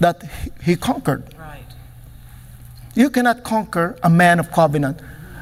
that 0.00 0.24
he, 0.42 0.72
he 0.72 0.76
conquered. 0.76 1.35
Right. 2.96 3.02
You 3.02 3.10
cannot 3.10 3.44
conquer 3.44 3.96
a 4.02 4.10
man 4.10 4.40
of 4.40 4.50
covenant. 4.50 5.00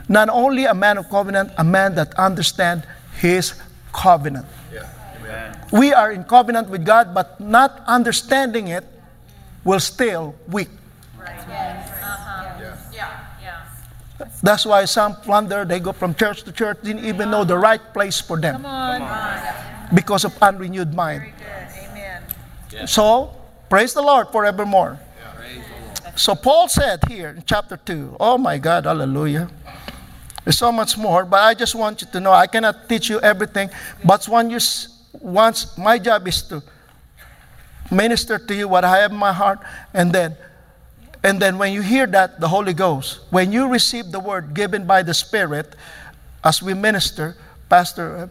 Not 0.08 0.28
only 0.28 0.64
a 0.66 0.74
man 0.74 0.98
of 0.98 1.08
covenant, 1.08 1.52
a 1.56 1.64
man 1.64 1.94
that 1.94 2.14
understands 2.18 2.84
his 3.18 3.54
covenant. 3.92 4.46
We 5.72 5.92
are 5.92 6.12
in 6.12 6.24
covenant 6.24 6.68
with 6.68 6.84
God, 6.84 7.14
but 7.14 7.40
not 7.40 7.82
understanding 7.86 8.68
it 8.68 8.84
will 9.64 9.80
still 9.80 10.34
weak. 10.48 10.68
Uh-huh. 11.18 12.44
That's 14.42 14.64
why 14.66 14.84
some 14.84 15.16
plunder, 15.16 15.64
they 15.64 15.80
go 15.80 15.92
from 15.92 16.14
church 16.14 16.44
to 16.44 16.52
church, 16.52 16.78
didn't 16.82 17.04
even 17.04 17.30
know 17.30 17.44
the 17.44 17.58
right 17.58 17.80
place 17.92 18.20
for 18.20 18.38
them 18.38 18.62
Come 18.62 18.66
on. 18.66 19.02
because 19.94 20.24
of 20.24 20.36
unrenewed 20.40 20.94
mind. 20.94 21.32
Amen. 21.90 22.22
So, 22.86 23.34
praise 23.68 23.94
the 23.94 24.02
Lord 24.02 24.28
forevermore. 24.28 25.00
So, 26.16 26.34
Paul 26.34 26.68
said 26.68 27.00
here 27.08 27.30
in 27.30 27.42
chapter 27.44 27.76
2, 27.76 28.16
oh 28.20 28.38
my 28.38 28.58
God, 28.58 28.84
hallelujah. 28.84 29.50
There's 30.44 30.58
so 30.58 30.70
much 30.70 30.96
more, 30.96 31.24
but 31.24 31.40
I 31.42 31.54
just 31.54 31.74
want 31.74 32.02
you 32.02 32.06
to 32.12 32.20
know 32.20 32.32
I 32.32 32.46
cannot 32.46 32.88
teach 32.88 33.08
you 33.08 33.20
everything, 33.20 33.70
but 34.04 34.28
once, 34.28 34.88
you, 35.12 35.18
once 35.20 35.76
my 35.76 35.98
job 35.98 36.28
is 36.28 36.42
to 36.42 36.62
minister 37.90 38.38
to 38.38 38.54
you 38.54 38.68
what 38.68 38.84
I 38.84 38.98
have 38.98 39.10
in 39.10 39.16
my 39.16 39.32
heart, 39.32 39.58
and 39.92 40.12
then 40.12 40.36
and 41.24 41.40
then 41.40 41.56
when 41.56 41.72
you 41.72 41.80
hear 41.80 42.06
that, 42.08 42.38
the 42.38 42.48
Holy 42.48 42.74
Ghost, 42.74 43.20
when 43.30 43.50
you 43.50 43.66
receive 43.66 44.12
the 44.12 44.20
word 44.20 44.52
given 44.52 44.86
by 44.86 45.02
the 45.02 45.14
Spirit, 45.14 45.74
as 46.44 46.62
we 46.62 46.74
minister, 46.74 47.34
Pastor, 47.70 48.28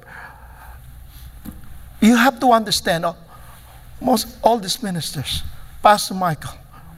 you 2.00 2.16
have 2.16 2.40
to 2.40 2.52
understand 2.52 3.04
uh, 3.04 3.14
most 4.00 4.38
all 4.44 4.60
these 4.60 4.84
ministers, 4.84 5.42
Pastor 5.82 6.14
Michael, 6.14 6.54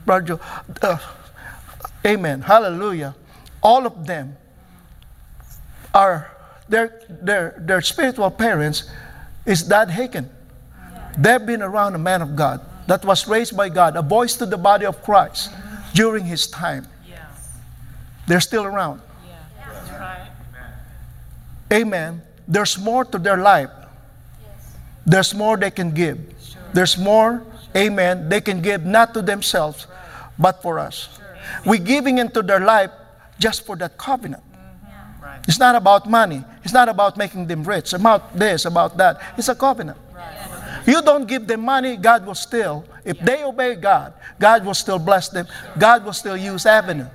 Brother 0.06 0.24
Joe, 0.24 0.40
uh, 0.82 0.98
Amen, 2.06 2.40
Hallelujah, 2.40 3.14
all 3.62 3.84
of 3.84 4.06
them 4.06 4.36
are 5.92 6.30
their 6.68 7.02
their 7.08 7.54
their 7.58 7.80
spiritual 7.80 8.30
parents 8.30 8.88
is 9.44 9.62
Dad 9.62 9.88
Hagin. 9.88 10.28
They've 11.18 11.44
been 11.44 11.62
around 11.62 11.94
a 11.94 11.98
man 11.98 12.22
of 12.22 12.36
God 12.36 12.60
that 12.86 13.04
was 13.04 13.26
raised 13.26 13.56
by 13.56 13.68
God, 13.68 13.96
a 13.96 14.02
voice 14.02 14.34
to 14.36 14.46
the 14.46 14.56
body 14.56 14.86
of 14.86 15.02
Christ 15.02 15.50
during 15.94 16.24
his 16.24 16.46
time. 16.46 16.86
They're 18.26 18.40
still 18.40 18.64
around. 18.64 19.00
Amen. 21.72 22.22
There's 22.46 22.78
more 22.78 23.04
to 23.04 23.18
their 23.18 23.38
life. 23.38 23.70
There's 25.04 25.34
more 25.34 25.56
they 25.56 25.70
can 25.70 25.92
give. 25.92 26.18
There's 26.72 26.98
more, 26.98 27.42
amen, 27.74 28.28
they 28.28 28.40
can 28.40 28.60
give 28.60 28.84
not 28.84 29.14
to 29.14 29.22
themselves, 29.22 29.86
but 30.38 30.62
for 30.62 30.78
us. 30.78 31.08
We're 31.64 31.82
giving 31.82 32.18
into 32.18 32.42
their 32.42 32.60
life 32.60 32.90
just 33.38 33.64
for 33.66 33.76
that 33.76 33.96
covenant. 33.96 34.42
Right. 35.22 35.40
It's 35.46 35.58
not 35.58 35.74
about 35.74 36.08
money. 36.08 36.44
It's 36.64 36.72
not 36.72 36.88
about 36.88 37.16
making 37.16 37.46
them 37.46 37.64
rich, 37.64 37.84
It's 37.84 37.92
about 37.92 38.36
this, 38.36 38.64
about 38.64 38.96
that. 38.96 39.20
It's 39.36 39.48
a 39.48 39.54
covenant. 39.54 39.98
You 40.86 41.02
don't 41.02 41.26
give 41.26 41.46
them 41.46 41.62
money, 41.62 41.96
God 41.96 42.24
will 42.24 42.36
still, 42.36 42.84
if 43.04 43.18
they 43.18 43.42
obey 43.42 43.74
God, 43.74 44.14
God 44.38 44.64
will 44.64 44.74
still 44.74 45.00
bless 45.00 45.28
them. 45.28 45.46
God 45.76 46.04
will 46.04 46.12
still 46.12 46.36
use 46.36 46.64
avenue. 46.64 47.08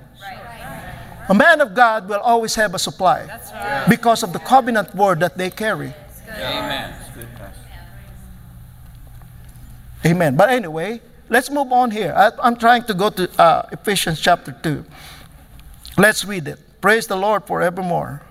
A 1.28 1.34
man 1.34 1.60
of 1.60 1.74
God 1.74 2.08
will 2.08 2.20
always 2.20 2.54
have 2.56 2.74
a 2.74 2.78
supply 2.78 3.24
because 3.88 4.22
of 4.22 4.32
the 4.32 4.38
covenant 4.40 4.94
word 4.94 5.20
that 5.20 5.38
they 5.38 5.48
carry. 5.48 5.94
Amen. 6.28 6.94
Amen. 10.04 10.36
But 10.36 10.50
anyway, 10.50 11.00
let's 11.32 11.50
move 11.50 11.72
on 11.72 11.90
here. 11.90 12.12
I, 12.14 12.30
I'm 12.42 12.56
trying 12.56 12.84
to 12.84 12.94
go 12.94 13.08
to 13.08 13.40
uh, 13.40 13.66
Ephesians 13.72 14.20
chapter 14.20 14.52
2. 14.52 14.84
Let's 15.96 16.24
read 16.24 16.46
it. 16.46 16.58
Praise 16.80 17.06
the 17.06 17.16
Lord 17.16 17.46
forevermore. 17.46 18.22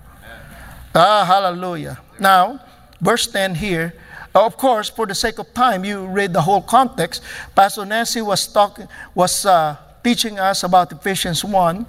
Ah, 0.93 1.25
hallelujah. 1.25 1.99
Now, 2.19 2.61
verse 3.01 3.25
10 3.25 3.55
here. 3.55 3.93
Of 4.35 4.55
course, 4.55 4.87
for 4.87 5.05
the 5.05 5.15
sake 5.15 5.39
of 5.39 5.51
time, 5.53 5.83
you 5.83 6.05
read 6.05 6.31
the 6.31 6.41
whole 6.41 6.61
context. 6.61 7.23
Pastor 7.55 7.85
Nancy 7.85 8.21
was 8.21 8.47
talking, 8.47 8.87
was 9.15 9.45
uh, 9.45 9.75
teaching 10.03 10.39
us 10.39 10.63
about 10.63 10.91
Ephesians 10.91 11.43
1, 11.43 11.85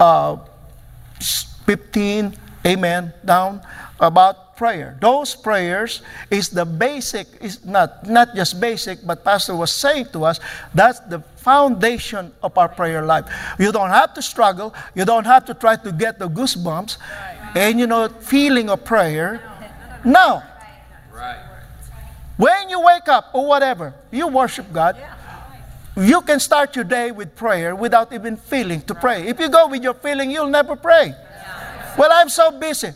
uh, 0.00 0.36
15, 1.66 2.34
amen, 2.64 3.12
down 3.24 3.60
about 4.00 4.45
prayer. 4.56 4.96
Those 5.00 5.34
prayers 5.34 6.02
is 6.30 6.48
the 6.48 6.64
basic, 6.64 7.26
is 7.40 7.64
not, 7.64 8.08
not 8.08 8.34
just 8.34 8.60
basic, 8.60 9.06
but 9.06 9.24
Pastor 9.24 9.54
was 9.54 9.72
saying 9.72 10.06
to 10.12 10.24
us, 10.24 10.40
that's 10.74 11.00
the 11.00 11.20
foundation 11.36 12.32
of 12.42 12.56
our 12.58 12.68
prayer 12.68 13.04
life. 13.04 13.26
You 13.58 13.70
don't 13.72 13.90
have 13.90 14.14
to 14.14 14.22
struggle, 14.22 14.74
you 14.94 15.04
don't 15.04 15.26
have 15.26 15.44
to 15.46 15.54
try 15.54 15.76
to 15.76 15.92
get 15.92 16.18
the 16.18 16.28
goosebumps 16.28 16.96
and 17.54 17.78
you 17.78 17.86
know, 17.86 18.08
feeling 18.08 18.68
of 18.70 18.84
prayer. 18.84 19.40
No. 20.04 20.42
Right. 21.12 21.42
When 22.36 22.68
you 22.68 22.80
wake 22.80 23.08
up 23.08 23.30
or 23.32 23.46
whatever, 23.46 23.94
you 24.10 24.28
worship 24.28 24.72
God. 24.72 24.96
You 25.96 26.20
can 26.20 26.40
start 26.40 26.76
your 26.76 26.84
day 26.84 27.10
with 27.10 27.34
prayer 27.34 27.74
without 27.74 28.12
even 28.12 28.36
feeling 28.36 28.82
to 28.82 28.94
pray. 28.94 29.28
If 29.28 29.40
you 29.40 29.48
go 29.48 29.68
with 29.68 29.82
your 29.82 29.94
feeling, 29.94 30.30
you'll 30.30 30.48
never 30.50 30.76
pray. 30.76 31.14
Well, 31.96 32.10
I'm 32.12 32.28
so 32.28 32.50
busy. 32.50 32.92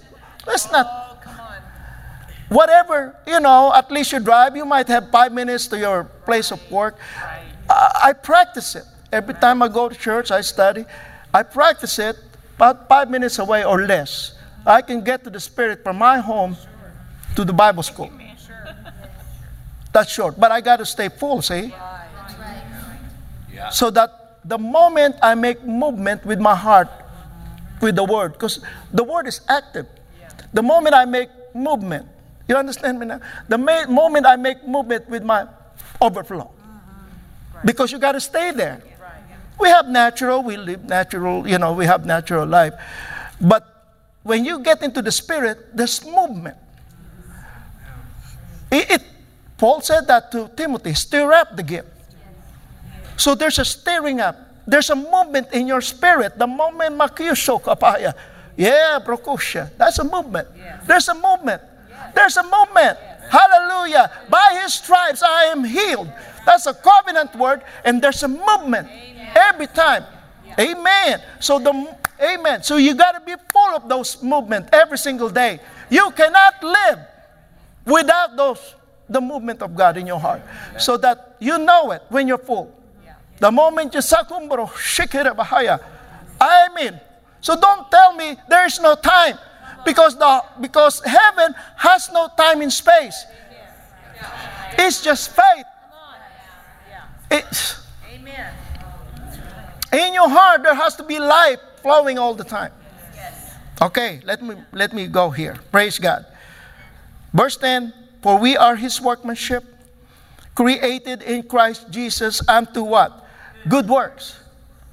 Let's 0.47 0.71
not. 0.71 1.10
Come 2.51 2.59
on. 2.59 2.67
Whatever, 2.67 3.17
you 3.27 3.41
know, 3.41 3.73
at 3.75 3.91
least 3.91 4.13
you 4.13 4.21
drive, 4.21 4.57
you 4.57 4.65
might 4.65 4.89
have 4.89 5.11
five 5.11 5.33
minutes 5.33 5.69
to 5.69 5.79
your 5.79 6.05
place 6.25 6.51
of 6.51 6.71
work. 6.71 6.99
I, 7.69 8.11
I 8.11 8.13
practice 8.13 8.75
it. 8.75 8.85
Every 9.13 9.35
time 9.35 9.63
I 9.63 9.69
go 9.69 9.89
to 9.89 9.95
church, 9.95 10.31
I 10.31 10.41
study. 10.41 10.85
I 11.33 11.43
practice 11.43 11.99
it 11.99 12.17
about 12.57 12.89
five 12.89 13.11
minutes 13.11 13.39
away 13.39 13.65
or 13.65 13.87
less. 13.87 14.35
I 14.67 14.83
can 14.83 15.03
get 15.03 15.25
to 15.25 15.31
the 15.31 15.41
Spirit 15.41 15.83
from 15.83 15.97
my 15.99 16.19
home 16.19 16.57
to 17.35 17.45
the 17.45 17.53
Bible 17.53 17.83
school. 17.83 18.11
That's 19.93 20.13
short, 20.13 20.39
but 20.39 20.53
I 20.53 20.61
got 20.61 20.77
to 20.77 20.87
stay 20.87 21.09
full, 21.09 21.43
see? 21.43 21.73
Yeah. 23.53 23.71
So 23.71 23.91
that 23.91 24.39
the 24.45 24.59
moment 24.59 25.17
I 25.23 25.35
make 25.35 25.65
movement 25.65 26.25
with 26.25 26.39
my 26.41 26.55
heart, 26.55 26.89
with 27.81 27.97
the 27.97 28.05
word, 28.05 28.35
because 28.35 28.61
the 28.93 29.05
word 29.05 29.27
is 29.27 29.41
active. 29.49 29.87
The 30.53 30.63
moment 30.63 30.95
I 30.95 31.05
make 31.05 31.31
movement, 31.55 32.07
you 32.51 32.57
understand 32.57 32.99
me 32.99 33.07
now? 33.07 33.21
The 33.49 33.57
ma- 33.57 33.87
moment 33.87 34.27
I 34.27 34.37
make 34.37 34.67
movement 34.67 35.09
with 35.09 35.23
my 35.23 35.47
overflow, 36.01 36.51
uh-huh. 36.51 37.61
because 37.65 37.93
you 37.93 37.99
got 37.99 38.13
to 38.13 38.21
stay 38.21 38.51
there. 38.51 38.83
We 39.59 39.69
have 39.69 39.89
natural, 39.89 40.43
we 40.43 40.57
live 40.57 40.85
natural, 40.85 41.47
you 41.47 41.59
know, 41.59 41.73
we 41.75 41.85
have 41.87 42.05
natural 42.07 42.47
life. 42.47 42.73
But 43.41 43.63
when 44.23 44.45
you 44.45 44.61
get 44.61 44.83
into 44.83 45.03
the 45.03 45.13
spirit, 45.13 45.77
there's 45.77 46.05
movement. 46.05 46.57
It, 48.71 48.91
it- 48.91 49.05
Paul 49.59 49.83
said 49.83 50.07
that 50.09 50.33
to 50.33 50.49
Timothy 50.57 50.95
stir 50.95 51.31
up 51.35 51.55
the 51.55 51.63
gift. 51.63 51.89
So 53.19 53.35
there's 53.35 53.59
a 53.59 53.65
stirring 53.65 54.19
up. 54.19 54.35
There's 54.67 54.89
a 54.89 54.97
movement 54.97 55.53
in 55.53 55.67
your 55.67 55.83
spirit. 55.83 56.39
The 56.39 56.47
moment 56.47 56.97
makyusho 56.97 57.61
kapaya. 57.61 58.15
Yeah, 58.57 58.99
prokusha. 59.05 59.69
That's 59.77 59.99
a 59.99 60.05
movement. 60.05 60.49
There's 60.87 61.09
a 61.09 61.15
movement. 61.15 61.61
There's 62.15 62.37
a 62.37 62.43
movement. 62.43 62.99
Hallelujah. 63.31 64.11
By 64.29 64.61
his 64.63 64.75
stripes 64.75 65.23
I 65.23 65.45
am 65.45 65.65
healed. 65.65 66.13
That's 66.47 66.67
a 66.67 66.75
covenant 66.75 67.37
word, 67.37 67.63
and 67.85 68.03
there's 68.03 68.23
a 68.23 68.29
movement 68.29 68.89
every 69.35 69.67
time. 69.69 70.05
Amen. 70.59 71.23
So 71.39 71.59
the 71.59 71.73
Amen. 72.21 72.63
So 72.63 72.77
you 72.77 72.95
got 72.95 73.13
to 73.13 73.21
be 73.21 73.35
full 73.51 73.75
of 73.75 73.89
those 73.89 74.23
movement 74.23 74.69
every 74.73 74.99
single 74.99 75.31
day. 75.31 75.59
You 75.89 76.11
cannot 76.11 76.63
live 76.63 76.99
without 77.87 78.37
those 78.37 78.75
the 79.09 79.21
movement 79.21 79.61
of 79.61 79.75
God 79.75 79.97
in 79.97 80.07
your 80.07 80.21
heart, 80.21 80.41
so 80.79 80.97
that 80.99 81.37
you 81.41 81.59
know 81.59 81.91
it 81.91 82.03
when 82.11 82.29
you're 82.29 82.39
full. 82.39 82.73
The 83.41 83.51
moment 83.51 83.95
you 83.95 84.01
sakumbro 84.01 84.69
shikira 84.69 85.35
bahaya. 85.35 85.83
I 86.41 86.69
mean, 86.75 87.01
so 87.41 87.59
don't 87.59 87.91
tell 87.91 88.15
me 88.15 88.37
there 88.49 88.67
is 88.67 88.79
no 88.79 88.95
time, 88.95 89.37
because 89.85 90.17
the 90.17 90.45
because 90.61 91.01
heaven 91.05 91.55
has 91.77 92.11
no 92.13 92.29
time 92.37 92.63
in 92.63 92.71
space. 92.71 93.25
It's 94.79 95.03
just 95.03 95.35
faith. 95.35 95.67
It's, 97.31 97.81
in 99.93 100.15
your 100.15 100.29
heart 100.29 100.63
there 100.63 100.75
has 100.75 100.97
to 100.97 101.05
be 101.05 101.19
life 101.19 101.61
flowing 101.83 102.19
all 102.19 102.35
the 102.35 102.45
time. 102.45 102.73
Okay, 103.83 104.21
let 104.25 104.43
me 104.43 104.57
let 104.73 104.93
me 104.93 105.07
go 105.07 105.31
here. 105.31 105.57
Praise 105.73 105.99
God. 105.99 106.27
Verse 107.33 107.57
10, 107.57 107.95
for 108.23 108.39
we 108.39 108.57
are 108.57 108.77
his 108.77 109.01
workmanship, 109.01 109.65
created 110.55 111.23
in 111.23 111.43
Christ 111.45 111.91
Jesus 111.91 112.43
unto 112.49 112.83
what? 112.83 113.25
Good 113.69 113.89
works. 113.89 114.39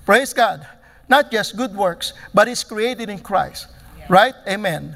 Praise 0.05 0.33
God. 0.33 0.65
Not 1.09 1.31
just 1.31 1.57
good 1.57 1.75
works, 1.75 2.13
but 2.33 2.47
it's 2.47 2.63
created 2.63 3.09
in 3.09 3.19
Christ. 3.19 3.67
Right? 4.09 4.35
Amen. 4.47 4.95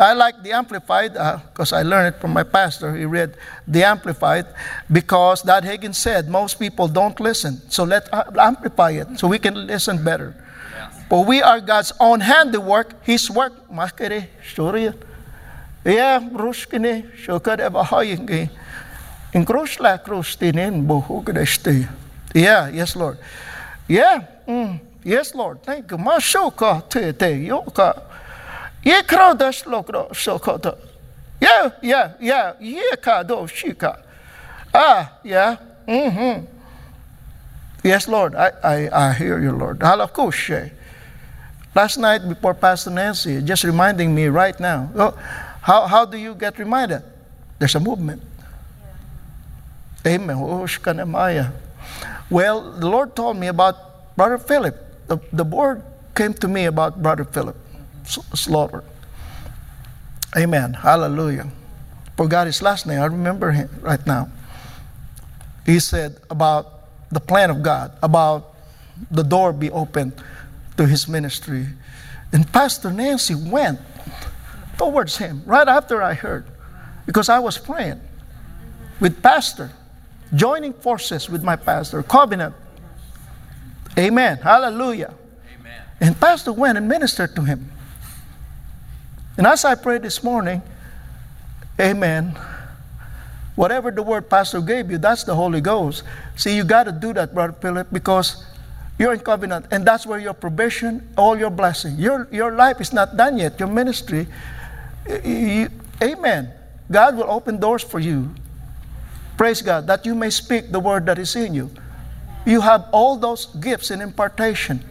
I 0.00 0.14
like 0.14 0.42
the 0.42 0.52
Amplified 0.52 1.12
because 1.12 1.74
I 1.74 1.82
learned 1.82 2.14
it 2.14 2.20
from 2.20 2.32
my 2.32 2.42
pastor. 2.42 2.96
He 2.96 3.04
read 3.04 3.36
the 3.68 3.84
Amplified 3.84 4.46
because 4.90 5.42
Dad 5.42 5.64
Hagin 5.64 5.94
said 5.94 6.28
most 6.28 6.58
people 6.58 6.88
don't 6.88 7.20
listen. 7.20 7.60
So 7.70 7.84
let's 7.84 8.08
amplify 8.12 8.92
it 8.92 9.18
so 9.18 9.28
we 9.28 9.38
can 9.38 9.66
listen 9.66 10.02
better. 10.02 10.34
For 11.10 11.24
we 11.24 11.42
are 11.42 11.60
God's 11.60 11.92
own 12.00 12.20
handiwork, 12.20 13.04
His 13.04 13.30
work. 13.30 13.52
Makere, 13.68 14.28
story. 14.46 14.90
Yeah, 15.84 16.20
ruskine, 16.20 17.10
shokad 17.18 17.58
ebahoyingi. 17.58 18.48
In 19.34 19.44
krus 19.44 19.80
la 19.80 19.98
krus 19.98 20.36
tinin 20.36 20.86
buhugdesti. 20.86 21.88
Yeah, 22.34 22.68
yes, 22.68 22.96
Lord. 22.96 23.18
Yeah, 23.88 24.22
mm, 24.46 24.80
yes, 25.04 25.34
Lord. 25.34 25.62
Thank 25.62 25.90
you. 25.90 25.98
Mashoka 25.98 26.88
te 26.88 27.12
te 27.12 27.32
yoka. 27.44 28.09
Ye 28.82 29.02
krodas 29.02 29.64
lokro 29.64 30.10
shokota. 30.10 30.76
Yeah, 31.40 31.70
yeah, 31.82 32.12
yeah. 32.20 32.52
Ye 32.60 32.96
ka 33.00 33.22
do 33.22 33.46
shika. 33.46 34.00
Ah, 34.72 35.12
yeah. 35.24 35.56
Mm-hmm. 35.86 36.46
Yes, 37.82 38.08
Lord. 38.08 38.34
I, 38.34 38.52
I, 38.62 39.08
I 39.08 39.12
hear 39.12 39.40
you, 39.40 39.52
Lord. 39.52 39.80
Last 41.74 41.98
night 41.98 42.28
before 42.28 42.54
Pastor 42.54 42.90
Nancy, 42.90 43.40
just 43.42 43.64
reminding 43.64 44.14
me 44.14 44.26
right 44.26 44.58
now. 44.60 44.90
Oh, 44.94 45.10
how, 45.62 45.86
how 45.86 46.04
do 46.04 46.18
you 46.18 46.34
get 46.34 46.58
reminded? 46.58 47.02
There's 47.58 47.74
a 47.74 47.80
movement. 47.80 48.22
Amen. 50.06 50.36
Oh, 50.36 50.64
shkanemaya. 50.64 51.52
Well, 52.28 52.72
the 52.72 52.88
Lord 52.88 53.16
told 53.16 53.36
me 53.36 53.48
about 53.48 54.16
Brother 54.16 54.38
Philip. 54.38 54.76
The, 55.06 55.18
the 55.32 55.44
word 55.44 55.82
came 56.14 56.34
to 56.34 56.48
me 56.48 56.66
about 56.66 57.02
Brother 57.02 57.24
Philip 57.24 57.56
Slaughter. 58.34 58.84
Amen. 60.36 60.74
Hallelujah. 60.74 61.50
Forgot 62.16 62.46
his 62.46 62.62
last 62.62 62.86
name. 62.86 63.00
I 63.00 63.06
remember 63.06 63.50
him 63.50 63.68
right 63.80 64.04
now. 64.06 64.28
He 65.66 65.80
said 65.80 66.16
about 66.28 67.10
the 67.10 67.20
plan 67.20 67.50
of 67.50 67.62
God, 67.62 67.92
about 68.02 68.54
the 69.10 69.22
door 69.22 69.52
be 69.52 69.70
opened 69.70 70.12
to 70.76 70.86
his 70.86 71.08
ministry. 71.08 71.66
And 72.32 72.50
Pastor 72.52 72.92
Nancy 72.92 73.34
went 73.34 73.80
towards 74.78 75.16
him 75.16 75.42
right 75.46 75.66
after 75.66 76.02
I 76.02 76.14
heard, 76.14 76.46
because 77.06 77.28
I 77.28 77.38
was 77.38 77.58
praying 77.58 78.00
with 79.00 79.22
Pastor, 79.22 79.70
joining 80.34 80.72
forces 80.72 81.28
with 81.28 81.42
my 81.42 81.56
pastor, 81.56 82.02
covenant. 82.02 82.54
Amen. 83.98 84.36
Hallelujah. 84.38 85.12
Amen. 85.58 85.82
And 86.00 86.20
Pastor 86.20 86.52
went 86.52 86.78
and 86.78 86.88
ministered 86.88 87.34
to 87.34 87.42
him. 87.42 87.70
And 89.40 89.46
as 89.46 89.64
I 89.64 89.74
prayed 89.74 90.02
this 90.02 90.22
morning, 90.22 90.60
Amen. 91.80 92.36
Whatever 93.56 93.90
the 93.90 94.02
word 94.02 94.28
Pastor 94.28 94.60
gave 94.60 94.90
you, 94.90 94.98
that's 94.98 95.24
the 95.24 95.34
Holy 95.34 95.62
Ghost. 95.62 96.04
See, 96.36 96.54
you 96.54 96.62
got 96.62 96.84
to 96.84 96.92
do 96.92 97.14
that, 97.14 97.32
Brother 97.32 97.54
Philip, 97.54 97.88
because 97.90 98.44
you're 98.98 99.14
in 99.14 99.20
covenant, 99.20 99.64
and 99.70 99.82
that's 99.82 100.04
where 100.04 100.18
your 100.18 100.34
probation, 100.34 101.08
all 101.16 101.38
your 101.38 101.48
blessing. 101.48 101.96
Your, 101.96 102.28
your 102.30 102.52
life 102.52 102.82
is 102.82 102.92
not 102.92 103.16
done 103.16 103.38
yet. 103.38 103.58
Your 103.58 103.70
ministry, 103.70 104.26
you, 105.24 105.70
amen. 106.02 106.52
God 106.92 107.16
will 107.16 107.30
open 107.30 107.58
doors 107.58 107.82
for 107.82 107.98
you. 107.98 108.34
Praise 109.38 109.62
God, 109.62 109.86
that 109.86 110.04
you 110.04 110.14
may 110.14 110.28
speak 110.28 110.70
the 110.70 110.80
word 110.80 111.06
that 111.06 111.18
is 111.18 111.34
in 111.34 111.54
you. 111.54 111.70
You 112.44 112.60
have 112.60 112.84
all 112.92 113.16
those 113.16 113.46
gifts 113.46 113.90
in 113.90 114.02
impartation. 114.02 114.84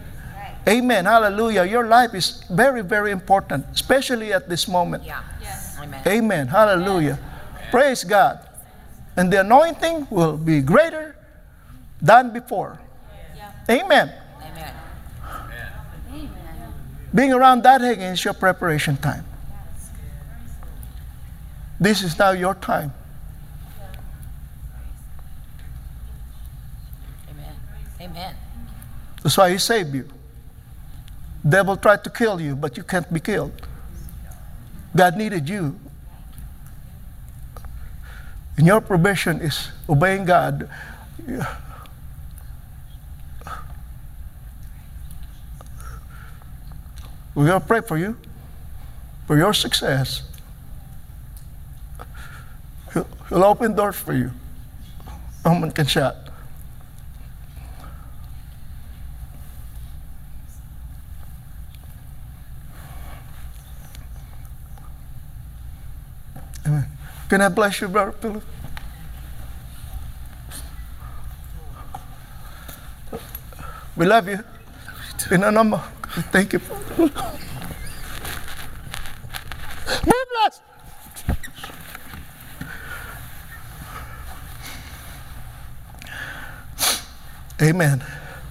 Amen. 0.68 1.06
Hallelujah. 1.06 1.66
Your 1.66 1.86
life 1.86 2.14
is 2.14 2.44
very, 2.50 2.82
very 2.84 3.12
important, 3.12 3.66
especially 3.74 4.34
at 4.34 4.50
this 4.50 4.68
moment. 4.68 5.04
Yeah. 5.04 5.24
Yes. 5.42 5.78
Amen. 5.82 6.02
Amen. 6.06 6.48
Hallelujah. 6.48 7.20
Praise 7.72 8.04
God. 8.04 8.46
And 9.16 9.32
the 9.32 9.42
anointing 9.42 10.08
will 10.10 10.38
be 10.38 10.62
greater 10.62 11.16
than 12.02 12.32
before. 12.32 12.80
Amen. 13.70 14.12
Amen. 14.42 14.74
Being 17.14 17.34
around 17.34 17.64
Dad 17.64 17.82
Hagin 17.82 18.14
is 18.14 18.24
your 18.24 18.34
preparation 18.34 18.98
time. 18.98 19.26
This 21.80 22.04
is 22.04 22.18
now 22.20 22.32
your 22.32 22.56
time. 22.56 22.94
Amen. 27.30 27.56
Amen. 28.02 28.36
That's 29.24 29.38
why 29.38 29.52
He 29.52 29.58
saved 29.58 29.94
you. 29.94 30.10
Devil 31.50 31.78
tried 31.78 32.04
to 32.04 32.10
kill 32.10 32.40
you, 32.40 32.56
but 32.56 32.78
you 32.78 32.84
can't 32.84 33.12
be 33.12 33.20
killed. 33.20 33.52
God 34.96 35.18
needed 35.18 35.50
you. 35.50 35.80
And 38.58 38.68
your 38.68 38.82
probation 38.82 39.42
is 39.42 39.70
obeying 39.88 40.26
God. 40.26 40.70
We're 47.36 47.48
going 47.48 47.62
to 47.62 47.68
pray 47.68 47.82
for 47.82 47.98
you, 47.98 48.18
for 49.28 49.38
your 49.38 49.54
success. 49.54 50.24
He'll, 52.94 53.08
he'll 53.30 53.44
open 53.46 53.76
doors 53.76 53.96
for 53.96 54.14
you. 54.14 54.32
No 55.46 55.54
one 55.54 55.72
can 55.72 55.86
shut. 55.86 56.29
Amen. 66.70 66.86
Can 67.30 67.42
I 67.42 67.50
bless 67.50 67.82
you, 67.82 67.88
Brother 67.88 68.12
Philip? 68.12 68.44
We 73.96 74.06
love 74.06 74.30
you. 74.30 74.40
In 75.32 75.44
a 75.44 75.52
number. 75.52 75.82
Thank 76.32 76.54
you. 76.54 76.60
Be 76.60 77.10
blessed. 80.06 80.62
Amen. 87.62 88.04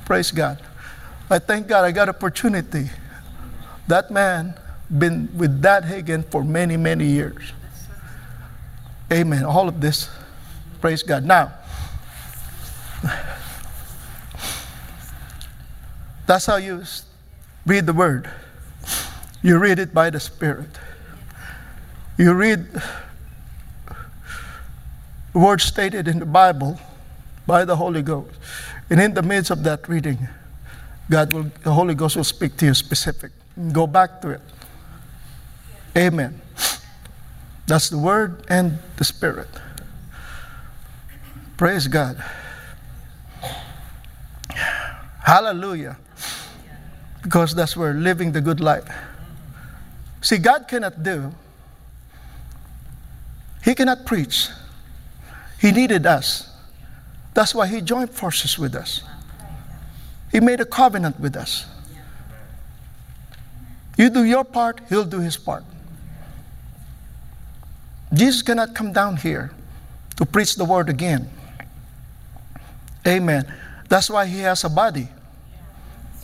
Praise 0.05 0.33
God. 0.33 0.61
I 1.31 1.39
thank 1.39 1.69
God 1.69 1.85
I 1.85 1.93
got 1.93 2.09
opportunity. 2.09 2.91
That 3.87 4.11
man 4.11 4.55
been 4.91 5.29
with 5.37 5.63
Dad 5.63 5.85
Hagin 5.85 6.25
for 6.25 6.43
many, 6.43 6.77
many 6.77 7.07
years. 7.07 7.53
Amen. 9.11 9.45
All 9.45 9.69
of 9.69 9.81
this. 9.81 10.09
Praise 10.81 11.03
God. 11.03 11.25
Now, 11.25 11.53
that's 16.27 16.47
how 16.47 16.57
you 16.57 16.83
read 17.67 17.87
the 17.87 17.93
Word. 17.93 18.31
You 19.43 19.59
read 19.59 19.79
it 19.79 19.95
by 19.95 20.11
the 20.11 20.21
Spirit. 20.21 20.71
You 22.19 22.35
read 22.35 22.67
words 25.33 25.65
stated 25.65 26.09
in 26.09 26.19
the 26.19 26.27
Bible 26.27 26.79
by 27.47 27.65
the 27.65 27.77
Holy 27.77 28.03
Ghost. 28.03 28.35
And 28.91 29.01
in 29.01 29.15
the 29.15 29.23
midst 29.23 29.51
of 29.51 29.63
that 29.65 29.89
reading, 29.89 30.29
God 31.11 31.33
will, 31.33 31.51
the 31.63 31.73
Holy 31.73 31.95
Ghost 31.95 32.17
will 32.17 32.25
speak 32.25 32.57
to 32.59 32.67
you 32.67 32.75
specific. 32.75 33.33
Go 33.73 33.87
back 33.87 34.21
to 34.23 34.31
it. 34.31 34.41
Amen. 35.97 36.41
That's 37.69 37.91
the 37.91 37.99
Word 37.99 38.47
and 38.49 38.79
the 38.97 39.05
Spirit. 39.05 39.49
Praise 41.59 41.87
God. 41.87 42.17
Hallelujah. 45.23 45.99
Because 47.23 47.55
that's 47.55 47.77
where 47.77 47.93
living 47.93 48.33
the 48.33 48.41
good 48.41 48.61
life. 48.61 48.89
See, 50.23 50.39
God 50.39 50.67
cannot 50.67 51.03
do, 51.03 51.31
He 53.63 53.75
cannot 53.75 54.07
preach. 54.07 54.49
He 55.61 55.71
needed 55.71 56.07
us. 56.07 56.49
That's 57.35 57.55
why 57.55 57.67
He 57.67 57.83
joined 57.83 58.11
forces 58.11 58.59
with 58.59 58.75
us. 58.75 59.03
He 60.33 60.41
made 60.41 60.61
a 60.61 60.65
covenant 60.65 61.21
with 61.21 61.37
us. 61.37 61.67
You 63.99 64.09
do 64.09 64.25
your 64.25 64.45
part, 64.45 64.81
He'll 64.89 65.05
do 65.05 65.21
His 65.21 65.37
part. 65.37 65.65
Jesus 68.13 68.43
cannot 68.43 68.75
come 68.75 68.93
down 68.93 69.17
here 69.17 69.51
to 70.17 70.25
preach 70.25 70.57
the 70.57 70.65
word 70.65 70.89
again. 70.89 71.31
Amen. 73.07 73.53
That's 73.89 74.11
why 74.11 74.27
He 74.27 74.41
has 74.41 74.65
a 74.65 74.69
body. 74.69 75.09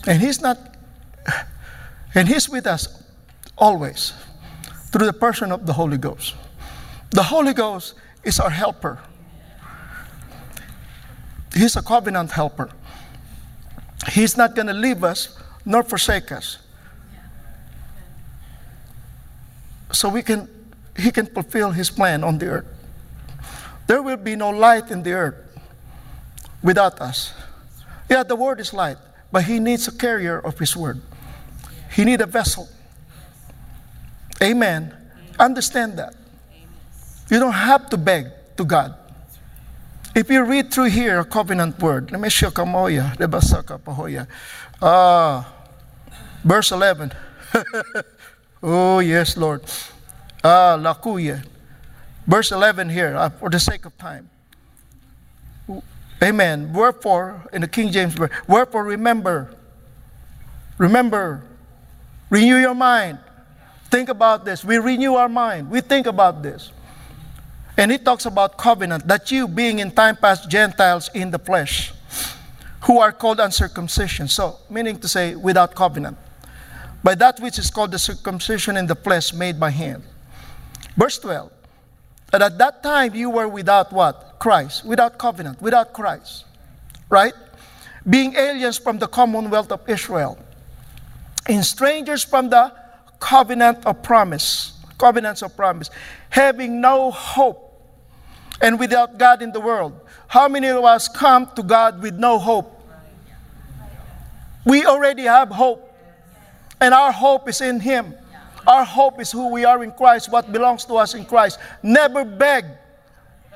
And 0.06 0.20
He's 0.20 0.40
not, 0.40 0.58
and 2.14 2.28
He's 2.28 2.48
with 2.48 2.66
us 2.66 3.02
always 3.56 4.12
through 4.90 5.06
the 5.06 5.12
person 5.12 5.52
of 5.52 5.66
the 5.66 5.72
Holy 5.72 5.98
Ghost. 5.98 6.34
The 7.10 7.22
Holy 7.22 7.52
Ghost 7.52 7.94
is 8.22 8.40
our 8.40 8.50
helper. 8.50 8.98
He's 11.54 11.76
a 11.76 11.82
covenant 11.82 12.32
helper. 12.32 12.70
He's 14.10 14.36
not 14.36 14.54
going 14.54 14.66
to 14.66 14.72
leave 14.72 15.04
us 15.04 15.38
nor 15.64 15.82
forsake 15.82 16.32
us. 16.32 16.58
So 19.92 20.08
we 20.08 20.22
can 20.22 20.48
he 20.96 21.10
can 21.10 21.26
fulfill 21.26 21.70
his 21.70 21.90
plan 21.90 22.22
on 22.24 22.38
the 22.38 22.46
earth. 22.46 22.66
There 23.86 24.02
will 24.02 24.16
be 24.16 24.36
no 24.36 24.50
light 24.50 24.90
in 24.90 25.02
the 25.02 25.12
earth 25.12 25.36
without 26.62 27.00
us. 27.00 27.34
Yeah, 28.08 28.22
the 28.22 28.36
word 28.36 28.60
is 28.60 28.72
light, 28.72 28.96
but 29.32 29.44
he 29.44 29.58
needs 29.58 29.88
a 29.88 29.92
carrier 29.92 30.38
of 30.38 30.58
his 30.58 30.76
word. 30.76 31.00
He 31.92 32.04
needs 32.04 32.22
a 32.22 32.26
vessel. 32.26 32.68
Amen. 34.42 34.94
Understand 35.38 35.98
that. 35.98 36.14
You 37.30 37.38
don't 37.38 37.52
have 37.52 37.88
to 37.90 37.96
beg 37.96 38.28
to 38.56 38.64
God. 38.64 38.94
If 40.14 40.30
you 40.30 40.44
read 40.44 40.72
through 40.72 40.90
here 40.90 41.18
a 41.20 41.24
covenant 41.24 41.80
word, 41.80 42.12
let 42.12 42.20
me 42.20 42.28
show 42.28 42.50
kamoya, 42.50 43.16
rebasaka 43.16 43.80
pahoya. 43.80 44.28
Ah, 44.80 45.52
verse 46.44 46.70
11. 46.70 47.12
oh, 48.62 49.00
yes, 49.00 49.36
Lord. 49.36 49.62
Ah, 50.44 50.76
lakuya. 50.78 51.42
Verse 52.26 52.52
11 52.52 52.90
here, 52.90 53.16
uh, 53.16 53.30
for 53.30 53.48
the 53.48 53.58
sake 53.58 53.86
of 53.86 53.96
time. 53.96 54.28
Amen. 56.22 56.72
Wherefore, 56.72 57.48
in 57.52 57.62
the 57.62 57.68
King 57.68 57.90
James, 57.90 58.16
wherefore 58.46 58.84
remember, 58.84 59.54
remember, 60.76 61.42
renew 62.28 62.56
your 62.56 62.74
mind. 62.74 63.18
Think 63.90 64.08
about 64.10 64.44
this. 64.44 64.64
We 64.64 64.78
renew 64.78 65.14
our 65.14 65.28
mind. 65.28 65.70
We 65.70 65.80
think 65.80 66.06
about 66.06 66.42
this. 66.42 66.72
And 67.76 67.90
he 67.90 67.98
talks 67.98 68.26
about 68.26 68.56
covenant, 68.56 69.06
that 69.08 69.30
you 69.30 69.48
being 69.48 69.80
in 69.80 69.90
time 69.90 70.16
past 70.16 70.48
Gentiles 70.48 71.10
in 71.14 71.30
the 71.30 71.38
flesh, 71.38 71.92
who 72.82 73.00
are 73.00 73.12
called 73.12 73.40
uncircumcision. 73.40 74.28
So, 74.28 74.58
meaning 74.70 74.98
to 75.00 75.08
say, 75.08 75.34
without 75.34 75.74
covenant. 75.74 76.16
By 77.02 77.14
that 77.16 77.40
which 77.40 77.58
is 77.58 77.70
called 77.70 77.92
the 77.92 77.98
circumcision 77.98 78.76
in 78.76 78.86
the 78.86 78.94
flesh 78.94 79.32
made 79.32 79.58
by 79.58 79.70
hand. 79.70 80.04
Verse 80.96 81.18
12. 81.18 81.50
That 82.30 82.42
at 82.42 82.58
that 82.58 82.82
time 82.82 83.14
you 83.14 83.30
were 83.30 83.48
without 83.48 83.92
what? 83.92 84.36
Christ. 84.38 84.84
Without 84.84 85.18
covenant. 85.18 85.60
Without 85.62 85.92
Christ. 85.92 86.44
Right? 87.08 87.34
Being 88.08 88.34
aliens 88.34 88.78
from 88.78 88.98
the 88.98 89.06
commonwealth 89.06 89.72
of 89.72 89.88
Israel. 89.88 90.38
And 91.46 91.64
strangers 91.64 92.24
from 92.24 92.48
the 92.48 92.72
covenant 93.20 93.86
of 93.86 94.02
promise. 94.02 94.72
Covenants 94.98 95.42
of 95.42 95.56
promise. 95.56 95.90
Having 96.30 96.80
no 96.80 97.10
hope 97.10 97.64
and 98.60 98.78
without 98.78 99.18
God 99.18 99.42
in 99.42 99.52
the 99.52 99.60
world. 99.60 99.98
How 100.26 100.48
many 100.48 100.68
of 100.68 100.84
us 100.84 101.08
come 101.08 101.50
to 101.54 101.62
God 101.62 102.02
with 102.02 102.14
no 102.14 102.38
hope? 102.38 102.70
We 104.64 104.86
already 104.86 105.24
have 105.24 105.50
hope, 105.50 105.92
and 106.80 106.94
our 106.94 107.12
hope 107.12 107.48
is 107.48 107.60
in 107.60 107.80
Him. 107.80 108.14
Our 108.66 108.84
hope 108.84 109.20
is 109.20 109.30
who 109.30 109.50
we 109.50 109.64
are 109.64 109.82
in 109.84 109.92
Christ, 109.92 110.30
what 110.30 110.50
belongs 110.50 110.84
to 110.86 110.94
us 110.94 111.14
in 111.14 111.24
Christ. 111.24 111.58
Never 111.82 112.24
beg, 112.24 112.64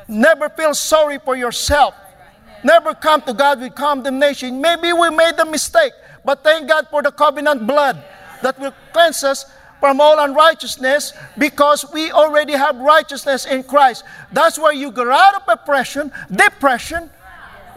never 0.07 0.49
feel 0.51 0.75
sorry 0.75 1.19
for 1.19 1.37
yourself, 1.37 1.95
never 2.63 2.95
come 2.95 3.23
to 3.23 3.33
God 3.33 3.61
with 3.61 3.75
condemnation. 3.75 4.61
Maybe 4.61 4.93
we 4.93 5.11
made 5.11 5.39
a 5.39 5.47
mistake, 5.47 5.93
but 6.25 6.45
thank 6.45 6.69
God 6.69 6.89
for 6.91 7.03
the 7.03 7.11
covenant 7.11 7.67
blood 7.67 8.03
that 8.43 8.59
will 8.59 8.75
cleanse 8.93 9.25
us 9.25 9.51
from 9.81 10.01
all 10.01 10.19
unrighteousness 10.19 11.13
because 11.39 11.91
we 11.93 12.11
already 12.11 12.53
have 12.53 12.77
righteousness 12.77 13.47
in 13.47 13.63
Christ. 13.63 14.05
That's 14.33 14.59
where 14.59 14.73
you 14.73 14.91
get 14.91 15.07
out 15.07 15.37
of 15.37 15.43
oppression, 15.49 16.13
depression, 16.31 17.11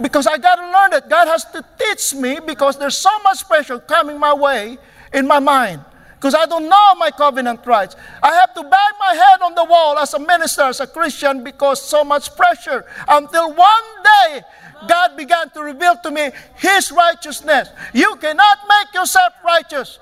because 0.01 0.25
I 0.27 0.37
got 0.37 0.55
to 0.55 0.63
learn 0.63 0.91
that 0.91 1.09
God 1.09 1.27
has 1.27 1.45
to 1.45 1.63
teach 1.79 2.15
me 2.15 2.39
because 2.45 2.77
there's 2.77 2.97
so 2.97 3.11
much 3.23 3.47
pressure 3.47 3.79
coming 3.79 4.19
my 4.19 4.33
way 4.33 4.79
in 5.13 5.27
my 5.27 5.39
mind 5.39 5.85
because 6.21 6.35
I 6.35 6.45
don't 6.45 6.69
know 6.69 6.93
my 6.99 7.09
covenant 7.09 7.65
rights. 7.65 7.95
I 8.21 8.31
have 8.35 8.53
to 8.53 8.61
bang 8.61 8.93
my 8.99 9.15
head 9.15 9.41
on 9.41 9.55
the 9.55 9.65
wall 9.65 9.97
as 9.97 10.13
a 10.13 10.19
minister, 10.19 10.61
as 10.61 10.79
a 10.79 10.85
Christian, 10.85 11.43
because 11.43 11.81
so 11.81 12.03
much 12.03 12.35
pressure 12.35 12.85
until 13.07 13.51
one 13.51 13.87
day 14.03 14.41
God 14.87 15.17
began 15.17 15.49
to 15.49 15.63
reveal 15.63 15.97
to 15.97 16.11
me 16.11 16.29
His 16.57 16.91
righteousness. 16.91 17.69
You 17.91 18.15
cannot 18.17 18.59
make 18.69 18.93
yourself 18.93 19.33
righteous. 19.43 19.97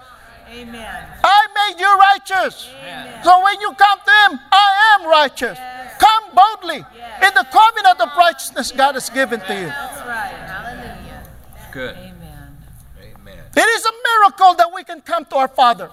Amen. 0.52 1.08
I 1.24 1.48
made 1.56 1.80
you 1.80 1.88
righteous. 1.88 2.68
Amen. 2.68 3.24
So 3.24 3.42
when 3.42 3.62
you 3.62 3.72
come 3.76 4.00
to 4.00 4.12
Him, 4.28 4.40
I 4.52 4.98
am 5.00 5.08
righteous. 5.08 5.58
Come 6.00 6.36
boldly 6.36 6.84
in 7.24 7.34
the 7.34 7.48
covenant 7.50 8.02
of 8.02 8.10
righteousness 8.18 8.74
God 8.74 8.96
has 8.96 9.10
given 9.10 9.40
to 9.40 9.54
you. 9.54 9.68
That's 9.68 10.06
right. 10.06 10.36
Hallelujah. 10.36 11.24
Good. 11.72 11.96
Amen. 11.96 12.58
Amen. 13.00 13.38
It 13.56 13.70
is 13.78 13.86
a 13.86 13.94
miracle 14.04 14.56
that 14.56 14.70
we 14.76 14.84
can 14.84 15.00
come 15.00 15.24
to 15.24 15.36
our 15.38 15.48
Father. 15.48 15.90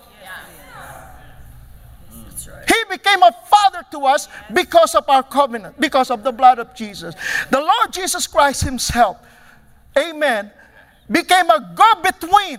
He 2.86 2.96
became 2.96 3.22
a 3.22 3.32
father 3.32 3.84
to 3.92 4.06
us 4.06 4.28
because 4.52 4.94
of 4.94 5.08
our 5.08 5.22
covenant, 5.22 5.80
because 5.80 6.10
of 6.10 6.22
the 6.22 6.32
blood 6.32 6.58
of 6.58 6.74
Jesus. 6.74 7.14
The 7.50 7.60
Lord 7.60 7.92
Jesus 7.92 8.26
Christ 8.26 8.62
Himself, 8.62 9.18
amen, 9.96 10.50
became 11.10 11.50
a 11.50 11.74
go 11.74 12.02
between. 12.02 12.58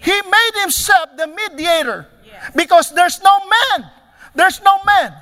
He 0.00 0.12
made 0.22 0.50
Himself 0.60 1.10
the 1.16 1.26
mediator 1.26 2.08
because 2.56 2.92
there's 2.92 3.22
no 3.22 3.38
man. 3.38 3.90
There's 4.34 4.60
no 4.62 4.78
man. 4.84 5.14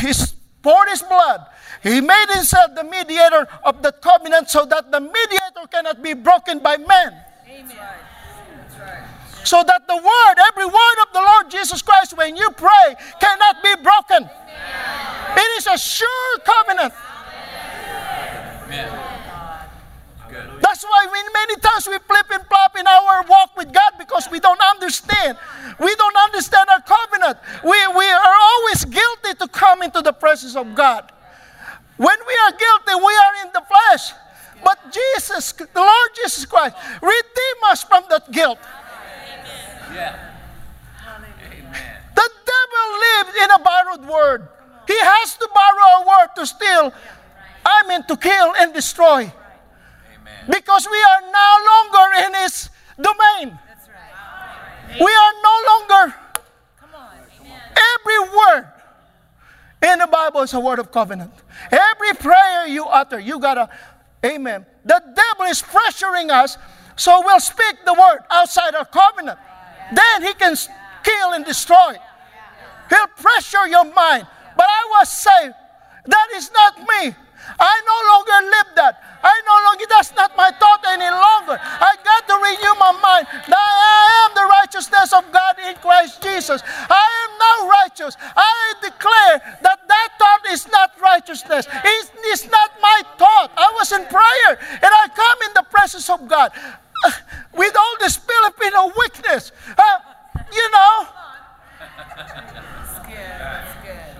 He's 0.00 0.34
poured 0.62 0.88
His 0.88 1.02
blood. 1.02 1.46
He 1.82 2.00
made 2.00 2.26
Himself 2.30 2.74
the 2.74 2.84
mediator 2.84 3.48
of 3.64 3.82
the 3.82 3.92
covenant 3.92 4.50
so 4.50 4.64
that 4.66 4.90
the 4.90 5.00
mediator 5.00 5.66
cannot 5.70 6.02
be 6.02 6.14
broken 6.14 6.58
by 6.58 6.76
man. 6.76 7.14
Amen. 7.48 7.76
So 9.46 9.62
that 9.62 9.86
the 9.86 9.94
word, 9.94 10.34
every 10.50 10.66
word 10.66 10.96
of 11.06 11.12
the 11.12 11.20
Lord 11.20 11.48
Jesus 11.48 11.80
Christ, 11.80 12.16
when 12.16 12.34
you 12.34 12.50
pray, 12.50 12.96
cannot 13.20 13.62
be 13.62 13.76
broken. 13.78 14.28
It 15.38 15.50
is 15.58 15.68
a 15.68 15.78
sure 15.78 16.38
covenant. 16.42 16.92
Amen. 18.64 18.90
That's 20.60 20.82
why 20.82 21.06
we, 21.06 21.18
many 21.32 21.60
times 21.60 21.86
we 21.86 21.96
flip 21.98 22.26
and 22.32 22.44
flop 22.46 22.76
in 22.76 22.86
our 22.88 23.22
walk 23.28 23.56
with 23.56 23.72
God 23.72 23.92
because 24.00 24.28
we 24.32 24.40
don't 24.40 24.60
understand. 24.60 25.38
We 25.78 25.94
don't 25.94 26.16
understand 26.16 26.68
our 26.68 26.82
covenant. 26.82 27.38
We, 27.62 27.78
we 27.96 28.10
are 28.10 28.34
always 28.36 28.84
guilty 28.84 29.34
to 29.38 29.46
come 29.46 29.84
into 29.84 30.02
the 30.02 30.12
presence 30.12 30.56
of 30.56 30.74
God. 30.74 31.12
When 31.98 32.18
we 32.26 32.34
are 32.46 32.50
guilty, 32.50 32.94
we 32.98 33.14
are 33.14 33.46
in 33.46 33.52
the 33.54 33.62
flesh. 33.62 34.10
But 34.64 34.92
Jesus, 34.92 35.52
the 35.52 35.68
Lord 35.76 36.10
Jesus 36.16 36.44
Christ, 36.46 36.74
redeem 37.00 37.58
us 37.70 37.84
from 37.84 38.02
that 38.10 38.32
guilt. 38.32 38.58
Yeah. 39.96 40.16
Amen. 41.08 41.96
The 42.14 42.30
devil 42.52 42.86
lives 43.06 43.32
in 43.42 43.50
a 43.50 43.58
borrowed 43.58 44.04
word. 44.06 44.48
He 44.86 44.96
has 44.98 45.34
to 45.36 45.48
borrow 45.52 46.02
a 46.02 46.06
word 46.06 46.28
to 46.36 46.46
steal, 46.46 46.92
I 47.64 47.88
mean 47.88 48.04
to 48.04 48.16
kill 48.16 48.54
and 48.58 48.72
destroy. 48.72 49.22
Amen. 49.22 50.44
Because 50.48 50.86
we 50.90 50.98
are 51.02 51.20
no 51.32 51.50
longer 51.72 52.26
in 52.26 52.34
his 52.42 52.70
domain. 53.00 53.58
That's 53.66 53.88
right. 53.88 55.00
We 55.00 55.12
are 55.12 55.32
no 55.42 55.54
longer, 55.70 56.14
Come 56.78 56.90
on. 56.94 57.16
every 57.94 58.20
word 58.36 58.66
in 59.92 59.98
the 59.98 60.06
Bible 60.06 60.42
is 60.42 60.52
a 60.54 60.60
word 60.60 60.78
of 60.78 60.92
covenant. 60.92 61.32
Every 61.72 62.12
prayer 62.14 62.66
you 62.66 62.84
utter, 62.86 63.18
you 63.18 63.40
gotta, 63.40 63.68
amen. 64.24 64.66
The 64.84 65.02
devil 65.14 65.46
is 65.46 65.62
pressuring 65.62 66.30
us, 66.30 66.56
so 66.96 67.22
we'll 67.24 67.40
speak 67.40 67.84
the 67.84 67.94
word 67.94 68.20
outside 68.30 68.74
our 68.74 68.84
covenant. 68.84 69.38
Then 69.92 70.22
he 70.22 70.34
can 70.34 70.56
kill 71.02 71.32
and 71.32 71.44
destroy. 71.44 71.96
He'll 72.88 73.06
pressure 73.16 73.66
your 73.66 73.84
mind. 73.84 74.26
But 74.56 74.66
I 74.68 74.82
was 74.98 75.08
saved. 75.10 75.54
That 76.06 76.28
is 76.34 76.50
not 76.52 76.78
me. 76.78 77.14
I 77.58 77.74
no 77.86 77.98
longer 78.10 78.50
live 78.50 78.70
that. 78.76 79.02
I 79.22 79.34
no 79.46 79.56
longer, 79.66 79.86
that's 79.88 80.14
not 80.14 80.36
my 80.36 80.50
thought 80.50 80.82
any 80.86 81.10
longer. 81.10 81.58
I 81.62 81.94
got 82.02 82.22
to 82.30 82.34
renew 82.38 82.74
my 82.78 82.92
mind. 83.02 83.26
Now 83.48 83.58
I 83.58 84.26
am 84.26 84.34
the 84.34 84.46
righteousness 84.46 85.12
of 85.12 85.30
God 85.32 85.58
in 85.66 85.74
Christ 85.76 86.22
Jesus. 86.22 86.62
I 86.64 87.06
am 87.26 87.32
now 87.38 87.68
righteous. 87.68 88.16
I 88.20 88.74
declare 88.82 89.58
that 89.62 89.78
that 89.88 90.08
thought 90.18 90.42
is 90.50 90.68
not 90.68 90.92
righteousness. 91.00 91.66
It's, 91.84 92.10
it's 92.30 92.46
not 92.50 92.70
my 92.80 93.02
thought. 93.18 93.50
I 93.56 93.72
was 93.74 93.92
in 93.92 94.04
prayer 94.06 94.52
and 94.82 94.92
I 95.02 95.08
come 95.14 95.38
in 95.46 95.54
the 95.54 95.66
presence 95.70 96.10
of 96.10 96.28
God 96.28 96.52
uh, 97.04 97.10
with 97.54 97.76
all 97.76 97.96
this 98.00 98.16
Filipino 98.16 98.92
weakness. 98.98 99.52
Uh, 99.76 99.98
you 100.52 100.70
know, 100.70 101.08
That's 102.16 102.98
good. 103.06 103.16
That's 103.16 103.74
good. 103.82 104.16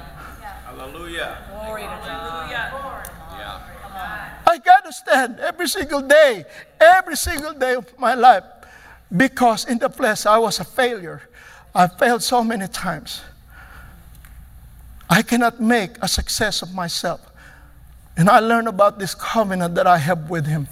Hallelujah. 0.66 1.38
Glory 1.50 1.82
to 1.82 1.88
God. 1.88 2.50
Yeah. 2.50 2.96
I 4.48 4.58
got 4.58 4.84
to 4.84 4.92
stand 4.92 5.40
every 5.40 5.68
single 5.68 6.00
day, 6.00 6.44
single 7.46 7.60
day 7.60 7.74
of 7.74 7.98
my 7.98 8.14
life, 8.14 8.44
because 9.16 9.64
in 9.66 9.78
the 9.78 9.88
flesh 9.88 10.26
I 10.26 10.38
was 10.38 10.60
a 10.60 10.64
failure. 10.64 11.22
I 11.74 11.86
failed 11.86 12.22
so 12.22 12.42
many 12.42 12.66
times. 12.68 13.22
I 15.08 15.22
cannot 15.22 15.60
make 15.60 15.90
a 16.02 16.08
success 16.08 16.62
of 16.62 16.74
myself. 16.74 17.20
And 18.16 18.28
I 18.28 18.40
learned 18.40 18.66
about 18.68 18.98
this 18.98 19.14
covenant 19.14 19.74
that 19.74 19.86
I 19.86 19.98
have 19.98 20.30
with 20.30 20.46
Him. 20.46 20.66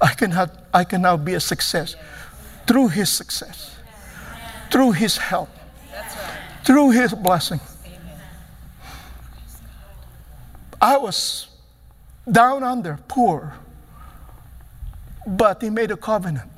I 0.00 0.12
can, 0.12 0.30
have, 0.30 0.52
I 0.72 0.84
can 0.84 1.02
now 1.02 1.16
be 1.16 1.34
a 1.34 1.40
success 1.40 1.96
through 2.66 2.88
His 2.88 3.08
success, 3.08 3.76
through 4.70 4.92
His 4.92 5.16
help, 5.16 5.48
through 6.64 6.90
His 6.90 7.14
blessing. 7.14 7.60
I 10.80 10.98
was 10.98 11.48
down 12.30 12.62
under, 12.62 12.98
poor. 13.08 13.54
But 15.26 15.60
he 15.62 15.70
made 15.70 15.90
a 15.90 15.96
covenant 15.96 16.48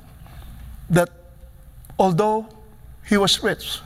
that 0.89 1.09
although 1.97 2.47
he 3.05 3.17
was 3.17 3.41
rich, 3.41 3.81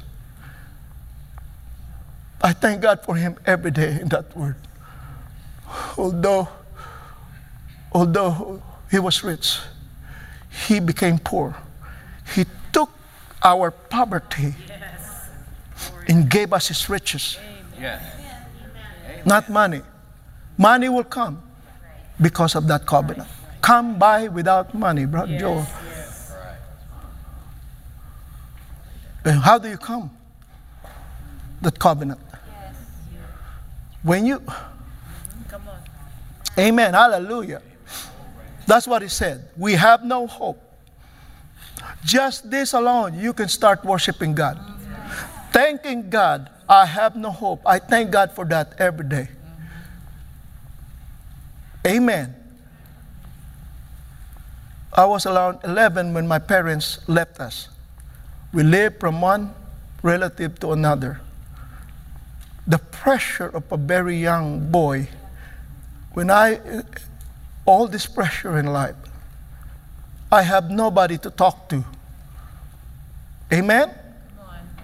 I 2.41 2.51
thank 2.51 2.81
God 2.81 3.01
for 3.03 3.15
him 3.15 3.37
every 3.45 3.71
day 3.71 3.99
in 4.01 4.09
that 4.09 4.35
word. 4.35 4.55
Although, 5.97 6.49
although 7.93 8.61
he 8.91 8.99
was 8.99 9.23
rich, 9.23 9.59
he 10.67 10.81
became 10.81 11.17
poor. 11.17 11.55
He 12.35 12.45
took 12.73 12.89
our 13.41 13.71
poverty 13.71 14.53
and 16.07 16.29
gave 16.29 16.51
us 16.51 16.67
his 16.67 16.89
riches, 16.89 17.37
Yes. 17.79 18.03
not 19.25 19.49
money. 19.49 19.81
Money 20.57 20.89
will 20.89 21.03
come 21.05 21.41
because 22.21 22.55
of 22.55 22.67
that 22.67 22.85
covenant. 22.85 23.29
Come 23.63 23.97
by 23.97 24.27
without 24.27 24.73
money, 24.73 25.05
Brother 25.05 25.39
Joel. 25.39 25.65
And 29.23 29.39
how 29.39 29.57
do 29.57 29.69
you 29.69 29.77
come? 29.77 30.11
That 31.61 31.79
covenant. 31.79 32.19
When 34.03 34.25
you, 34.25 34.39
Come 35.47 35.61
on. 35.65 35.79
amen, 36.59 36.93
hallelujah. 36.93 37.61
That's 38.67 38.85
what 38.85 39.01
he 39.01 39.07
said. 39.07 39.47
We 39.55 39.75
have 39.75 40.03
no 40.03 40.27
hope. 40.27 40.61
Just 42.03 42.51
this 42.51 42.73
alone, 42.73 43.17
you 43.17 43.31
can 43.31 43.47
start 43.47 43.85
worshiping 43.85 44.35
God. 44.35 44.59
Thanking 45.53 46.09
God, 46.09 46.49
I 46.67 46.85
have 46.85 47.15
no 47.15 47.31
hope. 47.31 47.61
I 47.65 47.79
thank 47.79 48.11
God 48.11 48.33
for 48.33 48.43
that 48.45 48.73
every 48.77 49.07
day. 49.07 49.29
Amen. 51.87 52.42
I 54.95 55.05
was 55.05 55.25
around 55.25 55.59
11 55.63 56.13
when 56.13 56.27
my 56.27 56.37
parents 56.37 56.99
left 57.07 57.39
us. 57.39 57.69
We 58.53 58.61
lived 58.61 58.99
from 58.99 59.21
one 59.21 59.55
relative 60.03 60.59
to 60.59 60.71
another. 60.71 61.19
The 62.67 62.77
pressure 62.77 63.47
of 63.47 63.71
a 63.71 63.77
very 63.77 64.15
young 64.15 64.69
boy, 64.69 65.09
when 66.13 66.29
I, 66.29 66.59
all 67.65 67.87
this 67.87 68.05
pressure 68.05 68.59
in 68.59 68.67
life, 68.67 68.95
I 70.31 70.43
have 70.43 70.69
nobody 70.69 71.17
to 71.19 71.31
talk 71.31 71.69
to. 71.69 71.83
Amen? 73.51 73.91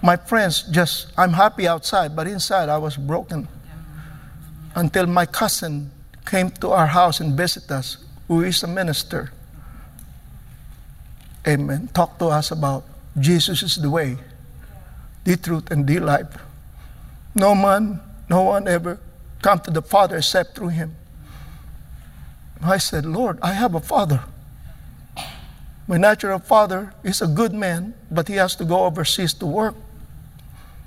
My 0.02 0.16
friends 0.16 0.64
just, 0.70 1.12
I'm 1.16 1.34
happy 1.34 1.68
outside, 1.68 2.16
but 2.16 2.26
inside 2.26 2.68
I 2.68 2.78
was 2.78 2.96
broken. 2.96 3.46
Until 4.74 5.06
my 5.06 5.26
cousin 5.26 5.90
came 6.26 6.50
to 6.50 6.70
our 6.70 6.86
house 6.86 7.20
and 7.20 7.36
visited 7.36 7.70
us, 7.70 7.98
who 8.26 8.42
is 8.42 8.62
a 8.62 8.66
minister. 8.66 9.32
Amen. 11.46 11.88
Talk 11.94 12.18
to 12.18 12.26
us 12.26 12.50
about 12.50 12.84
Jesus 13.18 13.62
is 13.62 13.76
the 13.76 13.90
way, 13.90 14.18
the 15.24 15.36
truth, 15.36 15.70
and 15.70 15.86
the 15.86 15.98
life. 15.98 16.28
No 17.34 17.54
man, 17.54 18.00
no 18.28 18.42
one 18.42 18.68
ever 18.68 18.98
come 19.42 19.60
to 19.60 19.70
the 19.70 19.82
Father 19.82 20.18
except 20.18 20.56
through 20.56 20.68
him. 20.68 20.94
I 22.62 22.78
said, 22.78 23.06
Lord, 23.06 23.38
I 23.42 23.52
have 23.52 23.74
a 23.74 23.80
father. 23.80 24.22
My 25.88 25.96
natural 25.96 26.38
father 26.38 26.92
is 27.02 27.22
a 27.22 27.26
good 27.26 27.52
man, 27.52 27.94
but 28.10 28.28
he 28.28 28.34
has 28.34 28.54
to 28.56 28.64
go 28.64 28.84
overseas 28.84 29.32
to 29.34 29.46
work. 29.46 29.74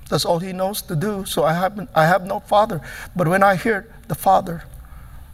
That's 0.10 0.26
all 0.26 0.40
he 0.40 0.54
knows 0.54 0.82
to 0.84 0.96
do. 0.96 1.26
So 1.26 1.44
I 1.44 1.54
have, 1.54 1.88
I 1.96 2.06
have 2.06 2.26
no 2.26 2.40
father. 2.40 2.82
But 3.16 3.28
when 3.28 3.42
I 3.42 3.56
hear 3.56 3.88
the 4.08 4.16
Father, 4.16 4.64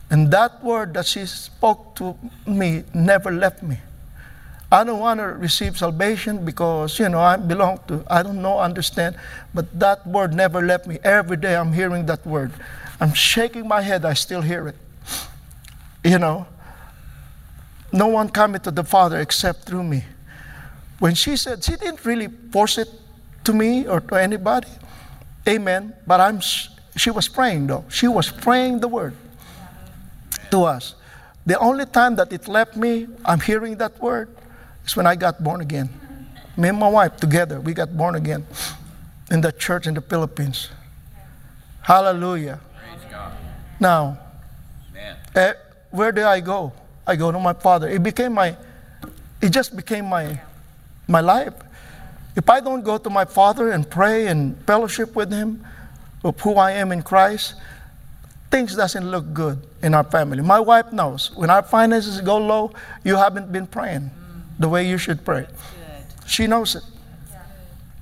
and 0.09 0.31
that 0.31 0.63
word 0.63 0.93
that 0.93 1.05
she 1.05 1.25
spoke 1.25 1.95
to 1.97 2.17
me 2.47 2.83
never 2.93 3.31
left 3.31 3.61
me. 3.61 3.77
I 4.71 4.83
don't 4.83 4.99
want 4.99 5.19
to 5.19 5.25
receive 5.25 5.77
salvation 5.77 6.45
because, 6.45 6.99
you 6.99 7.09
know, 7.09 7.19
I 7.19 7.37
belong 7.37 7.79
to, 7.87 8.03
I 8.07 8.21
don't 8.21 8.41
know, 8.41 8.59
understand, 8.59 9.15
but 9.53 9.79
that 9.79 10.05
word 10.05 10.33
never 10.33 10.61
left 10.61 10.85
me. 10.85 10.99
Every 11.03 11.37
day 11.37 11.55
I'm 11.55 11.73
hearing 11.73 12.05
that 12.05 12.25
word. 12.25 12.51
I'm 13.01 13.13
shaking 13.13 13.67
my 13.67 13.81
head, 13.81 14.05
I 14.05 14.13
still 14.13 14.41
hear 14.41 14.67
it. 14.67 14.75
You 16.03 16.19
know, 16.19 16.45
no 17.91 18.07
one 18.07 18.29
coming 18.29 18.61
to 18.61 18.71
the 18.71 18.83
Father 18.83 19.19
except 19.19 19.63
through 19.63 19.83
me. 19.83 20.03
When 20.99 21.15
she 21.15 21.35
said, 21.35 21.63
she 21.63 21.75
didn't 21.75 22.05
really 22.05 22.27
force 22.51 22.77
it 22.77 22.89
to 23.45 23.53
me 23.53 23.87
or 23.87 24.01
to 24.01 24.15
anybody. 24.15 24.67
Amen. 25.47 25.95
But 26.05 26.19
I'm, 26.19 26.41
she 26.95 27.09
was 27.09 27.27
praying 27.27 27.67
though. 27.67 27.85
She 27.89 28.07
was 28.07 28.29
praying 28.29 28.81
the 28.81 28.87
word 28.87 29.15
to 30.51 30.63
us. 30.63 30.93
The 31.45 31.57
only 31.57 31.85
time 31.85 32.15
that 32.17 32.31
it 32.31 32.47
left 32.47 32.75
me, 32.75 33.07
I'm 33.25 33.39
hearing 33.39 33.77
that 33.77 33.99
word, 33.99 34.29
is 34.89 34.95
when 34.95 35.05
I 35.05 35.15
got 35.15 35.43
born 35.43 35.61
again. 35.61 35.89
Me 36.57 36.69
and 36.69 36.77
my 36.77 36.89
wife 36.89 37.17
together, 37.17 37.61
we 37.61 37.73
got 37.73 37.95
born 37.95 38.15
again 38.15 38.45
in 39.31 39.41
the 39.41 39.51
church 39.51 39.85
in 39.87 39.93
the 39.93 40.01
Philippines. 40.01 40.69
Hallelujah. 41.81 42.59
God. 43.09 43.33
Now, 43.79 44.17
Man. 44.93 45.15
eh, 45.35 45.53
where 45.91 46.11
do 46.11 46.25
I 46.25 46.39
go? 46.39 46.73
I 47.05 47.15
go 47.15 47.31
to 47.31 47.39
my 47.39 47.53
father. 47.53 47.87
It 47.87 48.03
became 48.03 48.33
my, 48.33 48.57
it 49.41 49.49
just 49.49 49.75
became 49.75 50.05
my, 50.05 50.41
my 51.07 51.21
life. 51.21 51.53
If 52.35 52.49
I 52.49 52.59
don't 52.59 52.83
go 52.83 52.97
to 52.97 53.09
my 53.09 53.25
father 53.25 53.71
and 53.71 53.89
pray 53.89 54.27
and 54.27 54.57
fellowship 54.65 55.15
with 55.15 55.31
him 55.31 55.65
of 56.23 56.39
who 56.41 56.55
I 56.55 56.71
am 56.71 56.91
in 56.91 57.01
Christ, 57.01 57.55
things 58.51 58.75
doesn't 58.75 59.09
look 59.09 59.33
good 59.33 59.61
in 59.81 59.93
our 59.93 60.03
family. 60.03 60.41
My 60.41 60.59
wife 60.59 60.91
knows 60.91 61.31
when 61.35 61.49
our 61.49 61.63
finances 61.63 62.21
go 62.21 62.37
low, 62.37 62.71
you 63.03 63.15
haven't 63.15 63.51
been 63.51 63.67
praying 63.67 64.11
the 64.59 64.67
way 64.69 64.87
you 64.87 64.97
should 64.97 65.23
pray. 65.25 65.47
She 66.27 66.45
knows 66.45 66.75
it. 66.75 66.83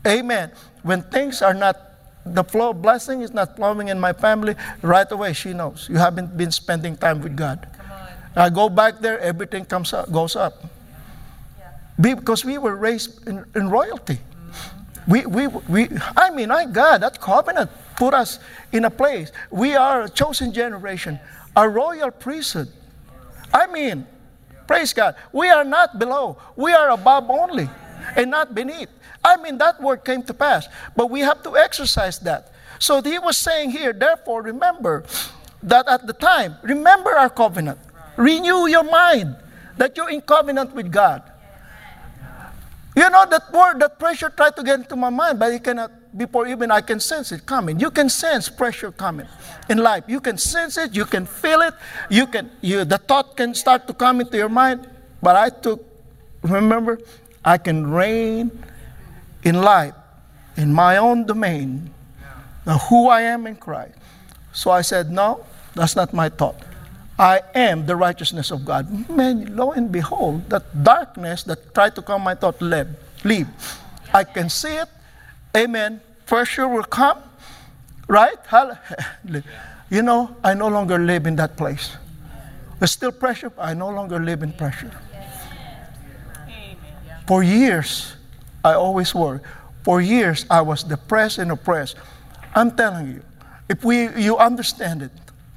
Amen. 0.05 0.51
When 0.83 1.01
things 1.03 1.41
are 1.41 1.53
not, 1.53 1.77
the 2.25 2.43
flow 2.43 2.71
of 2.71 2.81
blessing 2.81 3.21
is 3.21 3.31
not 3.33 3.55
flowing 3.55 3.87
in 3.89 3.99
my 3.99 4.11
family, 4.13 4.55
right 4.81 5.09
away 5.11 5.33
she 5.33 5.53
knows. 5.53 5.87
You 5.89 5.97
haven't 5.97 6.35
been 6.35 6.51
spending 6.51 6.97
time 6.97 7.21
with 7.21 7.35
God. 7.37 7.67
I 8.35 8.49
go 8.49 8.69
back 8.69 8.99
there, 8.99 9.19
everything 9.19 9.65
comes 9.65 9.93
up, 9.93 10.11
goes 10.11 10.35
up. 10.35 10.63
Be- 11.99 12.13
Because 12.13 12.45
we 12.45 12.57
were 12.57 12.75
raised 12.75 13.27
in, 13.27 13.43
in 13.55 13.69
royalty. 13.69 14.19
We, 15.07 15.25
we, 15.25 15.47
we, 15.47 15.89
I 16.17 16.29
mean, 16.31 16.51
I 16.51 16.65
God, 16.65 17.01
that 17.01 17.19
covenant 17.21 17.71
put 17.95 18.13
us 18.13 18.39
in 18.71 18.85
a 18.85 18.89
place. 18.91 19.31
We 19.49 19.75
are 19.75 20.03
a 20.03 20.09
chosen 20.09 20.53
generation, 20.53 21.19
a 21.55 21.67
royal 21.67 22.11
priesthood. 22.11 22.67
I 23.53 23.67
mean, 23.67 24.05
praise 24.68 24.93
God. 24.93 25.15
We 25.32 25.49
are 25.49 25.63
not 25.63 25.97
below, 25.97 26.38
we 26.55 26.74
are 26.74 26.91
above 26.91 27.30
only 27.30 27.70
and 28.15 28.30
not 28.32 28.53
beneath. 28.53 28.89
I 29.24 29.38
mean, 29.38 29.57
that 29.57 29.82
word 29.82 30.05
came 30.05 30.24
to 30.24 30.34
pass, 30.34 30.68
but 30.95 31.09
we 31.09 31.22
have 31.22 31.41
to 31.43 31.57
exercise 31.57 32.20
that. 32.20 32.53
So 32.80 33.01
he 33.01 33.18
was 33.20 33.38
saying 33.38 33.72
here, 33.72 33.93
therefore, 33.93 34.43
remember 34.43 35.03
that 35.63 35.88
at 35.88 36.05
the 36.05 36.13
time, 36.13 36.55
remember 36.61 37.11
our 37.11 37.30
covenant. 37.30 37.80
Renew 38.15 38.68
your 38.68 38.84
mind 38.84 39.36
that 39.78 39.97
you're 39.97 40.09
in 40.09 40.22
covenant 40.22 40.74
with 40.74 40.91
God. 40.91 41.24
You 42.95 43.09
know, 43.09 43.26
that 43.30 43.53
word, 43.53 43.80
that 43.80 43.99
pressure 43.99 44.30
tried 44.30 44.55
to 44.55 44.63
get 44.63 44.80
into 44.80 44.95
my 44.95 45.09
mind, 45.09 45.38
but 45.38 45.53
it 45.53 45.63
cannot 45.63 45.91
before 46.18 46.47
even 46.47 46.72
I 46.72 46.82
can 46.82 46.99
sense 46.99 47.32
it 47.32 47.45
coming. 47.45 47.80
You 47.80 47.91
can 47.91 48.09
sense 48.09 48.49
pressure 48.49 48.91
coming 48.91 49.28
in 49.70 49.78
life. 49.78 50.03
You 50.07 50.20
can 50.20 50.38
sense 50.38 50.78
it, 50.78 50.95
you 50.95 51.05
can 51.05 51.26
feel 51.26 51.61
it, 51.61 51.74
you 52.09 52.28
can 52.28 52.49
you 52.61 52.84
the 52.84 52.97
thought 52.97 53.38
can 53.38 53.53
start 53.53 53.88
to 53.88 53.93
come 53.93 54.20
into 54.22 54.38
your 54.38 54.49
mind. 54.49 54.89
But 55.22 55.36
I 55.36 55.49
took 55.49 55.86
remember, 56.41 56.99
I 57.45 57.57
can 57.57 57.86
reign 57.86 58.51
in 59.43 59.61
life 59.61 59.93
in 60.57 60.74
my 60.74 60.97
own 60.97 61.26
domain 61.26 61.93
of 62.65 62.82
who 62.89 63.07
I 63.07 63.22
am 63.22 63.47
in 63.47 63.55
Christ. 63.55 63.93
So 64.51 64.72
I 64.72 64.82
said, 64.82 65.11
No, 65.11 65.45
that's 65.76 65.95
not 65.95 66.13
my 66.13 66.30
thought. 66.30 66.57
I 67.18 67.41
am 67.55 67.86
the 67.86 67.95
righteousness 67.95 68.51
of 68.51 68.65
God. 68.65 69.09
Man, 69.09 69.55
lo 69.55 69.72
and 69.72 69.91
behold, 69.91 70.49
that 70.49 70.65
darkness 70.84 71.43
that 71.43 71.74
tried 71.74 71.95
to 71.95 72.01
come 72.01 72.22
my 72.22 72.36
thought, 72.36 72.61
leave. 72.61 72.93
leave. 73.24 73.47
I 74.13 74.24
can 74.24 74.49
see 74.49 74.78
it. 74.78 74.89
Amen. 75.55 76.01
Pressure 76.28 76.67
will 76.67 76.84
come. 76.84 77.19
Right? 78.07 78.38
You 79.89 80.01
know, 80.01 80.36
I 80.43 80.53
no 80.53 80.67
longer 80.67 80.99
live 80.99 81.28
in 81.28 81.38
that 81.38 81.55
place. 81.55 81.95
There's 82.78 82.91
still 82.91 83.13
pressure. 83.13 83.53
I 83.57 83.73
no 83.73 83.89
longer 83.89 84.19
live 84.19 84.43
in 84.43 84.51
pressure. 84.51 84.91
For 87.25 87.41
years, 87.41 88.15
I 88.65 88.73
always 88.73 89.15
worry. 89.15 89.39
For 89.84 90.01
years, 90.01 90.45
I 90.49 90.59
was 90.59 90.84
depressed 90.84 91.38
and 91.38 91.51
oppressed. 91.51 91.95
I'm 92.53 92.71
telling 92.75 93.07
you, 93.07 93.21
if 93.69 93.86
we, 93.86 94.09
you 94.15 94.38
understand 94.38 95.01
it, 95.01 95.11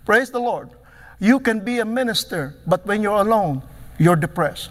praise 0.05 0.31
the 0.31 0.41
Lord. 0.41 0.71
You 1.18 1.41
can 1.41 1.61
be 1.61 1.81
a 1.81 1.85
minister, 1.85 2.55
but 2.66 2.87
when 2.87 3.03
you're 3.03 3.21
alone, 3.21 3.62
you're 3.99 4.16
depressed. 4.16 4.71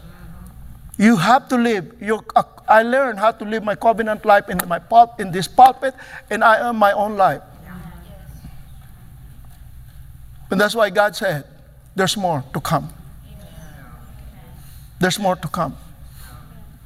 You 1.00 1.16
have 1.16 1.48
to 1.48 1.56
live. 1.56 1.96
Your, 2.02 2.20
uh, 2.36 2.44
I 2.68 2.84
learned 2.84 3.20
how 3.20 3.32
to 3.32 3.46
live 3.46 3.64
my 3.64 3.76
covenant 3.76 4.26
life 4.26 4.50
in 4.50 4.60
my 4.68 4.80
pul- 4.80 5.16
in 5.18 5.32
this 5.32 5.48
pulpit, 5.48 5.96
and 6.30 6.44
I 6.44 6.60
earn 6.60 6.76
my 6.76 6.92
own 6.92 7.16
life. 7.16 7.42
And 10.52 10.60
that's 10.60 10.76
why 10.76 10.90
God 10.90 11.16
said, 11.16 11.46
"There's 11.96 12.18
more 12.18 12.44
to 12.52 12.60
come. 12.60 12.92
There's 15.00 15.18
more 15.18 15.38
to 15.38 15.48
come." 15.48 15.78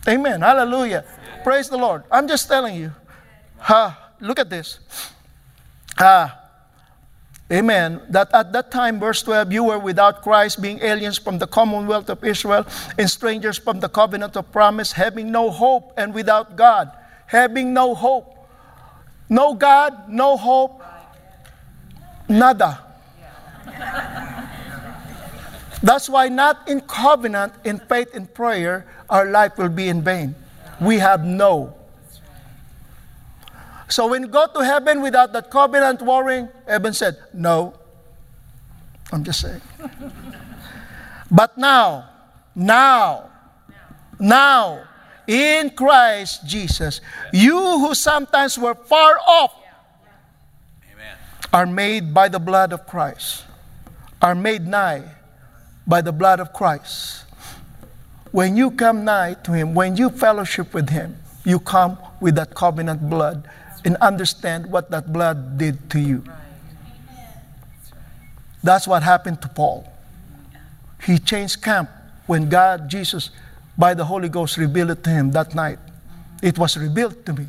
Amen. 0.07 0.41
Hallelujah. 0.41 1.05
Praise 1.43 1.68
the 1.68 1.78
Lord. 1.78 2.03
I'm 2.11 2.28
just 2.28 2.47
telling 2.47 2.76
you. 2.76 2.93
Ha, 3.66 3.97
look 4.20 4.38
at 4.38 4.49
this. 4.49 4.78
Ah, 5.97 6.38
Amen. 7.54 8.01
That 8.10 8.34
at 8.34 8.51
that 8.54 8.72
time, 8.72 8.99
verse 8.99 9.22
12, 9.22 9.54
you 9.54 9.64
were 9.66 9.78
without 9.78 10.24
Christ, 10.24 10.60
being 10.60 10.82
aliens 10.82 11.20
from 11.20 11.38
the 11.38 11.45
commonwealth 11.45 12.10
of 12.10 12.24
Israel 12.24 12.66
and 12.97 13.08
strangers 13.08 13.60
from 13.60 13.80
the 13.80 13.89
covenant 13.89 14.36
of 14.36 14.51
promise, 14.51 14.93
having 14.93 15.32
no 15.32 15.51
hope 15.51 15.93
and 15.95 16.16
without 16.16 16.56
God. 16.56 16.91
Having 17.28 17.74
no 17.74 17.93
hope. 17.93 18.34
No 19.30 19.54
God, 19.54 20.10
no 20.10 20.36
hope, 20.36 20.84
nada. 22.28 22.84
That's 25.82 26.10
why, 26.10 26.30
not 26.30 26.68
in 26.68 26.82
covenant, 26.82 27.54
in 27.64 27.80
faith, 27.80 28.16
in 28.16 28.28
prayer, 28.28 28.86
our 29.10 29.26
life 29.30 29.58
will 29.58 29.70
be 29.70 29.89
in 29.89 30.01
vain. 30.01 30.36
We 30.80 30.99
have 30.99 31.26
no. 31.26 31.76
So 33.93 34.07
when 34.07 34.23
go 34.23 34.47
to 34.47 34.65
heaven 34.65 35.03
without 35.03 35.33
that 35.33 35.51
covenant 35.51 36.01
warring, 36.01 36.49
heaven 36.65 36.93
said, 36.93 37.15
No. 37.31 37.77
I'm 39.11 39.23
just 39.23 39.41
saying. 39.41 39.61
but 41.29 41.55
now, 41.59 42.09
now, 42.55 43.29
now, 44.17 44.81
in 45.27 45.69
Christ 45.69 46.41
Jesus, 46.47 47.01
you 47.31 47.55
who 47.55 47.93
sometimes 47.93 48.57
were 48.57 48.73
far 48.73 49.19
off 49.27 49.53
are 51.53 51.67
made 51.67 52.15
by 52.15 52.27
the 52.29 52.39
blood 52.39 52.73
of 52.73 52.87
Christ, 52.87 53.45
are 54.23 54.33
made 54.33 54.65
nigh 54.65 55.05
by 55.85 56.01
the 56.01 56.11
blood 56.11 56.39
of 56.39 56.51
Christ. 56.51 57.25
When 58.31 58.57
you 58.57 58.71
come 58.71 59.05
nigh 59.05 59.35
to 59.45 59.51
Him, 59.53 59.75
when 59.75 59.97
you 59.97 60.09
fellowship 60.09 60.73
with 60.73 60.89
Him, 60.89 61.15
you 61.45 61.59
come 61.59 61.99
with 62.19 62.33
that 62.41 62.55
covenant 62.55 63.07
blood 63.07 63.47
and 63.86 63.97
understand 63.97 64.71
what 64.71 64.89
that 64.91 65.11
blood 65.11 65.57
did 65.57 65.89
to 65.91 65.99
you. 65.99 66.23
That's 68.63 68.88
what 68.88 69.03
happened 69.03 69.41
to 69.41 69.49
Paul. 69.49 69.86
He 71.03 71.19
changed 71.19 71.61
camp 71.61 71.89
when 72.27 72.47
God, 72.47 72.89
Jesus, 72.89 73.29
by 73.77 73.93
the 73.93 74.05
Holy 74.05 74.29
Ghost, 74.29 74.57
revealed 74.57 74.91
it 74.91 75.03
to 75.03 75.09
him 75.09 75.31
that 75.31 75.53
night. 75.53 75.79
It 76.41 76.57
was 76.57 76.77
revealed 76.77 77.25
to 77.25 77.34
me 77.34 77.47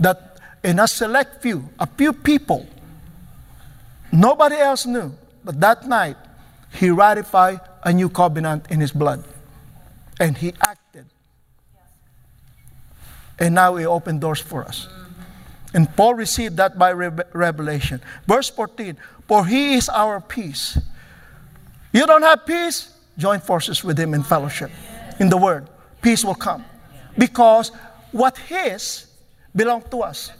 that 0.00 0.38
in 0.64 0.78
a 0.78 0.88
select 0.88 1.42
few, 1.42 1.68
a 1.78 1.86
few 1.86 2.12
people, 2.12 2.66
nobody 4.10 4.56
else 4.56 4.86
knew, 4.86 5.12
but 5.44 5.60
that 5.60 5.86
night, 5.86 6.16
he 6.72 6.90
ratified 6.90 7.60
a 7.82 7.92
new 7.92 8.08
covenant 8.08 8.70
in 8.70 8.80
his 8.80 8.92
blood. 8.92 9.24
And 10.20 10.36
he 10.36 10.52
acted. 10.60 11.06
And 13.38 13.54
now 13.54 13.76
he 13.76 13.86
opened 13.86 14.20
doors 14.20 14.40
for 14.40 14.64
us. 14.64 14.88
And 15.74 15.94
Paul 15.96 16.14
received 16.14 16.56
that 16.56 16.78
by 16.78 16.90
re- 16.90 17.24
revelation. 17.32 18.00
Verse 18.26 18.48
14 18.48 18.96
For 19.26 19.46
he 19.46 19.74
is 19.74 19.88
our 19.88 20.20
peace. 20.20 20.78
You 21.92 22.06
don't 22.06 22.22
have 22.22 22.46
peace? 22.46 22.94
Join 23.16 23.40
forces 23.40 23.82
with 23.82 23.98
him 23.98 24.14
in 24.14 24.22
fellowship, 24.22 24.70
in 25.18 25.28
the 25.28 25.36
word. 25.36 25.68
Peace 26.00 26.24
will 26.24 26.34
come. 26.34 26.64
Because 27.16 27.72
what 28.12 28.38
his 28.38 29.06
belongs 29.54 29.84
to 29.90 30.02
us. 30.02 30.30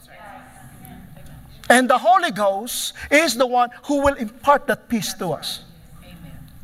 And 1.68 1.90
the 1.90 1.98
Holy 1.98 2.30
Ghost 2.30 2.94
is 3.10 3.34
the 3.34 3.46
one 3.46 3.70
who 3.84 4.00
will 4.00 4.14
impart 4.14 4.66
that 4.68 4.88
peace 4.88 5.12
to 5.14 5.32
us, 5.32 5.62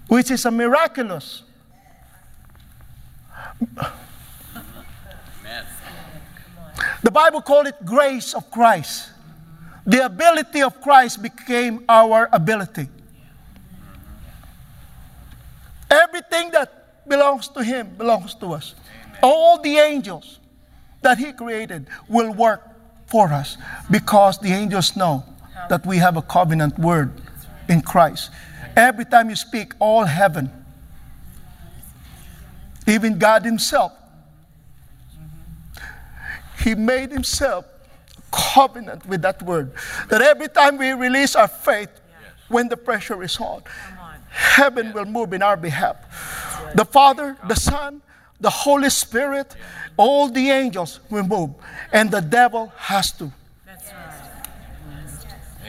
which 0.09 0.31
is 0.31 0.47
a 0.47 0.51
miraculous. 0.51 1.43
Amen. 7.05 7.11
The 7.11 7.11
Bible 7.11 7.43
called 7.43 7.67
it 7.67 7.85
grace 7.85 8.35
of 8.35 8.51
Christ. 8.51 9.11
The 9.87 10.05
ability 10.07 10.63
of 10.63 10.81
Christ 10.81 11.23
became 11.23 11.85
our 11.89 12.29
ability. 12.33 12.89
Everything 15.91 16.51
that 16.53 17.07
belongs 17.07 17.49
to 17.49 17.63
Him 17.63 17.95
belongs 17.99 18.35
to 18.37 18.55
us. 18.55 18.75
All 19.23 19.61
the 19.61 19.77
angels 19.79 20.41
that 21.03 21.19
He 21.19 21.33
created 21.33 21.87
will 22.09 22.33
work 22.33 22.63
for 23.07 23.31
us 23.33 23.59
because 23.91 24.39
the 24.39 24.49
angels 24.49 24.97
know 24.97 25.23
that 25.69 25.85
we 25.85 25.99
have 25.99 26.17
a 26.17 26.23
covenant 26.23 26.79
word 26.79 27.13
in 27.69 27.83
Christ. 27.83 28.31
Every 28.77 29.05
time 29.05 29.29
you 29.29 29.37
speak, 29.37 29.75
all 29.79 30.05
heaven, 30.05 30.51
even 32.87 33.19
God 33.19 33.45
Himself, 33.45 33.93
He 36.65 36.75
made 36.75 37.13
Himself 37.13 37.67
covenant 38.33 39.07
with 39.07 39.23
that 39.23 39.43
word. 39.43 39.73
That 40.09 40.23
every 40.23 40.49
time 40.49 40.79
we 40.79 40.93
release 40.93 41.37
our 41.37 41.47
faith, 41.47 41.91
when 42.49 42.69
the 42.69 42.77
pressure 42.77 43.23
is 43.23 43.39
on, 43.39 43.63
heaven 44.31 44.93
will 44.93 45.05
move 45.05 45.33
in 45.33 45.43
our 45.43 45.57
behalf. 45.57 45.97
The 46.75 46.85
Father, 46.85 47.37
the 47.47 47.55
Son, 47.55 48.03
the 48.41 48.51
Holy 48.51 48.91
Spirit, 48.91 49.55
all 49.97 50.29
the 50.29 50.51
angels 50.51 51.01
will 51.11 51.23
move, 51.25 51.51
and 51.93 52.11
the 52.11 52.21
devil 52.21 52.73
has 52.77 53.13
to. 53.13 53.31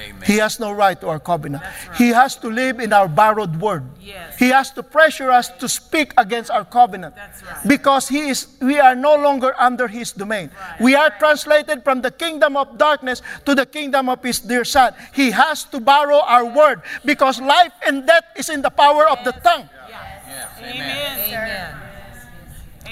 Amen. 0.05 0.21
He 0.23 0.37
has 0.37 0.59
no 0.59 0.71
right 0.71 0.99
to 1.01 1.09
our 1.09 1.19
covenant. 1.19 1.63
He 1.97 2.09
has 2.09 2.35
to 2.37 2.47
live 2.47 2.79
in 2.79 2.93
our 2.93 3.07
borrowed 3.07 3.59
word. 3.59 3.83
Yes. 3.99 4.37
He 4.37 4.49
has 4.49 4.71
to 4.71 4.83
pressure 4.83 5.31
us 5.31 5.49
to 5.49 5.67
speak 5.67 6.13
against 6.17 6.51
our 6.51 6.65
covenant. 6.65 7.15
That's 7.15 7.43
right. 7.43 7.67
Because 7.67 8.07
he 8.07 8.29
is 8.29 8.47
we 8.61 8.79
are 8.79 8.95
no 8.95 9.15
longer 9.15 9.55
under 9.57 9.87
his 9.87 10.11
domain. 10.11 10.51
We 10.79 10.95
are 10.95 11.09
translated 11.17 11.83
from 11.83 12.01
the 12.01 12.11
kingdom 12.11 12.57
of 12.57 12.77
darkness 12.77 13.21
to 13.45 13.55
the 13.55 13.65
kingdom 13.65 14.09
of 14.09 14.21
his 14.21 14.39
dear 14.39 14.63
son. 14.65 14.93
He 15.13 15.31
has 15.31 15.63
to 15.65 15.79
borrow 15.79 16.19
our 16.19 16.45
word 16.45 16.81
because 17.03 17.41
life 17.41 17.73
and 17.85 18.05
death 18.05 18.25
is 18.35 18.49
in 18.49 18.61
the 18.61 18.69
power 18.69 19.07
of 19.07 19.23
the 19.23 19.31
tongue. 19.31 19.69
Yes. 19.89 20.51
Amen. 20.59 21.19
Amen. 21.19 21.29
Amen. 21.29 21.85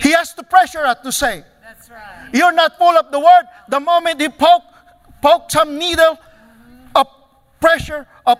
He 0.03 0.11
has 0.11 0.33
to 0.33 0.43
pressure 0.43 0.85
us 0.85 0.97
to 1.03 1.11
say, 1.11 1.43
That's 1.61 1.89
right. 1.89 2.29
You're 2.33 2.51
not 2.51 2.77
full 2.77 2.97
of 2.97 3.11
the 3.11 3.19
word. 3.19 3.45
The 3.69 3.79
moment 3.79 4.19
he 4.19 4.29
poke, 4.29 4.63
poke 5.21 5.51
some 5.51 5.77
needle 5.77 6.17
of 6.17 6.19
pressure, 7.63 8.05
of 8.27 8.37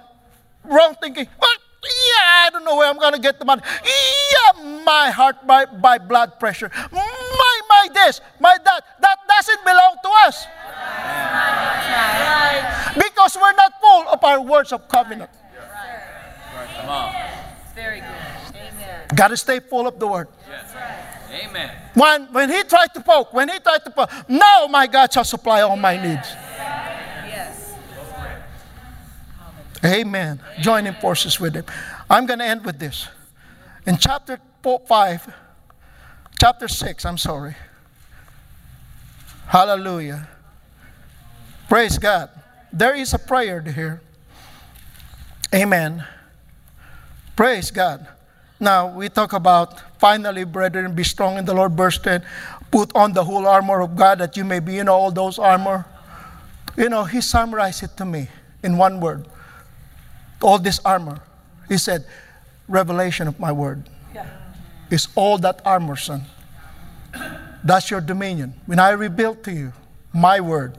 wrong 0.66 0.96
thinking, 1.00 1.26
yeah, 1.26 2.46
I 2.46 2.50
don't 2.52 2.66
know 2.66 2.76
where 2.76 2.90
I'm 2.90 3.00
going 3.00 3.14
to 3.14 3.20
get 3.20 3.40
the 3.40 3.46
money. 3.46 3.62
Yeah, 3.64 4.84
my 4.84 5.10
heart, 5.10 5.48
by, 5.48 5.66
by 5.66 5.98
blood 5.98 6.40
pressure. 6.40 6.70
My, 6.92 7.62
my 7.70 7.88
this, 7.94 8.20
my 8.40 8.58
that. 8.64 8.84
That 9.00 9.18
doesn't 9.28 9.64
belong 9.64 9.96
to 10.04 10.10
us. 10.28 10.48
Because 12.96 13.36
we're 13.36 13.54
not 13.54 13.74
full 13.82 14.04
of 14.10 14.24
our 14.24 14.42
words 14.42 14.72
of 14.72 14.88
covenant. 14.88 15.30
Very 17.76 18.00
good. 18.00 18.56
Amen. 18.56 19.02
Got 19.16 19.30
to 19.30 19.38
stay 19.38 19.60
full 19.60 19.88
of 19.88 20.00
the 20.00 20.08
word. 20.08 20.28
Amen. 21.32 21.72
When, 21.96 22.26
when 22.32 22.50
he 22.50 22.64
tried 22.64 22.94
to 22.94 23.02
poke, 23.02 23.34
when 23.34 23.50
he 23.50 23.60
tried 23.60 23.84
to 23.86 23.92
poke, 23.92 24.12
now 24.30 24.68
my 24.68 24.86
God 24.86 25.12
shall 25.12 25.24
supply 25.24 25.62
all 25.62 25.76
my 25.76 25.98
needs. 25.98 26.30
Amen. 29.86 30.42
Joining 30.62 30.94
forces 30.94 31.40
with 31.40 31.56
him. 31.56 31.66
I'm 32.10 32.26
going 32.26 32.40
to 32.40 32.46
end 32.46 32.64
with 32.64 32.80
this. 32.80 33.08
In 33.86 33.98
chapter 33.98 34.40
5, 34.64 35.34
chapter 36.40 36.68
6, 36.68 37.06
I'm 37.06 37.18
sorry. 37.18 37.56
Hallelujah. 39.48 40.28
Praise 41.68 41.98
God. 41.98 42.30
There 42.72 42.96
is 42.96 43.14
a 43.14 43.20
prayer 43.20 43.62
here. 43.62 44.02
Amen. 45.54 46.06
Praise 47.36 47.70
God. 47.70 48.08
Now 48.60 48.96
we 48.96 49.10
talk 49.10 49.34
about 49.34 49.82
finally, 50.00 50.46
brethren, 50.46 50.96
be 50.96 51.04
strong 51.04 51.38
in 51.38 51.46
the 51.46 51.54
Lord, 51.54 51.74
verse 51.74 51.98
10. 52.00 52.24
Put 52.72 52.96
on 52.96 53.14
the 53.14 53.24
whole 53.24 53.46
armor 53.46 53.82
of 53.82 53.96
God 53.96 54.20
that 54.20 54.38
you 54.38 54.46
may 54.46 54.60
be 54.60 54.80
in 54.80 54.88
all 54.88 55.12
those 55.12 55.38
armor. 55.38 55.86
You 56.78 56.90
know, 56.90 57.04
he 57.04 57.22
summarized 57.22 57.84
it 57.84 57.98
to 57.98 58.06
me 58.06 58.30
in 58.64 58.78
one 58.78 59.00
word. 59.00 59.28
All 60.44 60.60
this 60.60 60.80
armor. 60.86 61.22
He 61.68 61.78
said, 61.80 62.06
revelation 62.68 63.28
of 63.28 63.40
my 63.40 63.52
word. 63.52 63.90
Is 64.92 65.08
all 65.16 65.40
that 65.40 65.62
armor, 65.66 65.96
son. 65.96 66.22
That's 67.64 67.90
your 67.90 68.02
dominion. 68.02 68.54
When 68.68 68.78
I 68.78 68.92
rebuild 68.92 69.44
to 69.46 69.52
you 69.52 69.74
my 70.14 70.40
word, 70.40 70.78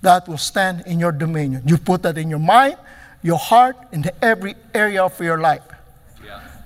that 0.00 0.26
will 0.26 0.38
stand 0.38 0.82
in 0.86 0.98
your 0.98 1.12
dominion. 1.12 1.62
You 1.66 1.78
put 1.78 2.02
that 2.02 2.18
in 2.18 2.28
your 2.28 2.40
mind, 2.40 2.76
your 3.22 3.38
heart, 3.38 3.76
in 3.92 4.04
every 4.20 4.56
area 4.74 5.04
of 5.04 5.20
your 5.20 5.38
life. 5.38 5.62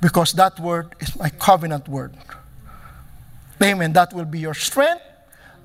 Because 0.01 0.33
that 0.33 0.59
word 0.61 0.95
is 1.01 1.19
my 1.19 1.29
covenant 1.29 1.89
word. 1.89 2.15
Amen. 3.63 3.93
That 3.93 4.15
will 4.15 4.25
be 4.25 4.39
your 4.39 4.55
strength. 4.55 5.03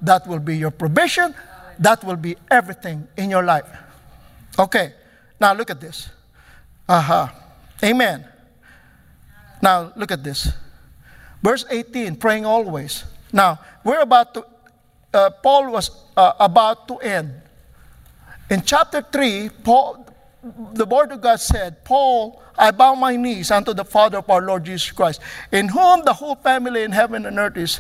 That 0.02 0.28
will 0.28 0.40
be 0.40 0.58
your 0.58 0.72
provision. 0.72 1.36
That 1.80 2.04
will 2.04 2.16
be 2.16 2.36
everything 2.50 3.08
in 3.16 3.30
your 3.30 3.44
life. 3.44 3.68
Okay. 4.58 4.94
Now 5.40 5.54
look 5.54 5.70
at 5.70 5.80
this. 5.80 6.10
Uh-huh. 6.92 7.30
Amen. 7.86 8.28
Now 9.62 9.94
look 9.96 10.12
at 10.12 10.26
this. 10.26 10.52
Verse 11.42 11.64
18, 11.70 12.18
praying 12.18 12.46
always. 12.46 13.06
Now, 13.32 13.60
we're 13.86 14.02
about 14.02 14.34
to, 14.34 14.46
uh, 15.14 15.30
Paul 15.42 15.72
was 15.72 15.90
uh, 16.18 16.34
about 16.38 16.90
to 16.90 16.98
end. 16.98 17.32
In 18.50 18.62
chapter 18.62 19.02
3, 19.02 19.50
Paul, 19.64 20.06
the 20.74 20.84
word 20.84 21.14
of 21.14 21.22
God 21.22 21.40
said, 21.40 21.86
Paul, 21.86 22.44
I 22.58 22.72
bow 22.72 22.96
my 22.96 23.16
knees 23.16 23.52
unto 23.52 23.74
the 23.74 23.86
Father 23.86 24.18
of 24.18 24.30
our 24.30 24.42
Lord 24.42 24.66
Jesus 24.66 24.92
Christ, 24.92 25.22
in 25.50 25.70
whom 25.70 26.04
the 26.04 26.12
whole 26.12 26.36
family 26.36 26.84
in 26.84 26.92
heaven 26.92 27.26
and 27.26 27.40
earth 27.40 27.56
is. 27.56 27.80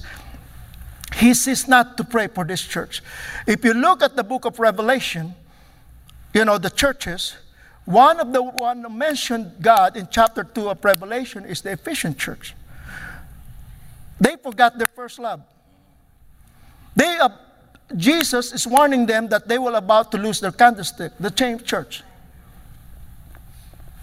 He 1.17 1.33
ceased 1.33 1.67
not 1.67 1.97
to 1.97 2.05
pray 2.05 2.27
for 2.27 2.45
this 2.45 2.61
church. 2.65 3.03
If 3.45 3.65
you 3.65 3.73
look 3.73 4.01
at 4.01 4.15
the 4.15 4.23
book 4.23 4.45
of 4.45 4.57
Revelation, 4.57 5.35
you 6.33 6.45
know, 6.45 6.57
the 6.57 6.69
churches, 6.69 7.35
one 7.85 8.19
of 8.19 8.31
the 8.31 8.43
one 8.43 8.85
mentioned 8.97 9.53
God 9.59 9.97
in 9.97 10.07
chapter 10.09 10.43
2 10.43 10.69
of 10.69 10.83
Revelation 10.85 11.45
is 11.45 11.61
the 11.61 11.71
Ephesian 11.71 12.15
church. 12.15 12.55
They 14.19 14.35
forgot 14.35 14.77
their 14.77 14.87
first 14.87 15.17
love. 15.17 15.41
They, 16.95 17.17
uh, 17.17 17.29
Jesus 17.95 18.53
is 18.53 18.67
warning 18.67 19.05
them 19.05 19.27
that 19.29 19.47
they 19.47 19.57
will 19.57 19.75
about 19.75 20.11
to 20.11 20.17
lose 20.17 20.39
their 20.39 20.51
candlestick, 20.51 21.13
the 21.19 21.33
same 21.35 21.59
church. 21.59 22.03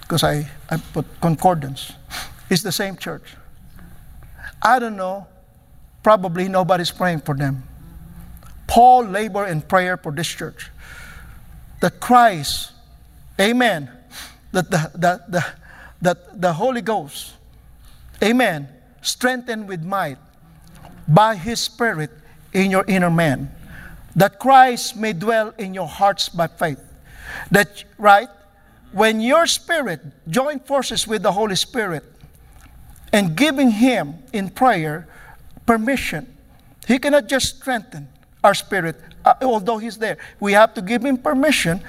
Because 0.01 0.25
I, 0.25 0.51
I 0.69 0.79
put 0.79 1.07
concordance. 1.21 1.93
It's 2.51 2.63
the 2.63 2.73
same 2.73 2.97
church. 2.97 3.35
I 4.61 4.79
don't 4.79 4.97
know. 4.97 5.27
Probably 6.03 6.49
nobody's 6.49 6.91
praying 6.91 7.21
for 7.21 7.35
them. 7.35 7.63
Paul 8.67 9.05
labored 9.05 9.51
in 9.51 9.63
prayer 9.63 9.97
for 9.97 10.13
this 10.13 10.27
church. 10.27 10.71
That 11.81 12.01
Christ, 12.01 12.73
amen, 13.40 13.90
that 14.52 14.70
the, 14.70 14.90
the, 14.94 15.23
the, 15.28 15.47
that 16.02 16.40
the 16.40 16.52
Holy 16.52 16.81
Ghost, 16.81 17.35
amen, 18.23 18.69
strengthened 19.02 19.69
with 19.69 19.82
might 19.82 20.19
by 21.06 21.35
His 21.35 21.60
Spirit 21.60 22.10
in 22.52 22.70
your 22.70 22.85
inner 22.86 23.10
man. 23.10 23.51
That 24.16 24.39
Christ 24.39 24.97
may 24.97 25.12
dwell 25.12 25.55
in 25.59 25.74
your 25.74 25.86
hearts 25.86 26.28
by 26.28 26.48
faith. 26.48 26.81
That, 27.51 27.85
right? 27.98 28.28
When 28.93 29.20
your 29.20 29.47
spirit 29.47 30.01
join 30.28 30.60
forces 30.60 31.06
with 31.06 31.23
the 31.23 31.32
Holy 31.32 31.56
Spirit 31.56 32.05
and 33.12 33.36
giving 33.36 33.70
Him 33.70 34.15
in 34.32 34.51
prayer 34.51 35.06
permission, 35.66 36.27
He 36.86 36.98
cannot 36.98 37.28
just 37.28 37.59
strengthen 37.59 38.09
our 38.43 38.55
spirit, 38.55 38.97
uh, 39.24 39.35
although 39.43 39.78
He's 39.78 39.98
there. 39.98 40.16
We 40.40 40.52
have 40.52 40.74
to 40.74 40.82
give 40.82 41.05
Him 41.05 41.19
permission, 41.19 41.81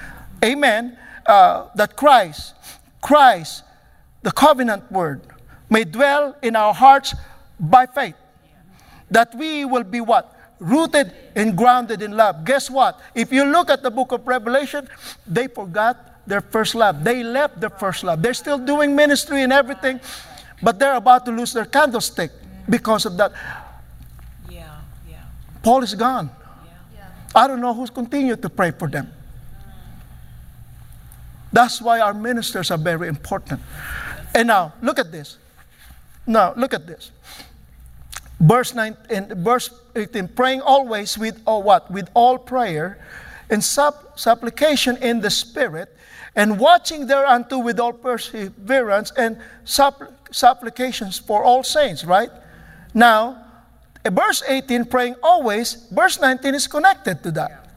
amen, 0.44 0.96
uh, 1.30 1.70
that 1.76 1.94
Christ, 1.94 2.54
Christ, 3.00 3.62
the 4.22 4.32
covenant 4.32 4.90
word, 4.90 5.22
may 5.70 5.84
dwell 5.84 6.34
in 6.42 6.56
our 6.56 6.74
hearts 6.74 7.14
by 7.58 7.86
faith. 7.86 8.16
That 9.10 9.34
we 9.34 9.64
will 9.64 9.84
be 9.84 10.00
what? 10.00 10.34
Rooted 10.58 11.12
and 11.36 11.56
grounded 11.56 12.02
in 12.02 12.16
love. 12.16 12.44
Guess 12.44 12.68
what? 12.70 13.00
If 13.14 13.32
you 13.32 13.44
look 13.44 13.70
at 13.70 13.82
the 13.82 13.90
book 13.90 14.12
of 14.12 14.26
Revelation, 14.26 14.88
they 15.26 15.46
forgot 15.46 16.26
their 16.26 16.40
first 16.40 16.74
love. 16.74 17.02
They 17.02 17.22
left 17.22 17.60
their 17.60 17.70
first 17.70 18.04
love. 18.04 18.22
They're 18.22 18.34
still 18.34 18.58
doing 18.58 18.94
ministry 18.94 19.42
and 19.42 19.52
everything, 19.52 20.00
but 20.62 20.78
they're 20.78 20.96
about 20.96 21.24
to 21.26 21.32
lose 21.32 21.52
their 21.52 21.64
candlestick 21.64 22.30
because 22.68 23.06
of 23.06 23.16
that. 23.16 23.32
Yeah, 24.50 24.66
yeah. 25.08 25.22
Paul 25.62 25.82
is 25.82 25.94
gone. 25.94 26.30
I 27.34 27.46
don't 27.46 27.60
know 27.60 27.72
who's 27.72 27.90
continued 27.90 28.42
to 28.42 28.50
pray 28.50 28.72
for 28.72 28.88
them. 28.88 29.12
That's 31.52 31.82
why 31.82 32.00
our 32.00 32.14
ministers 32.14 32.70
are 32.70 32.78
very 32.78 33.08
important. 33.08 33.60
And 34.34 34.48
now, 34.48 34.74
look 34.82 34.98
at 34.98 35.10
this. 35.10 35.38
Now, 36.26 36.54
look 36.56 36.74
at 36.74 36.86
this. 36.86 37.10
Verse 38.38 38.74
9 38.74 38.96
in 39.10 39.44
verse 39.44 39.70
18, 39.94 40.28
praying 40.28 40.62
always 40.62 41.18
with 41.18 41.42
oh, 41.46 41.58
what? 41.58 41.90
With 41.90 42.08
all 42.14 42.38
prayer 42.38 42.98
and 43.50 43.62
sup- 43.62 44.18
supplication 44.18 44.96
in 44.98 45.20
the 45.20 45.30
Spirit, 45.30 45.94
and 46.36 46.58
watching 46.58 47.06
thereunto 47.06 47.58
with 47.58 47.80
all 47.80 47.92
perseverance 47.92 49.12
and 49.16 49.38
supp- 49.64 50.12
supplications 50.30 51.18
for 51.18 51.42
all 51.42 51.62
saints, 51.62 52.04
right? 52.04 52.30
Now, 52.94 53.44
verse 54.08 54.42
18, 54.46 54.84
praying 54.86 55.16
always, 55.22 55.88
verse 55.90 56.20
19 56.20 56.54
is 56.54 56.66
connected 56.66 57.22
to 57.24 57.32
that. 57.32 57.68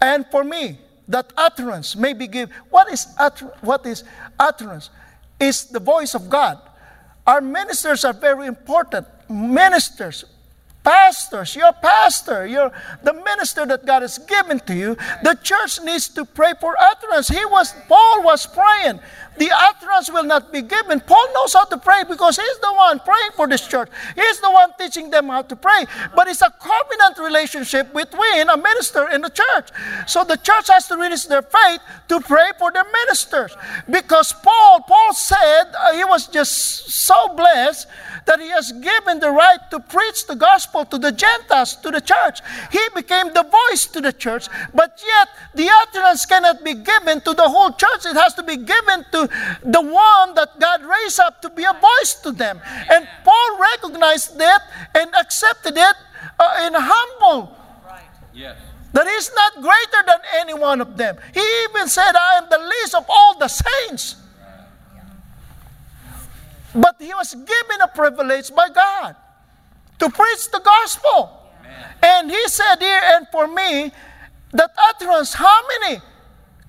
And 0.00 0.26
for 0.30 0.44
me, 0.44 0.78
that 1.08 1.32
utterance 1.36 1.96
may 1.96 2.12
be 2.12 2.26
given. 2.26 2.54
What 2.70 2.92
is, 2.92 3.06
utter- 3.18 3.52
what 3.60 3.86
is 3.86 4.04
utterance? 4.38 4.90
Is 5.38 5.66
the 5.66 5.80
voice 5.80 6.14
of 6.14 6.30
God. 6.30 6.58
Our 7.26 7.40
ministers 7.40 8.04
are 8.04 8.12
very 8.12 8.46
important. 8.46 9.06
Ministers, 9.28 10.24
pastors, 10.84 11.56
your 11.56 11.72
pastor, 11.72 12.46
you're 12.46 12.72
the 13.02 13.12
minister 13.12 13.66
that 13.66 13.84
God 13.84 14.02
has 14.02 14.18
given 14.18 14.60
to 14.60 14.74
you. 14.74 14.96
The 15.22 15.36
church 15.42 15.80
needs 15.84 16.08
to 16.10 16.24
pray 16.24 16.52
for 16.60 16.76
utterance. 16.78 17.28
He 17.28 17.44
was 17.44 17.74
Paul 17.88 18.22
was 18.22 18.46
praying. 18.46 19.00
The 19.38 19.50
utterance 19.52 20.10
will 20.10 20.24
not 20.24 20.52
be 20.52 20.62
given. 20.62 21.00
Paul 21.00 21.26
knows 21.34 21.52
how 21.52 21.64
to 21.64 21.78
pray 21.78 22.04
because 22.08 22.36
he's 22.36 22.58
the 22.58 22.72
one 22.72 23.00
praying 23.00 23.32
for 23.34 23.46
this 23.46 23.66
church. 23.66 23.90
He's 24.14 24.40
the 24.40 24.50
one 24.50 24.70
teaching 24.78 25.10
them 25.10 25.28
how 25.28 25.42
to 25.42 25.56
pray. 25.56 25.84
But 26.14 26.28
it's 26.28 26.42
a 26.42 26.50
covenant 26.50 27.18
relationship 27.18 27.92
between 27.92 28.48
a 28.48 28.56
minister 28.56 29.08
and 29.08 29.22
the 29.22 29.30
church. 29.30 29.68
So 30.06 30.24
the 30.24 30.36
church 30.36 30.68
has 30.68 30.88
to 30.88 30.96
release 30.96 31.26
their 31.26 31.42
faith 31.42 31.80
to 32.08 32.20
pray 32.20 32.50
for 32.58 32.72
their 32.72 32.84
ministers. 32.84 33.56
Because 33.90 34.32
Paul, 34.32 34.82
Paul 34.82 35.12
said 35.14 35.64
uh, 35.78 35.92
he 35.92 36.04
was 36.04 36.26
just 36.26 36.90
so 36.90 37.34
blessed 37.34 37.86
that 38.26 38.40
he 38.40 38.48
has 38.48 38.72
given 38.72 39.20
the 39.20 39.30
right 39.30 39.60
to 39.70 39.80
preach 39.80 40.26
the 40.26 40.34
gospel 40.34 40.84
to 40.84 40.98
the 40.98 41.12
Gentiles, 41.12 41.76
to 41.76 41.90
the 41.90 42.00
church. 42.00 42.40
He 42.72 42.80
became 42.94 43.32
the 43.32 43.44
voice 43.44 43.86
to 43.86 44.00
the 44.00 44.12
church, 44.12 44.48
but 44.74 45.00
yet 45.04 45.28
the 45.54 45.68
utterance 45.82 46.26
cannot 46.26 46.64
be 46.64 46.74
given 46.74 47.20
to 47.22 47.34
the 47.34 47.48
whole 47.48 47.70
church. 47.72 48.04
It 48.04 48.16
has 48.16 48.34
to 48.34 48.42
be 48.42 48.56
given 48.56 49.04
to 49.12 49.25
the 49.62 49.80
one 49.82 50.34
that 50.34 50.58
God 50.58 50.82
raised 50.84 51.20
up 51.20 51.42
to 51.42 51.50
be 51.50 51.64
a 51.64 51.72
voice 51.72 52.14
to 52.22 52.32
them. 52.32 52.60
And 52.90 53.06
Paul 53.24 53.58
recognized 53.58 54.38
that 54.38 54.62
and 54.94 55.14
accepted 55.14 55.76
it 55.76 55.96
uh, 56.38 56.66
in 56.66 56.72
humble. 56.74 57.56
Yes. 58.34 58.56
That 58.92 59.06
he's 59.06 59.30
not 59.34 59.54
greater 59.54 60.02
than 60.06 60.20
any 60.36 60.54
one 60.54 60.80
of 60.80 60.96
them. 60.96 61.16
He 61.34 61.64
even 61.64 61.88
said, 61.88 62.12
I 62.14 62.38
am 62.38 62.46
the 62.48 62.58
least 62.58 62.94
of 62.94 63.04
all 63.08 63.38
the 63.38 63.48
saints. 63.48 64.16
But 66.74 66.96
he 66.98 67.12
was 67.14 67.34
given 67.34 67.80
a 67.82 67.88
privilege 67.88 68.54
by 68.54 68.68
God 68.68 69.16
to 69.98 70.10
preach 70.10 70.50
the 70.50 70.60
gospel. 70.60 71.42
And 72.02 72.30
he 72.30 72.48
said 72.48 72.76
here, 72.80 73.00
and 73.04 73.26
for 73.32 73.48
me, 73.48 73.92
that 74.52 74.70
utterance, 74.90 75.34
how 75.34 75.60
many 75.80 76.00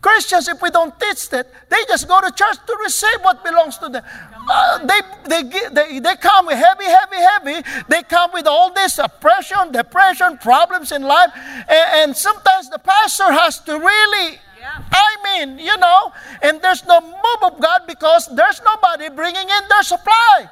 Christians, 0.02 0.48
if 0.48 0.62
we 0.62 0.70
don't 0.70 0.98
teach 1.00 1.30
that, 1.30 1.48
they 1.70 1.84
just 1.88 2.08
go 2.08 2.22
to 2.22 2.32
church 2.32 2.58
to 2.68 2.78
receive 2.84 3.20
what 3.22 3.44
belongs 3.44 3.78
to 3.80 3.90
them. 3.90 4.04
Uh, 4.50 4.86
they, 4.86 5.02
they, 5.28 5.70
they, 5.70 6.00
they 6.00 6.16
come 6.16 6.46
with 6.46 6.58
heavy, 6.58 6.86
heavy, 6.86 7.18
heavy. 7.18 7.84
They 7.90 8.04
come 8.04 8.32
with 8.34 8.48
all 8.48 8.72
this 8.72 9.00
oppression, 9.00 9.72
depression, 9.72 10.38
problems 10.38 10.92
in 10.92 11.02
life. 11.02 11.32
And, 11.36 12.10
and 12.10 12.18
sometimes 12.18 12.70
the 12.70 12.80
pastor 12.80 13.32
has 13.32 13.60
to 13.62 13.74
really 13.74 14.40
Yeah. 14.60 14.84
I 14.92 15.18
mean, 15.24 15.60
you 15.60 15.78
know, 15.78 16.12
and 16.42 16.62
there's 16.62 16.86
no 16.86 17.02
move 17.02 17.42
of 17.44 17.60
God 17.60 17.82
because 17.88 18.28
there's 18.34 18.62
nobody 18.64 19.10
bringing 19.10 19.48
in 19.50 19.64
their 19.70 19.84
supply. 19.84 20.50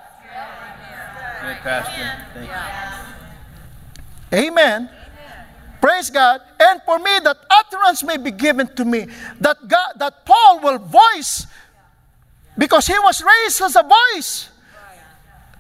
Good, 1.41 1.57
Pastor. 1.57 2.25
Thank 2.33 2.49
you. 2.49 4.47
Amen. 4.47 4.89
Praise 5.95 6.09
God. 6.09 6.41
And 6.59 6.81
for 6.83 6.99
me, 6.99 7.19
that 7.23 7.37
utterance 7.49 8.03
may 8.03 8.17
be 8.17 8.31
given 8.31 8.67
to 8.75 8.83
me, 8.83 9.07
that 9.39 9.55
God, 9.65 9.93
that 9.95 10.25
Paul 10.25 10.59
will 10.59 10.77
voice, 10.77 11.47
because 12.57 12.85
he 12.85 12.99
was 12.99 13.23
raised 13.23 13.61
as 13.61 13.77
a 13.77 13.83
voice. 13.83 14.49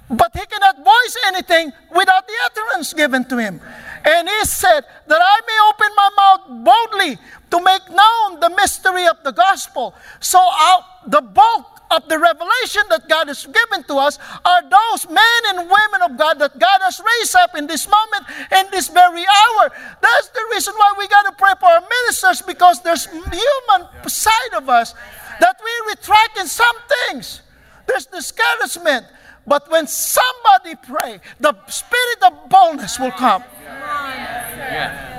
But 0.09 0.35
he 0.35 0.45
cannot 0.45 0.75
voice 0.75 1.17
anything 1.27 1.71
without 1.95 2.27
the 2.27 2.33
utterance 2.47 2.91
given 2.91 3.23
to 3.29 3.37
him. 3.37 3.61
And 4.03 4.27
he 4.27 4.43
said 4.43 4.83
that 5.07 5.21
I 5.23 5.39
may 5.47 5.59
open 5.71 5.95
my 5.95 6.09
mouth 6.17 6.65
boldly 6.65 7.17
to 7.51 7.61
make 7.63 7.89
known 7.89 8.39
the 8.41 8.49
mystery 8.57 9.07
of 9.07 9.23
the 9.23 9.31
gospel. 9.31 9.95
So 10.19 10.37
out 10.37 10.83
the 11.07 11.21
bulk 11.21 11.74
of 11.91 12.07
the 12.09 12.17
revelation 12.19 12.83
that 12.89 13.07
God 13.07 13.27
has 13.27 13.45
given 13.45 13.83
to 13.87 13.95
us 13.95 14.19
are 14.43 14.61
those 14.61 15.07
men 15.09 15.41
and 15.49 15.69
women 15.69 16.01
of 16.03 16.17
God 16.17 16.39
that 16.39 16.57
God 16.59 16.79
has 16.81 16.99
raised 16.99 17.35
up 17.35 17.55
in 17.55 17.67
this 17.67 17.87
moment, 17.87 18.25
in 18.51 18.65
this 18.71 18.89
very 18.89 19.23
hour. 19.23 19.71
That's 20.01 20.29
the 20.29 20.45
reason 20.51 20.73
why 20.75 20.93
we 20.97 21.07
got 21.07 21.23
to 21.23 21.33
pray 21.37 21.53
for 21.59 21.69
our 21.69 21.81
ministers 21.81 22.41
because 22.41 22.81
there's 22.81 23.05
human 23.05 23.87
side 24.07 24.53
of 24.55 24.69
us 24.69 24.93
that 25.39 25.59
we 25.63 25.71
retract 25.91 26.37
in 26.39 26.47
some 26.47 26.75
things. 27.07 27.41
There's 27.87 28.05
discouragement. 28.05 29.05
But 29.47 29.69
when 29.69 29.85
somebody 29.85 30.75
pray, 30.75 31.19
the 31.39 31.53
spirit 31.67 32.23
of 32.25 32.49
boldness 32.49 32.99
will 32.99 33.11
come. 33.11 33.43
Yes. 33.63 35.14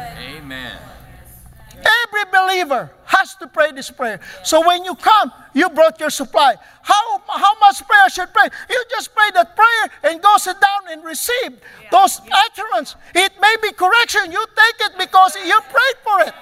Every 1.86 2.24
believer 2.32 2.90
has 3.04 3.34
to 3.36 3.46
pray 3.46 3.72
this 3.72 3.90
prayer. 3.90 4.20
So 4.42 4.66
when 4.66 4.84
you 4.84 4.94
come, 4.94 5.32
you 5.54 5.68
brought 5.70 6.00
your 6.00 6.10
supply. 6.10 6.56
How, 6.82 7.22
how 7.28 7.58
much 7.60 7.86
prayer 7.86 8.08
should 8.08 8.32
pray? 8.32 8.48
You 8.68 8.84
just 8.90 9.14
pray 9.14 9.30
that 9.34 9.54
prayer 9.54 10.12
and 10.12 10.20
go 10.22 10.36
sit 10.38 10.60
down 10.60 10.90
and 10.90 11.04
receive 11.04 11.58
those 11.90 12.20
utterance. 12.32 12.96
It 13.14 13.32
may 13.40 13.56
be 13.62 13.72
correction. 13.72 14.32
You 14.32 14.44
take 14.56 14.88
it 14.88 14.98
because 14.98 15.36
you 15.36 15.60
prayed 15.70 15.98
for 16.02 16.20
it. 16.22 16.34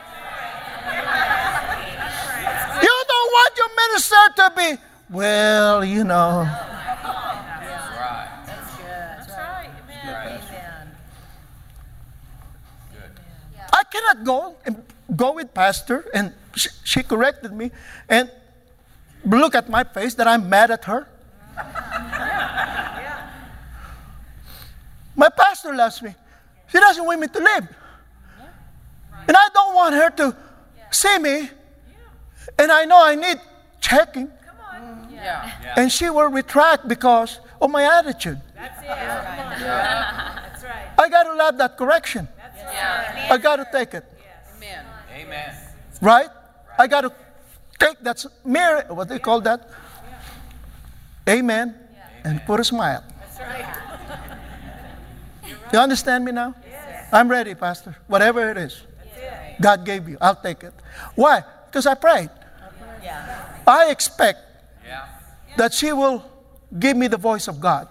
You 2.82 3.04
don't 3.08 3.30
want 3.32 3.56
your 3.56 3.68
minister 3.88 4.16
to 4.36 4.52
be, 4.56 4.82
well, 5.08 5.84
you 5.84 6.04
know. 6.04 6.44
That's 6.44 7.04
right. 7.96 8.28
That's 8.46 9.30
right. 9.30 9.70
Amen. 9.84 10.42
Amen. 10.42 10.90
I 13.72 13.82
cannot 13.84 14.24
go 14.24 14.56
and 14.66 14.82
go 15.14 15.32
with 15.34 15.52
pastor 15.54 16.06
and 16.14 16.32
she, 16.54 16.68
she 16.84 17.02
corrected 17.02 17.52
me 17.52 17.70
and 18.08 18.30
look 19.24 19.54
at 19.54 19.68
my 19.68 19.84
face 19.84 20.14
that 20.14 20.26
I'm 20.26 20.48
mad 20.48 20.70
at 20.70 20.84
her. 20.84 21.08
My 25.16 25.28
pastor 25.28 25.74
loves 25.74 26.02
me. 26.02 26.14
She 26.68 26.78
doesn't 26.78 27.04
want 27.04 27.20
me 27.20 27.28
to 27.28 27.38
live. 27.38 27.68
And 29.28 29.36
I 29.36 29.48
don't 29.54 29.74
want 29.74 29.94
her 29.94 30.10
to 30.10 30.36
see 30.90 31.18
me. 31.18 31.50
And 32.58 32.72
I 32.72 32.84
know 32.84 33.02
I 33.02 33.14
need 33.14 33.40
checking. 33.80 34.30
Yeah. 35.12 35.74
And 35.76 35.90
she 35.90 36.10
will 36.10 36.28
retract 36.28 36.86
because 36.88 37.40
of 37.60 37.70
my 37.70 37.84
attitude. 37.98 38.40
That's 38.54 38.78
it. 38.80 38.86
That's 38.88 40.64
right. 40.64 40.90
I 40.98 41.08
got 41.08 41.22
to 41.22 41.34
love 41.34 41.56
that 41.58 41.78
correction. 41.78 42.28
Yeah. 42.56 43.28
I 43.30 43.38
got 43.38 43.56
to 43.56 43.66
take 43.72 43.94
it. 43.94 44.04
Amen. 46.04 46.20
Amen. 46.20 46.28
right? 46.28 46.30
I 46.78 46.86
got 46.86 47.02
to 47.02 47.12
take 47.78 48.00
that 48.00 48.24
mirror, 48.44 48.84
what 48.88 49.08
they 49.08 49.18
call 49.18 49.40
that? 49.42 49.68
Amen. 51.28 51.74
And 52.24 52.40
put 52.46 52.60
a 52.60 52.64
smile. 52.64 53.02
That's 53.20 53.40
right. 53.40 53.66
You 55.72 55.78
understand 55.78 56.24
me 56.24 56.32
now? 56.32 56.54
I'm 57.12 57.28
ready, 57.28 57.54
Pastor. 57.54 57.96
Whatever 58.06 58.50
it 58.50 58.56
is, 58.56 58.82
God 59.60 59.84
gave 59.84 60.08
you, 60.08 60.18
I'll 60.20 60.36
take 60.36 60.62
it. 60.64 60.72
Why? 61.14 61.42
Because 61.66 61.86
I 61.86 61.94
prayed. 61.94 62.30
Yeah. 63.02 63.62
I 63.66 63.90
expect 63.90 64.38
Yeah. 64.86 65.06
that 65.56 65.72
she 65.72 65.92
will 65.92 66.24
give 66.78 66.96
me 66.96 67.08
the 67.08 67.16
voice 67.16 67.48
of 67.48 67.60
God. 67.60 67.88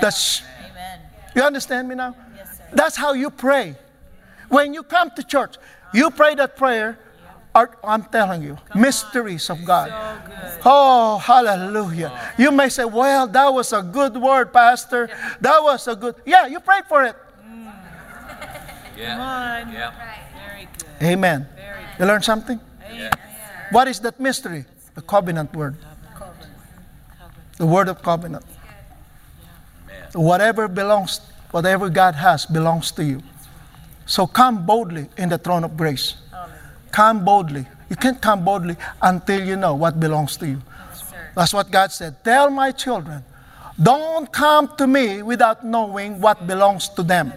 That's, 0.00 0.42
Amen. 0.70 1.00
you 1.34 1.42
understand 1.42 1.88
me 1.88 1.94
now? 1.94 2.14
Yes, 2.36 2.58
sir. 2.58 2.64
That's 2.72 2.96
how 2.96 3.12
you 3.12 3.30
pray. 3.30 3.76
When 4.48 4.74
you 4.74 4.82
come 4.82 5.10
to 5.16 5.22
church, 5.22 5.56
you 5.92 6.10
pray 6.10 6.34
that 6.34 6.56
prayer. 6.56 6.98
Are, 7.56 7.72
I'm 7.82 8.04
telling 8.04 8.42
you, 8.42 8.58
mysteries 8.74 9.48
of 9.48 9.64
God. 9.64 9.88
Oh, 10.62 11.16
hallelujah. 11.16 12.12
Oh. 12.12 12.32
You 12.36 12.52
may 12.52 12.68
say, 12.68 12.84
well, 12.84 13.26
that 13.26 13.48
was 13.48 13.72
a 13.72 13.80
good 13.80 14.14
word, 14.14 14.52
Pastor. 14.52 15.08
That 15.40 15.62
was 15.62 15.88
a 15.88 15.96
good. 15.96 16.16
Yeah, 16.26 16.44
you 16.46 16.60
prayed 16.60 16.84
for 16.84 17.04
it. 17.04 17.16
Mm. 17.40 17.72
Yeah. 18.98 19.72
Yeah. 19.72 19.92
Very 20.36 20.68
good. 20.68 21.02
Amen. 21.02 21.48
Very 21.56 21.80
good. 21.80 21.98
You 21.98 22.04
learned 22.04 22.24
something? 22.24 22.60
Amen. 22.84 23.12
What 23.70 23.88
is 23.88 24.00
that 24.00 24.20
mystery? 24.20 24.66
The 24.94 25.00
covenant 25.00 25.56
word. 25.56 25.76
The 27.56 27.64
word 27.64 27.88
of 27.88 28.02
covenant. 28.02 28.44
Whatever 30.12 30.68
belongs, 30.68 31.20
whatever 31.52 31.88
God 31.88 32.16
has 32.16 32.44
belongs 32.44 32.92
to 32.92 33.02
you. 33.02 33.22
So 34.04 34.26
come 34.26 34.66
boldly 34.66 35.08
in 35.16 35.30
the 35.30 35.38
throne 35.38 35.64
of 35.64 35.74
grace. 35.74 36.16
Come 36.96 37.26
boldly. 37.26 37.66
You 37.90 37.96
can't 37.96 38.22
come 38.22 38.42
boldly 38.42 38.74
until 39.02 39.44
you 39.44 39.54
know 39.54 39.74
what 39.74 40.00
belongs 40.00 40.38
to 40.38 40.46
you. 40.46 40.62
That's 41.34 41.52
what 41.52 41.70
God 41.70 41.92
said. 41.92 42.24
Tell 42.24 42.48
my 42.48 42.72
children, 42.72 43.22
don't 43.76 44.32
come 44.32 44.74
to 44.78 44.86
me 44.86 45.20
without 45.20 45.62
knowing 45.62 46.22
what 46.22 46.46
belongs 46.46 46.88
to 46.96 47.02
them. 47.02 47.34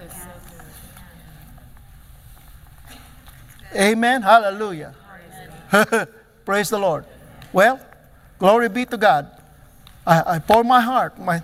Amen. 3.76 4.22
Hallelujah. 4.22 4.96
Praise 6.46 6.70
the 6.70 6.80
Lord. 6.80 7.04
Well, 7.52 7.82
glory 8.40 8.70
be 8.70 8.86
to 8.86 8.96
God. 8.96 9.28
I, 10.08 10.36
I 10.36 10.40
pour 10.40 10.64
my 10.64 10.80
heart. 10.80 11.20
My, 11.20 11.44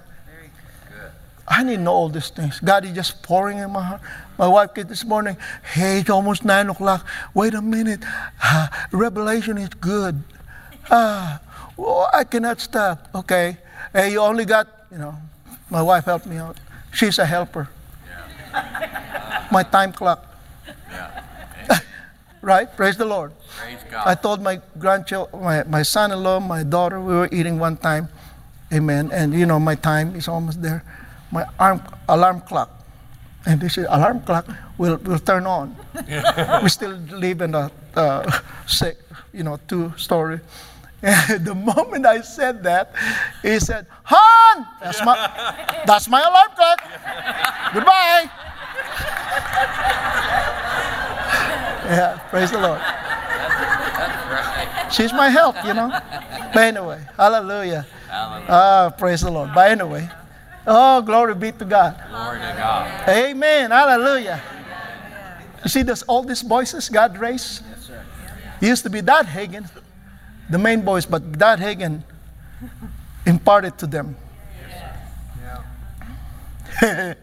I 1.46 1.64
need 1.64 1.76
to 1.76 1.82
know 1.82 1.92
all 1.92 2.08
these 2.08 2.30
things. 2.30 2.62
God 2.62 2.86
is 2.86 2.94
just 2.94 3.22
pouring 3.22 3.58
in 3.58 3.72
my 3.72 3.84
heart. 3.84 4.02
My 4.38 4.48
wife 4.48 4.74
came 4.74 4.88
this 4.88 5.06
morning. 5.06 5.38
Hey, 5.64 6.00
it's 6.00 6.10
almost 6.10 6.44
nine 6.44 6.70
o'clock. 6.70 7.08
Wait 7.34 7.54
a 7.54 7.62
minute. 7.62 8.04
Ah, 8.42 8.88
Revelation 8.92 9.58
is 9.58 9.70
good. 9.70 10.22
Ah, 10.92 11.40
oh, 11.80 12.08
I 12.12 12.24
cannot 12.26 12.60
stop. 12.60 13.08
Okay. 13.16 13.58
Hey, 13.94 14.12
you 14.12 14.20
only 14.20 14.44
got, 14.44 14.68
you 14.92 14.98
know, 14.98 15.16
my 15.70 15.82
wife 15.82 16.06
helped 16.06 16.26
me 16.26 16.36
out. 16.36 16.58
She's 16.92 17.18
a 17.18 17.26
helper. 17.26 17.70
my 19.52 19.64
time 19.64 19.94
clock. 19.94 20.26
right? 22.42 22.68
Praise 22.76 22.98
the 22.98 23.06
Lord. 23.06 23.32
Praise 23.56 23.80
I 24.06 24.16
told 24.16 24.42
my 24.42 24.60
grandchild, 24.78 25.32
my, 25.34 25.64
my 25.64 25.82
son-in-law, 25.82 26.42
my 26.42 26.64
daughter, 26.64 27.00
we 27.00 27.14
were 27.14 27.30
eating 27.32 27.58
one 27.58 27.78
time. 27.78 28.10
Amen. 28.74 29.12
And 29.14 29.34
you 29.34 29.46
know, 29.46 29.60
my 29.60 29.76
time 29.76 30.16
is 30.16 30.28
almost 30.28 30.62
there. 30.62 30.84
My 31.32 31.46
arm, 31.58 31.82
alarm 32.10 32.42
clock. 32.42 32.75
And 33.46 33.62
this 33.62 33.78
alarm 33.78 34.22
clock 34.22 34.48
will, 34.78 34.98
will 34.98 35.20
turn 35.20 35.46
on. 35.46 35.76
we 36.64 36.70
still 36.70 36.98
live 37.12 37.42
in 37.42 37.54
a 37.54 37.72
uh, 37.96 38.40
sick, 38.66 38.98
you 39.34 39.44
know, 39.44 39.60
two-story. 39.68 40.40
And 41.02 41.46
the 41.46 41.54
moment 41.54 42.06
I 42.08 42.22
said 42.22 42.64
that, 42.64 42.90
he 43.44 43.60
said, 43.60 43.86
"Han, 44.06 44.66
that's 44.82 45.06
my, 45.06 45.16
that's 45.86 46.10
my 46.10 46.22
alarm 46.22 46.52
clock. 46.56 46.82
Goodbye." 47.74 48.32
yeah, 51.86 52.18
praise 52.32 52.50
the 52.50 52.58
Lord. 52.58 52.82
She's 54.92 55.14
my 55.14 55.30
help, 55.30 55.56
you 55.66 55.74
know. 55.74 55.90
But 56.54 56.64
anyway, 56.64 57.02
hallelujah. 57.18 57.86
Hallelujah. 58.10 58.48
Ah, 58.50 58.90
praise 58.98 59.22
the 59.22 59.32
Lord. 59.32 59.52
But 59.54 59.72
anyway, 59.72 60.10
oh, 60.68 61.02
glory 61.02 61.36
be 61.36 61.52
to 61.52 61.66
God. 61.66 62.02
Glory 62.10 62.40
to 62.40 62.56
God. 62.58 63.10
Amen. 63.10 63.72
Hallelujah. 63.72 64.42
You 65.64 65.70
see, 65.70 65.82
there's 65.82 66.04
all 66.04 66.24
these 66.24 66.42
voices 66.42 66.90
God 66.90 67.18
raised. 67.18 67.64
Yes, 67.70 67.86
sir. 67.86 68.04
Used 68.62 68.84
to 68.84 68.90
be 68.90 69.02
Dad 69.02 69.26
Hagin, 69.26 69.70
the 70.50 70.58
main 70.58 70.84
voice, 70.84 71.06
but 71.06 71.32
Dad 71.38 71.60
Hagin 71.60 72.04
imparted 73.26 73.78
to 73.80 73.88
them. 73.88 74.16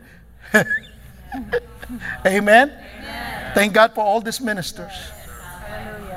Amen. 2.26 2.72
Thank 3.54 3.74
God 3.74 3.94
for 3.94 4.00
all 4.00 4.20
these 4.20 4.40
ministers. 4.40 4.92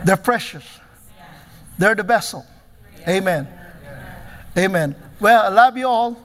They're 0.03 0.17
precious. 0.17 0.65
They're 1.77 1.95
the 1.95 2.03
vessel. 2.03 2.45
Amen. 3.07 3.47
Amen. 4.57 4.95
Well, 5.19 5.45
I 5.45 5.49
love 5.49 5.77
you 5.77 5.87
all. 5.87 6.24